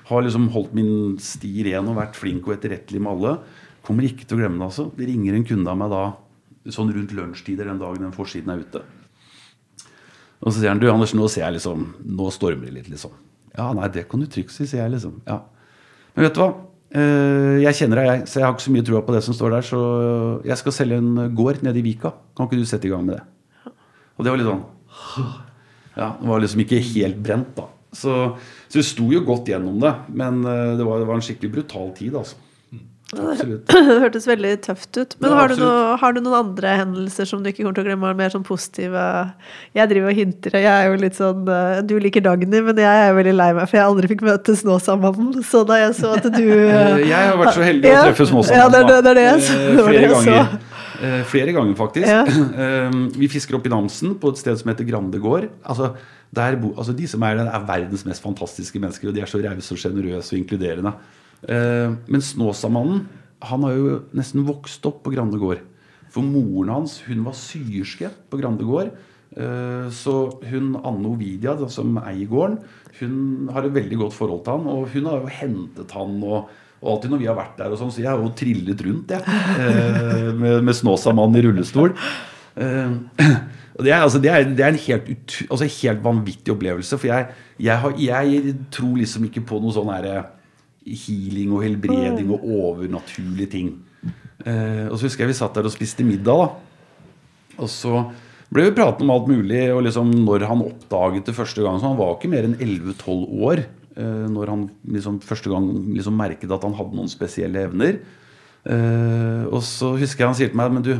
Har 0.07 0.23
liksom 0.23 0.47
holdt 0.53 0.73
min 0.77 1.17
sti 1.19 1.51
ren 1.67 1.87
og 1.91 1.97
vært 1.99 2.15
flink 2.19 2.45
og 2.47 2.55
etterrettelig 2.55 3.01
med 3.03 3.11
alle. 3.17 3.33
Kommer 3.87 4.07
ikke 4.07 4.27
til 4.27 4.37
å 4.37 4.41
glemme 4.41 4.59
det, 4.61 4.67
altså. 4.69 4.87
Det 4.95 5.07
ringer 5.09 5.35
en 5.35 5.47
kunde 5.47 5.71
av 5.71 5.79
meg 5.79 5.91
da 5.91 6.03
sånn 6.75 6.89
rundt 6.91 7.13
lunsjtider 7.15 7.67
den 7.69 7.79
dagen 7.79 8.03
den 8.03 8.15
forsiden 8.15 8.51
er 8.51 8.63
ute. 8.63 8.81
Og 10.43 10.51
så 10.51 10.59
sier 10.59 10.69
han 10.73 10.79
du 10.81 10.87
Anders, 10.91 11.13
nå 11.17 11.25
ser 11.31 11.45
jeg 11.47 11.55
liksom 11.57 11.85
Nå 12.05 12.27
stormer 12.35 12.67
det 12.69 12.75
litt, 12.75 12.89
liksom. 12.91 13.13
Ja, 13.57 13.71
nei, 13.73 13.87
det 13.89 14.03
kan 14.11 14.21
du 14.21 14.27
trygt 14.29 14.53
si, 14.53 14.67
sier 14.69 14.83
jeg 14.83 14.93
liksom. 14.93 15.15
Ja. 15.25 15.39
Men 16.13 16.27
vet 16.27 16.35
du 16.37 16.41
hva? 16.43 16.49
Eh, 16.93 17.55
Jeg 17.63 17.73
kjenner 17.79 17.99
deg, 18.01 18.09
jeg, 18.11 18.27
så 18.29 18.39
jeg 18.39 18.45
har 18.45 18.53
ikke 18.53 18.65
så 18.67 18.73
mye 18.75 18.85
trua 18.85 19.01
på 19.07 19.15
det 19.15 19.23
som 19.25 19.33
står 19.37 19.55
der. 19.55 19.65
Så 19.65 19.79
jeg 20.45 20.59
skal 20.61 20.75
selge 20.75 20.99
en 21.01 21.33
gård 21.39 21.63
nede 21.65 21.81
i 21.81 21.85
Vika. 21.87 22.13
Kan 22.37 22.47
ikke 22.47 22.59
du 22.61 22.67
sette 22.69 22.85
i 22.87 22.91
gang 22.93 23.07
med 23.07 23.17
det? 23.17 23.73
Og 24.17 24.25
det 24.25 24.31
var 24.33 24.39
litt 24.39 24.49
sånn 24.51 24.63
Ja, 25.97 26.11
det 26.21 26.29
var 26.29 26.43
liksom 26.43 26.61
ikke 26.61 26.83
helt 26.93 27.17
brent, 27.25 27.49
da. 27.57 27.65
Så, 27.97 28.17
så 28.69 28.77
vi 28.81 28.85
sto 28.85 29.07
jo 29.13 29.23
godt 29.25 29.49
gjennom 29.49 29.79
det. 29.81 29.93
Men 30.13 30.43
eh, 30.45 30.75
det 30.77 30.85
var, 30.85 31.01
det 31.01 31.07
var 31.09 31.17
en 31.19 31.25
skikkelig 31.25 31.53
brutal 31.59 31.89
tid, 31.97 32.13
altså. 32.19 32.37
Absolutt. 33.15 33.69
Det 33.87 33.99
hørtes 34.03 34.25
veldig 34.27 34.49
tøft 34.65 34.97
ut. 34.99 35.13
Men 35.23 35.31
Ja, 35.31 35.35
har, 35.39 35.47
du 35.53 35.61
noe, 35.61 35.93
har 36.01 36.11
du 36.11 36.17
noen 36.19 36.35
andre 36.41 36.73
hendelser 36.81 37.29
som 37.29 37.39
du 37.39 37.47
ikke 37.47 37.61
kommer 37.63 37.77
til 37.77 37.85
å 37.85 37.87
glemme? 37.87 38.09
Mer 38.19 38.33
sånn 38.33 38.43
positive 38.43 39.05
Jeg 39.77 39.87
driver 39.93 40.11
og 40.11 40.17
hinter, 40.19 40.57
og 40.59 40.65
jeg 40.65 40.73
er 40.73 40.89
jo 40.91 40.97
litt 41.05 41.15
sånn 41.15 41.47
eh, 41.47 41.77
Du 41.87 41.93
liker 42.03 42.25
Dagny, 42.25 42.59
men 42.67 42.81
jeg 42.83 42.91
er 43.05 43.07
jo 43.13 43.15
veldig 43.21 43.35
lei 43.39 43.47
meg, 43.55 43.63
for 43.71 43.79
jeg 43.79 43.85
aldri 43.87 44.09
fikk 44.11 44.25
møte 44.27 44.57
Snåsamannen. 44.59 45.37
Så 45.47 45.63
da 45.69 45.79
jeg 45.85 45.95
så 46.01 46.11
at 46.17 46.27
du 46.35 46.43
Jeg 47.13 47.15
har 47.15 47.39
vært 47.39 47.55
så 47.55 47.63
heldig 47.63 47.93
å 47.95 48.01
treffe 48.09 48.27
Snåsamannen. 48.33 48.59
Ja, 48.59 48.67
det 48.75 48.83
det- 48.91 49.05
det 49.07 49.15
Eh, 49.23 49.37
det 49.77 49.87
Flere 49.87 50.11
ganger. 50.17 50.51
så. 50.51 50.76
Eh, 51.03 51.23
Flere 51.29 51.53
ganger, 51.55 51.75
faktisk. 51.77 52.07
Ja. 52.07 52.23
Eh, 52.63 52.97
Vi 53.17 53.27
fisker 53.31 53.57
opp 53.57 53.65
i 53.67 53.71
Namsen, 53.73 54.15
på 54.21 54.31
et 54.33 54.39
sted 54.41 54.57
som 54.59 54.71
heter 54.71 54.87
Grande 54.87 55.19
gård. 55.21 55.49
Altså, 55.63 55.91
der 56.35 56.57
bo, 56.59 56.73
altså 56.77 56.95
De 56.97 57.07
som 57.07 57.23
er 57.23 57.37
der, 57.39 57.49
er 57.53 57.65
verdens 57.67 58.05
mest 58.07 58.23
fantastiske 58.23 58.79
mennesker, 58.81 59.09
og 59.09 59.15
de 59.15 59.21
er 59.23 59.29
så 59.29 59.39
rause 59.43 59.73
og 59.75 59.81
sjenerøse 59.81 60.33
og 60.35 60.41
inkluderende. 60.41 60.93
Eh, 61.47 61.93
Men 62.07 62.21
Snåsamannen 62.21 63.05
han 63.47 63.61
har 63.67 63.75
jo 63.77 63.99
nesten 64.17 64.45
vokst 64.47 64.85
opp 64.89 65.03
på 65.05 65.13
Grande 65.13 65.37
gård. 65.37 65.59
For 66.09 66.25
moren 66.25 66.71
hans 66.73 67.01
hun 67.05 67.21
var 67.27 67.35
syerske 67.37 68.09
på 68.31 68.39
Grande 68.41 68.65
gård. 68.65 68.89
Så 69.93 70.13
hun 70.49 70.71
Anne 70.81 71.05
Ovidia, 71.11 71.53
som 71.69 71.99
eier 71.99 72.25
gården, 72.31 72.55
hun 72.97 73.49
har 73.53 73.67
et 73.67 73.75
veldig 73.75 73.99
godt 73.99 74.15
forhold 74.17 74.39
til 74.47 74.55
han. 74.55 74.65
Og 74.71 74.87
hun 74.95 75.05
har 75.11 75.19
jo 75.21 75.29
hentet 75.29 75.93
han 75.93 76.15
og, 76.25 76.47
og 76.81 76.89
alltid 76.93 77.13
når 77.13 77.21
vi 77.23 77.29
har 77.29 77.37
vært 77.37 77.57
der 77.59 77.73
og 77.73 77.79
sånn, 77.79 77.91
så 77.93 78.03
jeg 78.03 78.11
har 78.11 78.21
jo 78.21 78.33
trillet 78.37 78.81
rundt, 78.85 79.13
jeg. 79.15 79.37
eh, 79.65 80.31
Med, 80.37 80.59
med 80.67 80.77
Snåsamannen 80.77 81.39
i 81.39 81.45
rullestol. 81.47 81.95
Eh, 82.57 82.91
det 83.83 83.91
er, 83.93 84.03
altså, 84.03 84.21
det 84.21 84.31
er, 84.33 84.45
det 84.51 84.65
er 84.65 84.73
en 84.75 84.81
helt, 84.85 85.09
ut, 85.09 85.37
altså, 85.49 85.69
helt 85.81 86.03
vanvittig 86.05 86.53
opplevelse. 86.53 86.99
For 87.01 87.09
jeg, 87.09 87.33
jeg, 87.57 87.81
har, 87.81 87.97
jeg 88.01 88.55
tror 88.73 88.95
liksom 89.01 89.25
ikke 89.29 89.45
på 89.49 89.61
noe 89.63 89.73
sånn 89.73 89.91
healing 90.87 91.51
og 91.51 91.65
helbreding 91.65 92.31
og 92.31 92.45
overnaturlige 92.45 93.51
ting. 93.51 93.73
Eh, 94.45 94.85
og 94.87 94.95
så 94.97 95.07
husker 95.07 95.25
jeg 95.25 95.33
vi 95.33 95.41
satt 95.41 95.57
der 95.57 95.67
og 95.67 95.73
spiste 95.73 96.05
middag, 96.07 96.45
da. 96.45 97.57
Og 97.57 97.69
så 97.73 98.05
ble 98.53 98.67
vi 98.67 98.75
pratet 98.77 99.03
om 99.03 99.11
alt 99.11 99.27
mulig, 99.27 99.65
og 99.73 99.81
liksom 99.87 100.13
når 100.23 100.45
han 100.47 100.61
oppdaget 100.63 101.27
det 101.27 101.35
første 101.35 101.63
gang 101.65 101.81
Så 101.81 101.89
han 101.89 101.97
var 101.99 102.13
ikke 102.13 102.29
mer 102.31 102.45
enn 102.47 102.53
11-12 102.55 103.25
år 103.49 103.63
når 103.97 104.51
han 104.53 104.63
liksom 104.93 105.19
første 105.25 105.49
gang 105.49 105.67
liksom 105.95 106.17
merket 106.19 106.51
at 106.53 106.65
han 106.67 106.75
hadde 106.77 106.97
noen 106.97 107.09
spesielle 107.11 107.65
evner. 107.65 107.99
Eh, 108.67 109.43
og 109.47 109.61
så 109.63 109.93
husker 109.95 110.25
jeg 110.25 110.27
han 110.27 110.35
sier 110.35 110.49
til 110.51 110.59
meg 110.59 110.73
Men 110.75 110.83
du, 110.83 110.93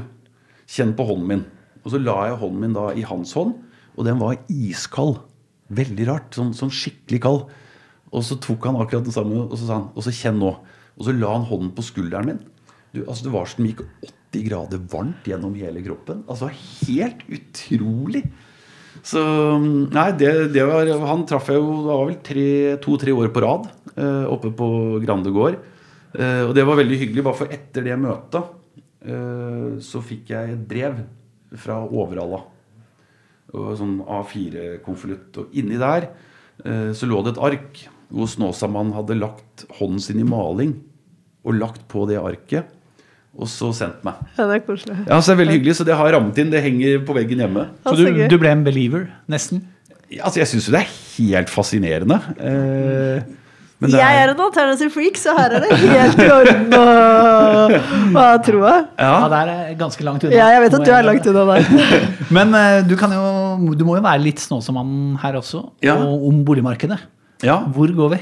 kjenn 0.72 0.96
på 0.98 1.06
hånden 1.08 1.32
min. 1.32 1.46
Og 1.84 1.94
så 1.94 2.02
la 2.02 2.18
jeg 2.30 2.40
hånden 2.42 2.64
min 2.64 2.76
da 2.76 2.90
i 2.96 3.06
hans 3.08 3.34
hånd, 3.38 3.56
og 3.96 4.08
den 4.08 4.20
var 4.22 4.38
iskald. 4.52 5.22
Veldig 5.68 6.06
rart. 6.08 6.36
Sånn, 6.36 6.54
sånn 6.56 6.72
skikkelig 6.72 7.22
kald. 7.24 7.48
Og 8.16 8.24
så 8.24 8.38
tok 8.40 8.70
han 8.70 8.78
akkurat 8.80 9.08
den 9.08 9.16
samme, 9.16 9.42
og 9.48 9.56
så 9.60 9.66
sa 9.66 9.80
han 9.82 9.90
Og 9.96 10.06
så 10.06 10.14
kjenn 10.16 10.38
nå. 10.40 10.54
Og 10.98 11.08
så 11.08 11.16
la 11.16 11.34
han 11.34 11.48
hånden 11.48 11.74
på 11.76 11.86
skulderen 11.86 12.30
min. 12.32 12.44
Du, 12.94 13.02
altså 13.04 13.28
Det 13.28 13.34
var 13.34 13.50
som 13.52 13.68
gikk 13.68 13.84
80 14.32 14.46
grader 14.48 14.84
varmt 14.92 15.28
gjennom 15.28 15.56
hele 15.60 15.84
kroppen. 15.86 16.24
Altså 16.28 16.52
Helt 16.88 17.26
utrolig. 17.28 18.24
Så 19.06 19.22
Nei, 19.94 20.08
det, 20.20 20.32
det 20.56 20.64
var 20.68 20.90
Han 21.06 21.26
traff 21.30 21.50
jeg 21.52 21.60
jo 21.62 21.74
Det 21.84 21.90
var 21.92 22.06
vel 22.10 22.18
tre- 22.26 22.78
to-tre 22.84 23.14
år 23.14 23.30
på 23.36 23.44
rad 23.44 23.68
eh, 23.98 24.26
oppe 24.32 24.52
på 24.58 24.68
Grande 25.04 25.32
gård. 25.34 25.58
Eh, 26.18 26.44
og 26.48 26.54
det 26.58 26.64
var 26.66 26.80
veldig 26.80 26.98
hyggelig, 27.04 27.24
bare 27.26 27.38
for 27.42 27.52
etter 27.54 27.86
det 27.86 27.98
møtet 28.00 28.54
eh, 29.06 29.78
så 29.84 30.02
fikk 30.06 30.32
jeg 30.34 30.54
et 30.56 30.64
brev 30.70 31.02
fra 31.58 31.80
Overhalla. 31.86 32.42
Sånn 33.52 34.00
A4-konvolutt. 34.04 35.38
Og 35.44 35.54
inni 35.58 35.78
der 35.80 36.10
eh, 36.66 36.92
så 36.98 37.08
lå 37.10 37.22
det 37.26 37.36
et 37.36 37.44
ark 37.50 37.84
hvor 38.08 38.30
Snåsamann 38.32 38.94
hadde 38.96 39.18
lagt 39.20 39.66
hånden 39.80 40.00
sin 40.04 40.20
i 40.22 40.28
maling. 40.28 40.76
Og 41.48 41.56
lagt 41.60 41.86
på 41.92 42.06
det 42.10 42.18
arket. 42.20 42.70
Og 43.38 43.46
så 43.52 43.68
sendt 43.78 44.00
meg. 44.08 44.18
Ja, 44.38 44.48
det 44.50 44.56
er 44.56 44.62
koselig. 44.66 44.96
Ja, 45.06 45.20
så 45.22 45.30
det 45.30 45.34
er 45.36 45.42
veldig 45.44 45.56
hyggelig, 45.60 45.76
så 45.78 45.86
det 45.86 45.94
har 46.00 46.08
rammet 46.16 46.38
inn. 46.42 46.50
Det 46.50 46.62
henger 46.64 47.04
på 47.06 47.14
veggen 47.14 47.44
hjemme. 47.44 47.68
Så 47.86 47.94
du, 48.00 48.06
du 48.32 48.38
ble 48.42 48.50
en 48.56 48.64
believer, 48.66 49.04
nesten? 49.30 49.60
Altså, 50.24 50.40
Jeg 50.42 50.48
syns 50.50 50.70
jo 50.70 50.74
det 50.74 50.80
er 50.82 50.94
helt 51.18 51.52
fascinerende. 51.54 52.18
Eh, 52.40 53.20
Men 53.78 53.92
det 53.94 54.00
Jeg 54.02 54.22
er 54.24 54.32
en 54.32 54.40
alternativ 54.42 54.90
freak, 54.96 55.20
så 55.22 55.36
her 55.38 55.54
er 55.60 55.66
det 55.68 55.78
helt 55.84 56.18
i 56.24 56.30
orden 56.34 56.74
å 56.74 56.86
ha 58.16 58.24
troa. 58.42 58.72
Ja, 58.98 59.12
det 59.30 59.42
er 59.44 59.76
ganske 59.84 60.08
langt 60.08 60.24
unna. 60.26 60.34
Ja, 60.40 60.48
jeg 60.56 60.64
vet 60.66 60.78
at 60.80 60.88
du 60.88 60.94
er 60.96 61.06
langt 61.06 61.28
unna 61.30 61.44
der. 61.52 61.68
Men 62.40 62.58
eh, 62.58 62.80
du, 62.90 62.96
kan 62.98 63.14
jo, 63.14 63.28
du 63.78 63.86
må 63.86 64.00
jo 64.00 64.06
være 64.08 64.24
litt 64.24 64.42
snåsamann 64.42 65.20
her 65.22 65.38
også, 65.44 65.62
Ja. 65.86 66.00
og 66.02 66.26
om 66.32 66.42
boligmarkedet. 66.48 66.98
Ja. 67.46 67.60
Hvor 67.76 67.94
går 68.02 68.16
vi? 68.16 68.22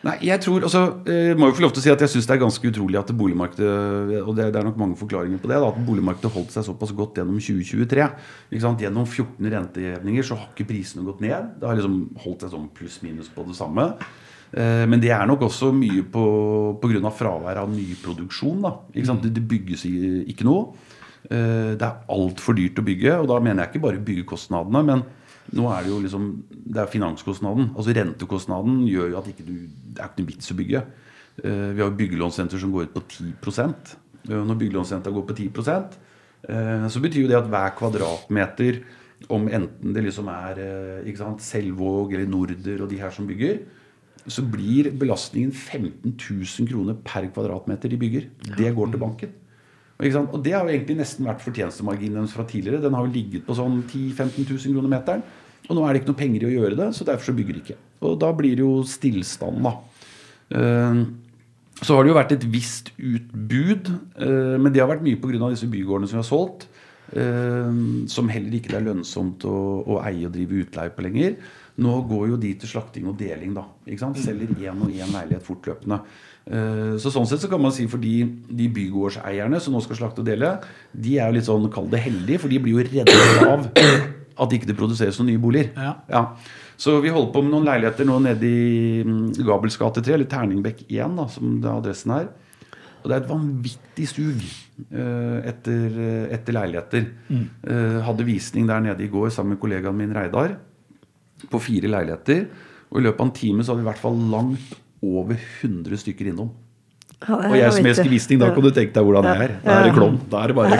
Nei, 0.00 0.14
jeg 0.24 0.40
tror, 0.40 0.64
altså, 0.64 0.80
jeg 1.04 1.36
må 1.36 1.50
jo 1.50 1.56
få 1.58 1.64
lov 1.66 1.72
til 1.76 1.82
å 1.82 1.84
si 1.84 1.90
at 1.92 2.00
jeg 2.00 2.08
syns 2.14 2.28
det 2.28 2.32
er 2.32 2.40
ganske 2.40 2.70
utrolig 2.70 2.96
at 2.96 3.10
boligmarkedet 3.12 4.22
Og 4.22 4.32
det, 4.38 4.46
er 4.48 4.64
nok 4.64 4.78
mange 4.80 4.96
forklaringer 4.96 5.42
på 5.42 5.50
det. 5.50 5.58
Da, 5.60 5.68
at 5.68 5.82
boligmarkedet 5.84 6.32
holdt 6.32 6.54
seg 6.54 6.64
såpass 6.64 6.94
godt 6.96 7.20
gjennom 7.20 7.36
2023. 7.36 8.06
Ikke 8.48 8.64
sant? 8.64 8.80
Gjennom 8.80 9.04
14 9.04 9.50
rentehevninger 9.52 10.24
så 10.24 10.38
har 10.40 10.48
ikke 10.54 10.70
prisene 10.72 11.04
gått 11.04 11.20
ned. 11.20 11.52
Det 11.60 11.68
har 11.68 11.76
liksom 11.76 11.98
holdt 12.24 12.46
seg 12.46 12.54
sånn 12.54 12.70
pluss-minus 12.78 13.28
på 13.34 13.44
det 13.50 13.58
samme. 13.60 13.90
Eh, 14.56 14.86
Men 14.88 15.04
det 15.04 15.12
er 15.12 15.28
nok 15.28 15.44
også 15.50 15.68
mye 15.76 16.06
på 16.08 16.24
pga. 16.80 17.12
fraværet 17.12 17.60
av 17.60 17.68
nyproduksjon. 17.68 18.64
Da. 18.64 18.72
Ikke 18.94 19.12
sant? 19.12 19.22
Det, 19.22 19.34
det 19.36 19.44
bygges 19.52 19.84
ikke 19.84 20.48
noe. 20.48 20.72
Eh, 21.28 21.76
Det 21.76 21.84
er 21.84 22.04
altfor 22.08 22.56
dyrt 22.56 22.80
å 22.80 22.88
bygge, 22.88 23.20
og 23.20 23.28
da 23.28 23.38
mener 23.38 23.66
jeg 23.66 23.74
ikke 23.74 23.84
bare 23.84 24.00
byggekostnadene. 24.00 24.82
men 24.82 25.04
nå 25.56 25.66
er 25.72 25.84
det 25.84 25.90
jo 25.92 26.00
liksom 26.04 26.26
Det 26.50 26.78
er 26.82 26.90
finanskostnaden. 26.90 27.72
Altså 27.74 27.94
rentekostnaden 27.96 28.84
gjør 28.86 29.10
jo 29.14 29.18
at 29.18 29.30
ikke 29.32 29.46
du, 29.46 29.54
det 29.66 29.98
er 29.98 30.10
ikke 30.10 30.22
noe 30.22 30.30
vits 30.30 30.52
å 30.52 30.58
bygge. 30.58 30.82
Eh, 31.42 31.66
Vi 31.74 31.82
har 31.82 31.90
jo 31.90 31.98
byggelånssenter 31.98 32.62
som 32.62 32.72
går 32.72 32.88
ut 32.88 32.94
på 32.94 33.02
10 33.08 33.96
Eh, 34.28 34.36
Når 34.36 34.58
byggelånssenteret 34.60 35.14
går 35.16 35.26
på 35.26 35.34
10 35.34 35.50
eh, 36.48 36.88
så 36.88 37.00
betyr 37.00 37.22
jo 37.22 37.28
det 37.28 37.38
at 37.40 37.48
hver 37.48 37.74
kvadratmeter, 37.78 38.82
om 39.28 39.48
enten 39.48 39.92
det 39.92 40.04
liksom 40.04 40.28
er 40.28 40.60
ikke 41.04 41.18
sant, 41.18 41.42
Selvåg 41.44 42.14
eller 42.14 42.26
Norder 42.28 42.82
og 42.82 42.88
de 42.88 42.96
her 43.00 43.10
som 43.10 43.26
bygger, 43.26 43.58
så 44.26 44.42
blir 44.44 44.90
belastningen 44.92 45.52
15 45.52 46.14
000 46.16 46.68
kroner 46.68 46.94
per 47.04 47.28
kvadratmeter 47.28 47.88
de 47.90 47.96
bygger. 48.00 48.28
Det 48.56 48.74
går 48.76 48.90
til 48.92 49.00
banken. 49.00 49.32
Og, 50.00 50.38
det 50.42 50.54
har 50.56 50.64
jo 50.64 50.72
egentlig 50.72 50.96
nesten 50.96 51.26
vært 51.28 51.42
fortjenestemarginen 51.44 52.28
fra 52.32 52.46
tidligere. 52.48 52.80
Den 52.82 52.94
har 52.96 53.04
jo 53.04 53.12
ligget 53.12 53.44
på 53.46 53.56
sånn 53.58 53.82
10 53.84 54.14
000-15 54.16 54.48
000 54.48 54.74
kroner 54.74 54.92
meteren. 54.94 55.24
Og 55.68 55.76
nå 55.76 55.84
er 55.84 55.92
det 55.92 56.00
ikke 56.02 56.10
noe 56.10 56.18
penger 56.22 56.42
i 56.44 56.48
å 56.48 56.54
gjøre 56.54 56.78
det, 56.78 56.86
så 56.96 57.04
derfor 57.06 57.30
så 57.30 57.36
bygger 57.36 57.56
de 57.56 57.60
ikke. 57.62 57.76
Og 58.08 58.16
da 58.18 58.30
blir 58.34 58.56
det 58.56 58.64
jo 58.64 58.80
stillstand, 58.88 59.60
da. 59.66 59.74
Eh, 60.56 61.02
Så 61.80 61.94
har 61.96 62.04
det 62.04 62.10
jo 62.10 62.16
vært 62.18 62.32
et 62.32 62.44
visst 62.52 62.90
utbud, 62.98 63.86
eh, 64.20 64.56
men 64.60 64.72
det 64.72 64.82
har 64.82 64.88
vært 64.90 65.04
mye 65.04 65.16
pga. 65.16 65.48
disse 65.48 65.68
bygårdene 65.70 66.08
som 66.08 66.18
vi 66.18 66.22
har 66.22 66.28
solgt. 66.28 66.66
eh, 67.12 68.06
Som 68.06 68.28
heller 68.28 68.52
ikke 68.52 68.68
det 68.72 68.80
er 68.80 68.88
lønnsomt 68.94 69.44
å, 69.44 69.84
å 69.86 70.02
eie 70.04 70.26
og 70.26 70.32
drive 70.32 70.64
utleie 70.64 70.90
på 70.90 71.02
lenger. 71.02 71.36
Nå 71.78 72.08
går 72.08 72.28
jo 72.28 72.36
de 72.36 72.54
til 72.54 72.68
slakting 72.68 73.06
og 73.08 73.16
deling, 73.16 73.54
da. 73.54 73.64
Selger 73.86 74.48
én 74.60 74.82
og 74.82 74.90
én 74.90 75.12
leilighet 75.12 75.42
fortløpende. 75.42 76.02
Eh, 76.46 76.94
Så 76.98 77.12
sånn 77.12 77.26
sett 77.28 77.42
så 77.42 77.50
kan 77.50 77.60
man 77.62 77.72
si 77.74 77.86
for 77.90 78.00
de, 78.02 78.14
de 78.48 78.68
bygårdseierne 78.72 79.60
som 79.60 79.74
nå 79.76 79.82
skal 79.84 79.98
slakte 80.00 80.22
og 80.24 80.26
dele, 80.30 80.54
de 80.92 81.18
er 81.18 81.28
jo 81.28 81.36
litt 81.36 81.48
sånn, 81.48 81.68
kall 81.72 81.90
det 81.92 82.00
heldige, 82.06 82.40
for 82.42 82.48
de 82.52 82.58
blir 82.62 82.78
jo 82.78 82.86
redde 82.86 83.46
av 83.46 83.68
at 84.40 84.54
ikke 84.56 84.70
det 84.70 84.76
produseres 84.78 85.18
noen 85.20 85.34
nye 85.34 85.42
boliger. 85.42 85.74
Ja. 86.08 86.22
Så 86.80 86.94
vi 87.04 87.12
holder 87.12 87.32
på 87.34 87.42
med 87.44 87.52
noen 87.52 87.66
leiligheter 87.68 88.08
nå 88.08 88.16
nede 88.24 88.48
i 88.48 89.02
mm, 89.04 89.34
Gabels 89.44 89.76
gate 89.76 90.00
3, 90.00 90.14
eller 90.16 90.30
Terningbekk 90.32 90.86
1, 90.88 91.18
da, 91.18 91.26
som 91.28 91.58
det 91.60 91.68
er 91.68 91.76
adressen 91.82 92.14
her. 92.14 92.30
Og 93.00 93.08
det 93.08 93.14
er 93.16 93.20
et 93.22 93.28
vanvittig 93.30 94.06
sug 94.08 94.40
eh, 94.40 95.36
etter, 95.52 95.84
eh, 96.06 96.24
etter 96.36 96.56
leiligheter. 96.56 97.06
Mm. 97.28 97.44
hadde 98.04 98.26
visning 98.28 98.66
der 98.68 98.80
nede 98.84 99.04
i 99.04 99.12
går 99.12 99.28
sammen 99.32 99.54
med 99.54 99.60
kollegaen 99.62 99.96
min 99.96 100.12
Reidar 100.16 100.56
på 101.52 101.60
fire 101.62 101.88
leiligheter. 101.92 102.46
Og 102.90 102.98
i 103.00 103.04
løpet 103.06 103.20
av 103.22 103.28
en 103.28 103.36
time 103.36 103.62
så 103.64 103.72
hadde 103.72 103.84
vi 103.84 103.86
i 103.86 103.90
hvert 103.92 104.02
fall 104.02 104.18
langt 104.32 104.74
over 105.02 105.36
100 105.62 106.02
stykker 106.02 106.30
innom. 106.32 106.50
Ja, 107.20 107.36
Og 107.36 107.56
jeg 107.56 107.72
som 107.76 107.86
elsker 107.90 108.08
visning, 108.08 108.40
da 108.40 108.48
kan 108.54 108.64
du 108.64 108.70
tenke 108.72 108.94
deg 108.96 109.04
hvordan 109.04 109.28
jeg 109.28 109.48
er. 109.48 109.58
Da 109.64 109.74
er 109.76 109.88
det 109.88 109.96
klovn. 109.96 110.16
Da 110.32 110.40
er 110.44 110.52
det 110.52 110.56
bare 110.56 110.78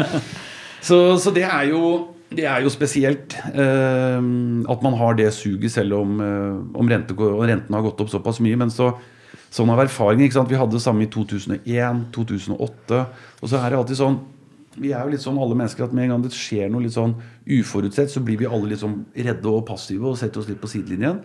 så, 0.88 1.00
så 1.20 1.32
det 1.36 1.44
er 1.44 1.68
jo 1.68 1.82
det 2.30 2.44
er 2.46 2.62
jo 2.62 2.70
spesielt 2.70 3.34
eh, 3.50 4.18
at 4.70 4.82
man 4.86 4.96
har 5.00 5.16
det 5.18 5.32
suget, 5.34 5.72
selv 5.74 5.96
om, 5.98 6.20
eh, 6.22 6.78
om 6.78 6.90
rente, 6.90 7.16
renten 7.18 7.74
har 7.74 7.82
gått 7.82 8.00
opp 8.04 8.12
såpass 8.12 8.38
mye. 8.44 8.58
Men 8.60 8.70
så, 8.70 8.92
sånn 9.50 9.72
av 9.74 9.82
erfaring 9.82 10.22
ikke 10.24 10.38
sant? 10.38 10.50
Vi 10.52 10.58
hadde 10.60 10.78
det 10.78 10.84
samme 10.84 11.04
i 11.04 11.10
2001, 11.10 12.04
2008. 12.14 13.00
Og 13.42 13.50
så 13.50 13.58
er 13.58 13.66
det 13.72 13.80
alltid 13.80 14.00
sånn 14.04 14.20
Vi 14.80 14.92
er 14.94 15.02
jo 15.02 15.10
litt 15.10 15.24
sånn 15.24 15.38
alle 15.42 15.56
mennesker 15.58 15.82
at 15.82 15.92
med 15.92 16.06
en 16.06 16.12
gang 16.14 16.22
det 16.22 16.30
skjer 16.30 16.68
noe 16.70 16.84
litt 16.84 16.94
sånn 16.94 17.16
uforutsett, 17.50 18.12
så 18.12 18.22
blir 18.22 18.38
vi 18.38 18.46
alle 18.46 18.70
litt 18.70 18.80
sånn 18.80 19.00
redde 19.18 19.50
og 19.50 19.64
passive 19.66 20.06
og 20.06 20.16
setter 20.16 20.40
oss 20.40 20.48
litt 20.48 20.60
på 20.62 20.70
sidelinjen. 20.70 21.18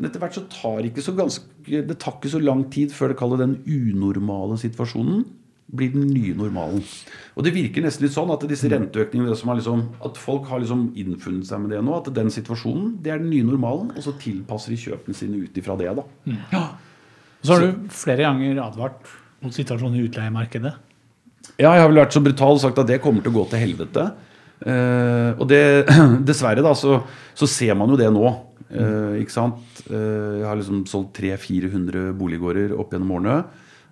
Men 0.00 0.08
etter 0.08 0.22
hvert 0.22 0.38
så 0.38 0.46
tar 0.48 0.88
ikke 0.88 1.04
så 1.04 1.12
ganske, 1.16 1.46
det 1.68 1.98
tar 2.00 2.16
ikke 2.16 2.32
så 2.32 2.40
lang 2.40 2.64
tid 2.72 2.94
før 2.96 3.12
det 3.12 3.20
kaller 3.20 3.42
den 3.44 3.58
unormale 3.68 4.56
situasjonen 4.60 5.26
blir 5.70 5.92
den 5.94 6.08
nye 6.10 6.34
normalen. 6.34 6.82
Og 7.38 7.44
det 7.46 7.52
virker 7.54 7.84
nesten 7.84 8.06
litt 8.06 8.14
sånn 8.14 8.30
at 8.34 8.44
disse 8.50 8.68
renteøkningene 8.72 9.30
det 9.30 9.38
som 9.38 9.52
har 9.52 9.58
liksom, 9.60 9.84
At 10.02 10.18
folk 10.18 10.48
har 10.50 10.62
liksom 10.62 10.88
innfunnet 10.98 11.46
seg 11.46 11.62
med 11.62 11.74
det 11.74 11.82
nå. 11.86 11.94
At 11.94 12.10
den 12.14 12.30
situasjonen 12.32 12.96
det 13.04 13.14
er 13.14 13.22
den 13.22 13.30
nye 13.30 13.46
normalen. 13.46 13.92
Og 13.94 14.02
så 14.04 14.14
tilpasser 14.20 14.74
de 14.74 14.80
kjøpene 14.80 15.16
sine 15.16 15.44
ut 15.44 15.60
ifra 15.60 15.76
det. 15.78 15.92
da. 15.94 16.64
Så 17.40 17.54
har 17.54 17.64
du 17.64 17.92
flere 17.94 18.26
ganger 18.26 18.62
advart 18.66 19.14
mot 19.40 19.54
situasjonen 19.54 20.00
i 20.00 20.08
utleiemarkedet. 20.08 20.74
Ja, 21.56 21.70
jeg 21.72 21.84
har 21.84 21.88
vel 21.88 22.02
vært 22.02 22.16
så 22.16 22.24
brutal 22.24 22.58
og 22.58 22.62
sagt 22.62 22.78
at 22.80 22.88
det 22.88 23.00
kommer 23.04 23.24
til 23.24 23.32
å 23.32 23.38
gå 23.38 23.46
til 23.52 23.62
helvete. 23.62 24.10
Eh, 24.60 25.30
og 25.40 25.46
det, 25.48 25.62
dessverre, 26.28 26.64
da, 26.64 26.74
så, 26.76 27.00
så 27.36 27.48
ser 27.48 27.78
man 27.78 27.92
jo 27.92 27.98
det 28.00 28.10
nå. 28.12 28.26
Eh, 28.70 29.16
ikke 29.22 29.34
sant? 29.34 29.82
Eh, 29.90 30.40
jeg 30.40 30.46
har 30.46 30.60
liksom 30.60 30.84
solgt 30.90 31.18
300-400 31.18 32.12
boliggårder 32.18 32.76
opp 32.78 32.94
gjennom 32.94 33.16
årene. 33.18 33.40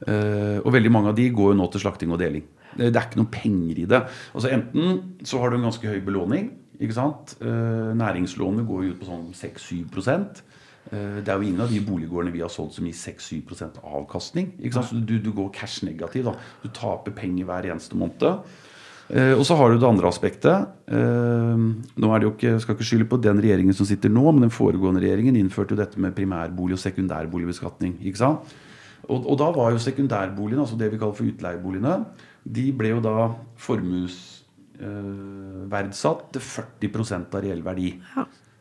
Eh, 0.06 0.58
og 0.62 0.70
veldig 0.74 0.92
mange 0.94 1.12
av 1.12 1.18
de 1.18 1.26
går 1.34 1.52
jo 1.52 1.58
nå 1.58 1.66
til 1.72 1.82
slakting 1.82 2.14
og 2.14 2.22
deling. 2.22 2.46
Det, 2.78 2.92
er 2.92 3.08
ikke 3.08 3.18
noen 3.18 3.32
penger 3.32 3.82
i 3.82 3.88
det. 3.90 4.02
Altså 4.36 4.52
Enten 4.54 5.00
så 5.26 5.40
har 5.42 5.50
du 5.50 5.58
en 5.58 5.66
ganske 5.66 5.88
høy 5.88 5.98
belåning. 6.04 6.52
ikke 6.78 6.94
sant? 6.94 7.34
Næringslånet 7.42 8.68
går 8.68 8.84
jo 8.84 8.92
ut 8.92 9.00
på 9.00 9.08
sånn 9.08 9.32
6-7 9.34 9.88
Eh, 10.92 11.20
Det 11.22 11.28
er 11.28 11.36
jo 11.36 11.42
ingen 11.48 11.60
av 11.60 11.72
de 11.72 11.80
boliggårdene 11.84 12.32
vi 12.32 12.40
har 12.40 12.52
solgt 12.52 12.78
som 12.78 12.86
gir 12.86 12.96
6-7% 12.96 13.80
avkastning. 13.84 14.54
ikke 14.58 14.78
sant? 14.78 14.90
Så 14.90 15.00
du, 15.04 15.18
du 15.18 15.32
går 15.32 15.50
cash 15.52 15.84
negativ. 15.84 16.24
da. 16.24 16.34
Du 16.62 16.68
taper 16.68 17.12
penger 17.12 17.44
hver 17.44 17.68
eneste 17.72 17.96
måned. 17.96 18.44
Eh, 19.08 19.32
og 19.32 19.40
så 19.48 19.56
har 19.56 19.72
du 19.72 19.78
det 19.80 19.88
andre 19.88 20.04
aspektet. 20.10 20.68
Eh, 20.92 21.56
nå 21.96 22.08
er 22.12 22.20
det 22.20 22.26
jo 22.26 22.34
ikke, 22.34 22.50
skal 22.60 22.74
ikke 22.76 22.88
skylde 22.90 23.06
på 23.08 23.16
den 23.24 23.40
regjeringen 23.40 23.76
som 23.76 23.88
sitter 23.88 24.12
nå, 24.12 24.24
men 24.32 24.42
den 24.44 24.54
foregående 24.54 25.02
regjeringen 25.04 25.36
innførte 25.40 25.72
jo 25.72 25.80
dette 25.80 25.98
med 26.00 26.16
primærbolig- 26.16 26.76
og 26.76 26.82
sekundærboligbeskatning. 26.82 27.92
ikke 28.04 28.20
sant? 28.20 28.38
Og, 29.08 29.18
og 29.24 29.34
da 29.40 29.48
var 29.54 29.70
jo 29.72 29.78
sekundærboligene, 29.80 30.62
altså 30.64 30.76
det 30.76 30.92
vi 30.92 30.98
kaller 31.00 31.16
for 31.16 31.30
utleieboligene, 31.30 31.94
de 32.44 32.72
ble 32.76 32.88
jo 32.90 33.00
da 33.04 33.30
formuesverdsatt 33.64 36.22
til 36.34 36.42
40 36.44 37.32
av 37.32 37.40
reell 37.44 37.62
verdi. 37.64 37.90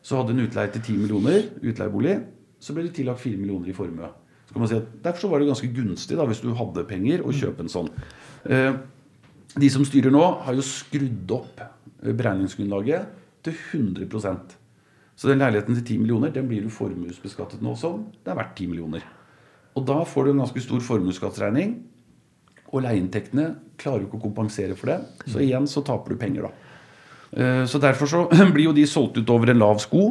Så 0.02 0.16
hadde 0.16 0.32
en 0.32 0.46
utleie 0.46 0.70
til 0.72 0.82
10 0.82 0.98
millioner, 1.04 1.40
utleiebolig, 1.60 2.16
så 2.64 2.74
ble 2.74 2.84
det 2.88 2.96
tillagt 2.96 3.20
4 3.20 3.38
millioner 3.38 3.68
i 3.68 3.74
formue. 3.76 4.08
Så 4.48 4.54
kan 4.54 4.62
man 4.64 4.70
si 4.72 4.80
at 4.80 4.88
Derfor 5.04 5.20
så 5.20 5.28
var 5.28 5.40
det 5.40 5.48
ganske 5.50 5.74
gunstig 5.76 6.18
da, 6.18 6.26
hvis 6.26 6.40
du 6.40 6.54
hadde 6.56 6.84
penger, 6.88 7.22
å 7.28 7.32
kjøpe 7.36 7.60
en 7.66 7.74
sånn. 7.74 7.90
Eh, 8.48 8.74
de 9.60 9.70
som 9.74 9.86
styrer 9.86 10.12
nå, 10.14 10.24
har 10.46 10.54
jo 10.58 10.62
skrudd 10.66 11.32
opp 11.36 11.62
eh, 11.62 12.14
beregningsgrunnlaget 12.14 13.08
til 13.44 13.54
100% 13.74 14.56
Så 15.18 15.28
den 15.32 15.40
leiligheten 15.42 15.76
til 15.80 15.84
10 15.96 15.98
millioner 16.04 16.30
den 16.34 16.48
blir 16.50 16.62
du 16.66 16.70
formuesbeskattet 16.70 17.62
nå 17.66 17.74
som 17.80 18.04
det 18.24 18.32
er 18.34 18.38
verdt 18.38 18.56
10 18.60 18.68
millioner. 18.70 19.02
Og 19.78 19.86
da 19.86 20.04
får 20.06 20.26
du 20.26 20.32
en 20.32 20.42
ganske 20.44 20.62
stor 20.62 20.80
formuesskattsregning. 20.86 21.76
Og 22.74 22.82
leieinntektene 22.84 23.56
klarer 23.80 24.04
jo 24.04 24.08
ikke 24.10 24.20
å 24.20 24.26
kompensere 24.28 24.76
for 24.78 24.92
det. 24.92 25.00
Så 25.32 25.40
igjen 25.42 25.66
så 25.70 25.82
taper 25.86 26.14
du 26.14 26.18
penger, 26.22 26.48
da. 26.48 26.52
Eh, 27.32 27.66
Så 27.66 27.80
derfor 27.82 28.06
så 28.10 28.26
blir 28.54 28.66
jo 28.70 28.74
de 28.78 28.86
solgt 28.90 29.18
ut 29.18 29.30
over 29.30 29.50
en 29.54 29.60
lav 29.62 29.80
sko. 29.80 30.10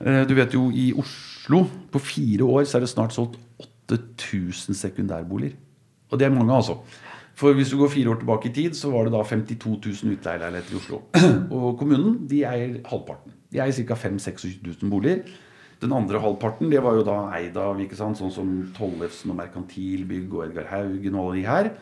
Eh, 0.00 0.22
Du 0.26 0.34
vet 0.34 0.52
jo 0.54 0.68
i 0.70 0.92
Oslo, 0.98 1.64
på 1.90 1.98
fire 2.02 2.44
år 2.44 2.64
så 2.66 2.76
er 2.78 2.84
det 2.84 2.92
snart 2.92 3.14
solgt 3.16 3.38
8000 3.90 4.74
sekundærboliger. 4.74 5.56
Og 6.10 6.18
det 6.18 6.26
er 6.26 6.34
mange, 6.34 6.54
altså. 6.54 6.78
For 7.38 7.56
hvis 7.56 7.72
du 7.72 7.78
går 7.80 7.90
fire 7.90 8.12
år 8.12 8.20
tilbake 8.20 8.48
i 8.50 8.54
tid, 8.54 8.76
så 8.78 8.92
var 8.92 9.08
det 9.08 9.14
da 9.14 9.22
52 9.26 9.72
000 10.04 10.12
utleieleiligheter 10.18 10.74
i 10.74 10.78
Oslo. 10.78 11.00
Og 11.56 11.78
kommunen 11.80 12.20
de 12.30 12.44
eier 12.46 12.76
halvparten. 12.86 13.34
De 13.50 13.58
eier 13.62 13.74
ca. 13.88 13.96
5 13.98 14.20
26 14.22 14.60
000 14.82 14.92
boliger. 14.92 15.24
Den 15.82 15.92
andre 15.92 16.20
halvparten 16.22 16.70
det 16.70 16.80
var 16.84 16.94
jo 16.96 17.02
da 17.06 17.16
eid 17.36 17.56
av 17.60 17.80
ikke 17.82 17.98
sant, 17.98 18.16
sånn 18.20 18.30
som 18.32 18.52
Tollefsen 18.76 19.32
og 19.34 19.40
Merkantilbygg 19.40 20.30
og 20.32 20.46
Edgar 20.46 20.70
Haugen 20.70 21.18
og 21.18 21.26
alle 21.26 21.40
de 21.40 21.48
her. 21.48 21.72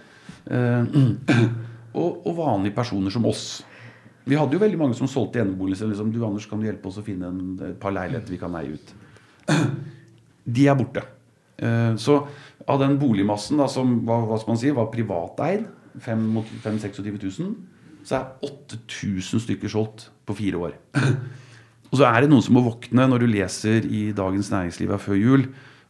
Eh, 0.48 1.44
og, 2.00 2.24
og 2.26 2.32
vanlige 2.40 2.74
personer 2.80 3.12
som 3.12 3.28
oss. 3.28 3.44
Vi 4.24 4.38
hadde 4.38 4.56
jo 4.56 4.62
veldig 4.62 4.78
mange 4.80 4.96
som 4.96 5.10
solgte 5.10 5.42
eneboligen 5.42 5.82
sin. 5.82 5.92
Liksom, 5.92 6.12
du 6.14 6.22
Anders, 6.24 6.48
kan 6.48 6.60
du 6.62 6.66
hjelpe 6.68 6.88
oss 6.88 7.00
å 7.02 7.04
finne 7.06 7.28
en, 7.28 7.42
et 7.72 7.78
par 7.82 7.94
leiligheter 7.94 8.32
vi 8.32 8.40
kan 8.40 8.56
eie 8.58 8.78
ut? 8.78 8.94
De 10.56 10.66
er 10.70 10.78
borte. 10.78 11.04
Eh, 11.62 11.92
Så 12.00 12.22
av 12.70 12.80
den 12.82 12.98
boligmassen 13.00 13.60
da, 13.60 13.66
som 13.70 14.00
var, 14.06 14.26
hva 14.28 14.38
skal 14.40 14.54
man 14.54 14.60
si, 14.60 14.70
var 14.74 14.90
privateid, 14.92 15.66
25 16.02 17.18
000, 17.22 17.54
så 18.06 18.18
er 18.18 18.48
8000 18.48 19.42
stykker 19.44 19.70
solgt 19.70 20.08
på 20.26 20.36
fire 20.38 20.60
år. 20.68 20.76
Og 21.92 21.98
så 22.00 22.06
er 22.08 22.24
det 22.24 22.30
noen 22.32 22.44
som 22.44 22.56
må 22.56 22.62
våkne 22.64 23.04
når 23.10 23.20
du 23.20 23.28
leser 23.28 23.84
i 23.84 24.06
Dagens 24.16 24.48
Næringsliv 24.52 24.94
før 25.02 25.18
jul 25.18 25.42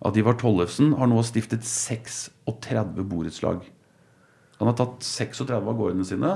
at 0.03 0.17
Ivar 0.19 0.35
Tollefsen 0.41 0.97
har 0.99 1.07
nå 1.07 1.21
stiftet 1.23 1.63
36 1.63 3.05
borettslag. 3.07 3.63
Han 4.59 4.71
har 4.71 4.75
tatt 4.79 5.07
36 5.07 5.53
av 5.55 5.71
gårdene 5.79 6.07
sine, 6.07 6.33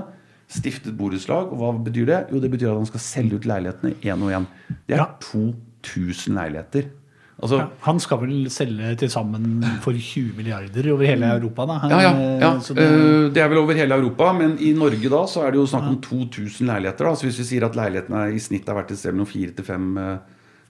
stiftet 0.47 0.95
borettslag. 0.99 1.51
Og 1.51 1.59
hva 1.59 1.72
betyr 1.89 2.07
det? 2.07 2.20
Jo, 2.30 2.39
det 2.43 2.53
betyr 2.53 2.70
at 2.70 2.78
han 2.78 2.89
skal 2.93 3.03
selge 3.03 3.41
ut 3.41 3.49
leilighetene 3.51 3.97
én 4.07 4.22
og 4.22 4.30
én. 4.39 4.47
Det 4.87 4.95
er 4.95 5.03
Ja. 5.03 5.09
2000 5.26 6.39
leiligheter. 6.39 6.89
Altså, 7.37 7.59
Ja, 7.61 7.66
han 7.84 7.99
skal 8.01 8.18
vel 8.22 8.47
selge 8.49 8.95
til 8.97 9.11
sammen 9.12 9.59
for 9.84 9.93
20 9.93 10.30
milliarder 10.39 10.87
over 10.95 11.05
hele 11.05 11.28
Europa, 11.34 11.66
da. 11.68 11.74
Ja, 11.91 11.99
ja. 12.01 12.12
ja. 12.41 12.51
Det, 12.64 12.78
Eh, 12.87 13.28
Det 13.34 13.43
er 13.43 13.49
vel 13.53 13.59
over 13.61 13.74
hele 13.76 13.95
Europa, 13.95 14.32
men 14.32 14.57
i 14.59 14.72
Norge 14.72 15.11
da 15.12 15.20
så 15.28 15.43
er 15.45 15.51
det 15.53 15.61
jo 15.61 15.66
snakk 15.68 15.89
om 15.91 15.99
2000 16.01 16.66
leiligheter. 16.66 17.05
da. 17.05 17.12
Så 17.14 17.26
Hvis 17.28 17.39
vi 17.43 17.45
sier 17.51 17.66
at 17.68 17.76
leilighetene 17.76 18.32
i 18.34 18.39
snitt 18.41 18.66
har 18.66 18.74
vært 18.80 18.91
et 18.93 18.99
sted 18.99 19.12
mellom 19.12 19.26
4 19.28 19.53
til 19.59 19.64
5 19.64 20.18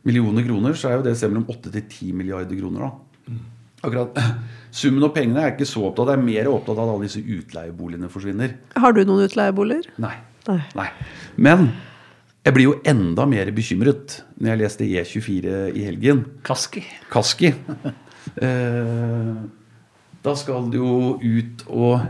millioner 0.04 0.42
kroner, 0.46 0.74
så 0.74 0.90
er 0.90 0.96
jo 0.98 1.02
det 1.06 1.12
et 1.12 1.18
sted 1.22 1.30
mellom 1.30 1.46
8 1.48 1.70
til 1.72 1.82
10 1.88 2.12
milliarder 2.12 2.58
kroner. 2.58 2.80
da. 2.80 3.32
Akkurat 3.86 4.18
Summen 4.76 5.04
og 5.06 5.14
pengene 5.14 5.38
er 5.40 5.50
jeg 5.50 5.60
ikke 5.60 5.70
så 5.70 5.86
opptatt 5.86 6.08
av. 6.10 6.16
Jeg 6.16 6.18
er 6.18 6.26
mer 6.26 6.50
opptatt 6.50 6.76
av 6.76 6.88
at 6.88 6.94
alle 6.96 7.06
disse 7.06 7.22
utleieboligene 7.22 8.10
forsvinner. 8.12 8.56
Har 8.76 8.92
du 8.92 9.04
noen 9.06 9.24
utleieboliger? 9.24 9.86
Nei. 10.02 10.16
Nei. 10.48 10.58
Nei. 10.76 10.88
Men 11.38 11.70
jeg 12.46 12.54
blir 12.54 12.68
jo 12.68 12.74
enda 12.86 13.24
mer 13.28 13.48
bekymret 13.54 14.20
når 14.38 14.52
jeg 14.52 14.60
leste 14.62 14.86
E24 14.86 15.54
i 15.74 15.84
helgen. 15.88 16.24
Kaski. 16.46 16.84
Kaski. 17.10 17.50
Eh, 18.36 19.32
da 20.26 20.34
skal 20.38 20.68
du 20.72 20.78
jo 20.80 20.92
ut 21.22 21.64
og 21.70 22.06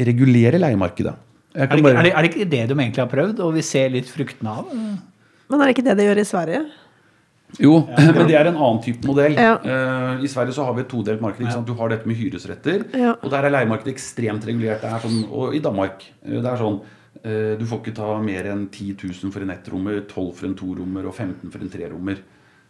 regulere 0.00 0.60
leiemarkedet. 0.62 1.14
Jeg 1.54 1.66
Er 1.66 1.76
det, 1.76 1.82
bare- 1.82 1.98
er, 1.98 2.02
det, 2.06 2.12
er 2.14 2.22
det 2.22 2.30
ikke 2.30 2.50
det 2.50 2.62
de 2.70 2.74
egentlig 2.78 3.02
har 3.02 3.10
prøvd, 3.10 3.40
og 3.42 3.54
vi 3.54 3.62
ser 3.66 3.88
litt 3.90 4.06
fruktene 4.10 4.52
av? 4.60 4.70
Men 5.50 5.60
er 5.60 5.66
det 5.66 5.74
ikke 5.76 5.86
det 5.88 5.96
de 5.98 6.06
gjør 6.06 6.20
i 6.22 6.28
Sverige? 6.28 6.60
Jo, 7.58 7.72
men 7.98 8.26
det 8.30 8.36
er 8.38 8.46
en 8.46 8.54
annen 8.60 8.78
type 8.84 9.02
modell. 9.10 9.34
Ja. 9.34 9.56
Uh, 9.58 10.22
I 10.22 10.28
Sverige 10.30 10.54
så 10.54 10.62
har 10.68 10.76
vi 10.76 10.84
et 10.84 10.88
todelt 10.92 11.20
marked. 11.20 11.42
Ikke 11.42 11.56
sant? 11.56 11.66
Du 11.66 11.74
har 11.74 11.90
dette 11.90 12.06
med 12.06 12.14
hyresretter, 12.20 12.84
Ja. 12.94 13.16
og 13.18 13.30
der 13.34 13.48
er 13.48 13.50
leiemarkedet 13.56 13.90
ekstremt 13.96 14.46
regulert. 14.46 14.84
Det 14.84 14.92
er 14.94 15.02
sånn, 15.02 15.24
og 15.34 15.56
i 15.58 15.62
Danmark 15.64 16.04
eh, 16.22 16.38
det 16.38 16.46
er 16.46 16.60
sånn 16.62 16.78
Du 17.20 17.64
får 17.66 17.80
ikke 17.82 17.96
ta 17.98 18.06
mer 18.22 18.46
enn 18.52 18.68
10 18.70 18.94
000 18.94 19.32
for 19.34 19.44
en 19.44 19.50
ettrommer, 19.52 19.98
12 20.08 20.28
for 20.38 20.46
en 20.48 20.54
torommer 20.56 21.08
og 21.10 21.16
15 21.16 21.50
for 21.50 21.64
en 21.64 21.72
trerommer. 21.72 22.20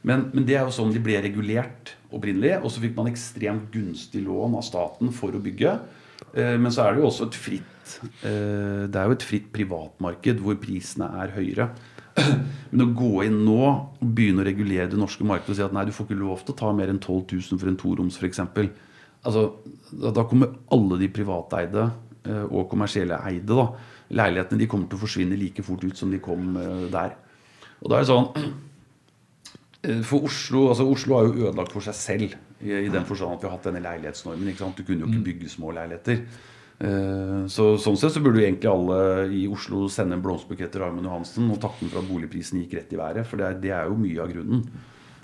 Men, 0.06 0.30
men 0.32 0.46
det 0.48 0.56
er 0.56 0.64
jo 0.64 0.72
sånn 0.74 0.94
de 0.94 1.02
ble 1.04 1.18
regulert 1.20 1.94
opprinnelig. 2.10 2.56
Og 2.64 2.72
så 2.72 2.82
fikk 2.82 2.96
man 2.96 3.10
ekstremt 3.10 3.68
gunstig 3.74 4.24
lån 4.24 4.56
av 4.58 4.64
staten 4.66 5.12
for 5.14 5.36
å 5.36 5.42
bygge. 5.44 5.76
Eh, 6.32 6.56
Men 6.58 6.72
så 6.72 6.86
er 6.86 6.94
det 6.94 7.02
jo 7.02 7.08
også 7.08 7.28
et 7.30 7.38
fritt 7.40 7.94
eh, 8.22 8.84
Det 8.90 8.98
er 8.98 9.08
jo 9.08 9.16
et 9.16 9.24
fritt 9.26 9.48
privatmarked 9.54 10.42
hvor 10.44 10.58
prisene 10.62 11.08
er 11.22 11.34
høyere. 11.36 11.70
Men 12.70 12.84
å 12.84 12.90
gå 12.96 13.24
inn 13.26 13.40
nå 13.46 13.58
og 13.62 14.04
begynne 14.04 14.42
å 14.42 14.46
regulere 14.46 14.90
det 14.90 14.98
norske 15.00 15.24
markedet 15.26 15.54
og 15.54 15.60
si 15.60 15.66
at 15.66 15.74
nei, 15.76 15.86
du 15.88 15.94
får 15.94 16.08
ikke 16.08 16.20
lov 16.20 16.44
til 16.44 16.54
å 16.54 16.60
ta 16.60 16.72
mer 16.76 16.92
enn 16.92 17.00
12 17.00 17.36
000 17.36 17.60
for 17.60 17.70
en 17.70 17.78
toroms 17.80 18.18
f.eks. 18.20 18.42
Altså, 19.20 19.44
da, 19.92 20.24
kommer 20.24 20.54
alle 20.72 20.98
de 21.00 21.10
privateide 21.12 21.86
eh, 22.24 22.44
og 22.48 22.68
kommersielle 22.72 23.20
eide 23.28 23.56
da, 23.56 23.66
leilighetene 24.10 24.60
de 24.62 24.68
kommer 24.70 24.90
til 24.90 24.98
å 24.98 25.04
forsvinne 25.04 25.38
like 25.38 25.62
fort 25.66 25.84
ut 25.86 25.98
som 25.98 26.10
de 26.12 26.20
kom 26.22 26.54
eh, 26.58 26.86
der. 26.92 27.14
Og 27.80 27.90
da 27.90 27.96
er 27.98 28.04
det 28.04 28.10
sånn 28.10 28.28
eh, 29.86 30.00
For 30.04 30.26
Oslo 30.28 30.66
altså 30.72 30.86
Oslo 30.90 31.16
har 31.18 31.28
jo 31.28 31.48
ødelagt 31.48 31.74
for 31.76 31.86
seg 31.86 31.96
selv 31.96 32.38
i, 32.60 32.72
i 32.74 32.90
den 32.92 33.06
forstand 33.08 33.38
at 33.38 33.44
vi 33.44 33.48
har 33.48 33.56
hatt 33.56 33.68
denne 33.70 33.84
leilighetsnormen. 33.84 34.50
ikke 34.50 34.64
sant? 34.64 34.80
Du 34.80 34.84
kunne 34.88 35.06
jo 35.06 35.12
ikke 35.12 35.28
bygge 35.30 35.52
små 35.52 35.72
leiligheter. 35.78 36.24
Eh, 36.80 37.40
Så, 37.52 37.70
sånn 37.80 37.98
sett 38.00 38.16
så 38.16 38.24
burde 38.24 38.42
jo 38.42 38.48
egentlig 38.48 38.72
alle 38.72 39.00
i 39.36 39.46
Oslo 39.52 39.86
sende 39.92 40.18
en 40.18 40.26
blomsterbukett 40.26 40.74
til 40.74 40.84
Raymond 40.84 41.08
Johansen 41.08 41.48
og 41.52 41.62
takke 41.62 41.88
for 41.88 42.02
at 42.02 42.10
boligprisen 42.10 42.60
gikk 42.64 42.78
rett 42.80 42.94
i 42.96 43.00
været, 43.00 43.26
for 43.28 43.40
det 43.40 43.46
er, 43.48 43.58
det 43.62 43.74
er 43.78 43.90
jo 43.90 43.98
mye 44.00 44.22
av 44.22 44.32
grunnen. 44.34 44.64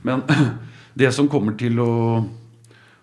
Men 0.06 0.24
det 1.00 1.12
som 1.16 1.28
kommer 1.32 1.58
til 1.58 1.80
å, 1.82 1.92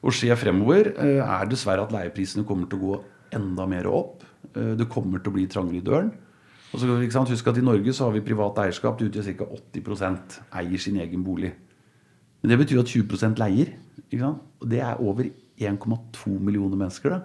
å 0.01 0.13
skje 0.13 0.34
fremover, 0.39 0.93
er 0.97 1.49
dessverre 1.51 1.86
at 1.86 1.93
leieprisene 1.93 2.47
kommer 2.47 2.71
til 2.71 2.79
å 2.79 2.88
gå 2.88 3.01
enda 3.38 3.67
mer 3.69 3.89
opp. 3.91 4.22
Eh, 4.55 4.75
Det 4.79 4.89
kommer 4.89 5.19
til 5.23 5.31
å 5.31 5.35
bli 5.35 5.47
trangere 5.47 5.81
i 5.81 5.85
døren. 5.85 6.11
Og 6.73 6.79
så, 6.81 6.87
ikke 7.05 7.13
sant? 7.13 7.29
Husk 7.29 7.47
at 7.47 7.57
I 7.57 7.65
Norge 7.65 7.93
så 7.93 8.07
har 8.07 8.15
vi 8.15 8.21
privat 8.25 8.57
eierskap. 8.63 8.97
Det 8.97 9.11
utgjør 9.11 9.37
ca. 9.37 9.45
80% 9.45 10.39
eier 10.61 10.77
sin 10.81 10.97
egen 10.97 11.23
bolig. 11.23 11.53
Men 12.41 12.49
det 12.49 12.59
betyr 12.63 12.81
at 12.81 12.89
20% 12.89 13.37
leier. 13.39 13.73
Ikke 14.09 14.23
sant? 14.23 14.41
Og 14.61 14.69
det 14.69 14.81
er 14.81 14.99
over 14.99 15.29
1,2 15.59 16.39
millioner 16.39 16.75
mennesker. 16.75 17.09
da. 17.09 17.21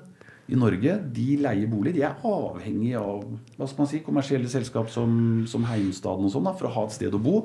I 0.49 0.57
Norge 0.57 0.95
de 1.13 1.37
leier 1.37 1.69
bolig. 1.69 1.95
De 1.95 2.03
er 2.03 2.21
avhengig 2.25 2.95
av 2.97 3.25
hva 3.57 3.67
skal 3.69 3.83
man 3.83 3.89
si, 3.91 3.99
kommersielle 4.05 4.49
selskap 4.49 4.89
som, 4.93 5.45
som 5.47 5.65
Heimstaden 5.69 6.25
og 6.25 6.33
sånn 6.33 6.47
da, 6.49 6.55
for 6.57 6.69
å 6.69 6.73
ha 6.73 6.85
et 6.87 6.97
sted 6.97 7.13
å 7.13 7.21
bo. 7.21 7.43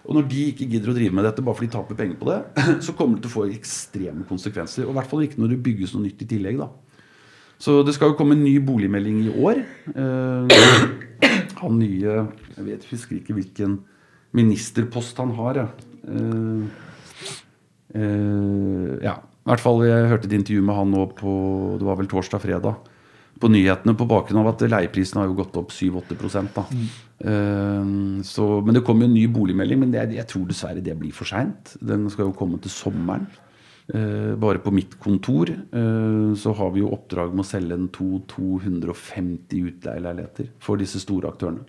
Og 0.00 0.16
når 0.16 0.26
de 0.30 0.40
ikke 0.50 0.66
gidder 0.70 0.90
å 0.90 0.96
drive 0.96 1.14
med 1.14 1.26
dette 1.28 1.42
bare 1.44 1.54
fordi 1.58 1.68
de 1.68 1.76
taper 1.76 1.98
penger 1.98 2.16
på 2.18 2.30
det, 2.30 2.38
så 2.86 2.94
kommer 2.98 3.18
det 3.18 3.26
til 3.26 3.30
å 3.30 3.36
få 3.36 3.44
ekstreme 3.52 4.26
konsekvenser. 4.26 4.86
Og 4.88 4.94
i 4.94 4.98
hvert 4.98 5.10
fall 5.10 5.26
ikke 5.26 5.42
når 5.42 5.52
det 5.54 5.60
bygges 5.66 5.94
noe 5.94 6.06
nytt 6.06 6.24
i 6.24 6.30
tillegg. 6.30 6.58
da. 6.62 6.70
Så 7.60 7.80
det 7.84 7.94
skal 7.96 8.12
jo 8.12 8.18
komme 8.18 8.36
en 8.38 8.44
ny 8.44 8.56
boligmelding 8.64 9.24
i 9.26 9.32
år. 9.36 9.62
Eh, 9.92 10.60
han 11.60 11.76
nye 11.76 12.14
Jeg 12.56 12.64
vet, 12.64 12.86
husker 12.88 13.18
ikke 13.18 13.36
hvilken 13.36 13.80
ministerpost 14.36 15.18
han 15.20 15.34
har. 15.36 15.60
Ja. 15.60 15.66
Eh, 16.08 16.62
eh, 18.00 18.94
ja. 19.04 19.18
I 19.40 19.50
hvert 19.50 19.62
fall, 19.64 19.82
Jeg 19.88 20.08
hørte 20.08 20.28
et 20.28 20.36
intervju 20.36 20.62
med 20.62 20.76
han 20.76 20.90
nå 20.92 21.04
på 21.16 21.32
det 21.80 21.86
var 21.88 21.96
vel 21.96 22.08
torsdag-fredag. 22.08 22.76
På 23.40 23.48
nyhetene 23.48 23.96
på 23.96 24.06
bakgrunn 24.06 24.42
av 24.42 24.50
at 24.52 24.64
leieprisen 24.68 25.20
har 25.20 25.30
jo 25.30 25.38
gått 25.38 25.56
opp 25.56 25.72
7-8 25.72 26.42
da. 26.54 26.64
uh, 27.24 28.20
så, 28.22 28.60
Men 28.60 28.76
det 28.76 28.84
kommer 28.84 29.06
jo 29.06 29.08
en 29.08 29.16
ny 29.16 29.26
boligmelding, 29.32 29.80
men 29.80 29.90
det, 29.90 30.12
jeg 30.12 30.28
tror 30.28 30.44
dessverre 30.46 30.84
det 30.84 30.98
blir 31.00 31.10
for 31.10 31.24
seint. 31.24 31.72
Den 31.80 32.04
skal 32.10 32.28
jo 32.28 32.36
komme 32.36 32.60
til 32.60 32.70
sommeren. 32.70 33.26
Eh, 33.94 34.34
bare 34.38 34.60
på 34.62 34.70
mitt 34.70 34.92
kontor 35.02 35.50
eh, 35.50 36.34
så 36.38 36.52
har 36.54 36.70
vi 36.70 36.82
jo 36.82 36.92
oppdrag 36.94 37.32
med 37.34 37.42
å 37.42 37.48
selge 37.48 37.74
en 37.74 37.88
to 37.90 38.20
250 38.30 39.64
utleieleiligheter 39.66 40.52
for 40.62 40.78
disse 40.78 41.00
store 41.02 41.32
aktørene. 41.32 41.64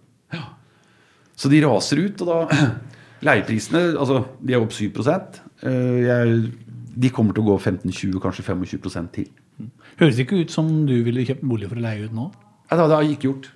Så 1.33 1.49
de 1.49 1.61
raser 1.65 2.03
ut, 2.03 2.21
og 2.21 2.29
da 2.29 2.67
Leieprisene 3.25 3.95
altså, 3.95 4.19
de 4.41 4.53
er 4.53 4.61
opp 4.61 4.73
7 4.73 4.91
eh, 4.91 5.97
jeg, 6.05 6.37
De 6.93 7.11
kommer 7.13 7.33
til 7.33 7.45
å 7.45 7.53
gå 7.53 7.57
15-20, 7.57 8.19
kanskje 8.21 8.45
25% 8.45 9.13
til. 9.17 9.31
Høres 9.97 10.21
ikke 10.21 10.43
ut 10.43 10.53
som 10.53 10.69
du 10.89 10.99
ville 11.05 11.25
kjøpt 11.25 11.45
bolig 11.45 11.71
for 11.71 11.81
å 11.81 11.85
leie 11.87 12.05
ut 12.05 12.13
nå. 12.13 12.27
Nei, 12.69 12.77
det 12.77 12.85
har 12.85 13.01
jeg 13.01 13.17
ikke 13.17 13.29
gjort. 13.31 13.49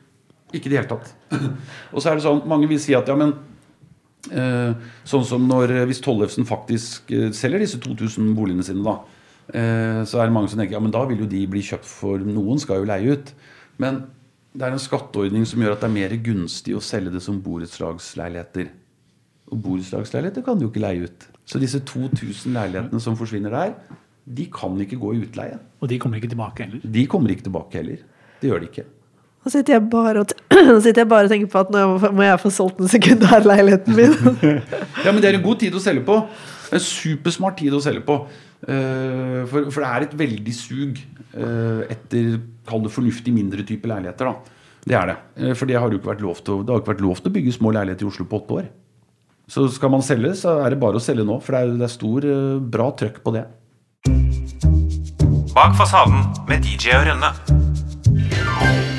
Ikke 0.55 0.69
i 0.69 0.73
det 0.73 0.79
hele 0.79 0.89
tatt. 0.89 1.13
og 1.93 1.99
så 1.99 2.09
er 2.09 2.17
det 2.17 2.25
sånn, 2.25 2.41
Mange 2.49 2.69
vil 2.71 2.81
si 2.81 2.97
at 2.97 3.09
ja, 3.09 3.17
men 3.19 3.35
Sånn 4.29 5.25
som 5.27 5.45
når 5.49 5.73
hvis 5.89 6.01
Tollefsen 6.03 6.47
faktisk 6.49 7.11
eh, 7.13 7.29
selger 7.35 7.61
disse 7.61 7.79
2000 7.83 8.33
boligene 8.37 8.65
sine, 8.65 8.85
da. 8.85 8.99
Eh, 9.53 10.01
så 10.09 10.21
er 10.21 10.29
det 10.29 10.33
mange 10.33 10.49
som 10.49 10.57
tenker 10.57 10.77
ja, 10.77 10.81
men 10.81 10.93
da 10.93 11.03
vil 11.05 11.21
jo 11.21 11.29
de 11.29 11.43
bli 11.49 11.61
kjøpt 11.65 11.85
for 11.85 12.23
Noen 12.25 12.61
skal 12.61 12.81
jo 12.81 12.89
leie 12.89 13.17
ut. 13.17 13.33
Men 13.81 14.05
det 14.55 14.65
er 14.65 14.73
en 14.73 14.81
skatteordning 14.81 15.45
som 15.47 15.61
gjør 15.61 15.75
at 15.75 15.83
det 15.83 15.89
er 15.89 15.97
mer 15.97 16.15
gunstig 16.25 16.75
å 16.77 16.83
selge 16.83 17.13
det 17.13 17.21
som 17.25 17.41
borettslagsleiligheter. 17.43 18.71
Og 19.51 19.61
borettslagsleiligheter 19.61 20.45
kan 20.45 20.57
du 20.57 20.65
jo 20.65 20.71
ikke 20.71 20.85
leie 20.85 21.09
ut. 21.09 21.27
Så 21.45 21.61
disse 21.61 21.83
2000 21.85 22.55
leilighetene 22.55 23.03
som 23.03 23.17
forsvinner 23.19 23.53
der, 23.53 23.75
de 24.25 24.47
kan 24.49 24.79
ikke 24.81 24.97
gå 25.01 25.13
i 25.13 25.23
utleie. 25.27 25.59
Og 25.83 25.91
de 25.91 25.99
kommer 26.01 26.17
ikke 26.17 26.31
tilbake 26.33 26.65
heller. 26.65 26.85
De 26.97 27.05
kommer 27.11 27.35
ikke 27.35 27.45
tilbake 27.45 27.77
heller. 27.77 28.05
Det 28.41 28.49
gjør 28.49 28.63
de 28.63 28.71
ikke. 28.71 28.87
Nå 29.45 29.51
sitter 29.53 29.75
jeg 29.75 29.83
bare 29.93 30.23
og, 30.23 30.31
sitter 30.81 31.03
jeg 31.03 31.09
bare 31.11 31.27
og 31.27 31.31
tenker 31.35 31.49
på 31.53 31.59
at 31.61 31.69
nå 31.73 31.81
må 32.17 32.23
jeg 32.25 32.39
få 32.41 32.49
solgt 32.53 32.79
den 32.81 32.89
sekundærleiligheten 32.89 33.93
min. 33.93 34.15
Ja, 35.05 35.11
men 35.13 35.21
det 35.21 35.29
er 35.29 35.37
en 35.37 35.43
god 35.45 35.59
tid 35.61 35.75
å 35.77 35.81
selge 35.83 36.01
på. 36.07 36.15
En 36.73 36.81
supersmart 36.81 37.59
tid 37.61 37.75
å 37.77 37.81
selge 37.83 38.01
på. 38.07 38.15
Eh, 38.65 39.43
For, 39.51 39.67
for 39.69 39.83
det 39.83 39.89
er 39.91 40.05
et 40.07 40.15
veldig 40.17 40.55
sug 40.57 40.97
eh, 40.97 41.83
etter 41.93 42.39
kall 42.65 42.81
det 42.87 42.93
fornuftig 42.95 43.33
mindre 43.35 43.61
type 43.69 43.85
leiligheter. 43.91 44.31
da. 44.31 44.55
Det 44.85 44.97
er 44.97 45.11
det. 45.11 45.17
Eh, 45.37 45.53
For 45.53 45.69
det 45.69 45.77
har 45.77 45.93
jo 45.93 45.99
ikke 46.01 46.09
vært 46.15 46.25
lov 46.25 46.41
til 46.41 46.63
det 46.65 46.73
har 46.73 46.81
ikke 46.81 46.93
vært 46.95 47.05
lov 47.05 47.21
til 47.21 47.29
å 47.29 47.35
bygge 47.37 47.53
små 47.59 47.75
leiligheter 47.77 48.07
i 48.07 48.09
Oslo 48.09 48.25
på 48.31 48.41
åtte 48.41 48.57
år. 48.63 48.71
Så 49.45 49.67
skal 49.75 49.93
man 49.93 50.01
selge, 50.01 50.33
så 50.41 50.55
er 50.65 50.73
det 50.73 50.81
bare 50.81 50.97
å 50.97 51.05
selge 51.05 51.21
nå. 51.27 51.37
For 51.45 51.53
det 51.53 51.61
er, 51.61 51.75
det 51.83 51.85
er 51.85 51.93
stor, 51.93 52.25
bra 52.73 52.89
trøkk 52.97 53.21
på 53.21 53.35
det. 53.37 53.45
Bak 55.53 55.77
fasaden 55.77 56.25
med 56.49 56.65
DJ 56.65 56.97
og 56.97 57.05
Rønne. 57.11 58.94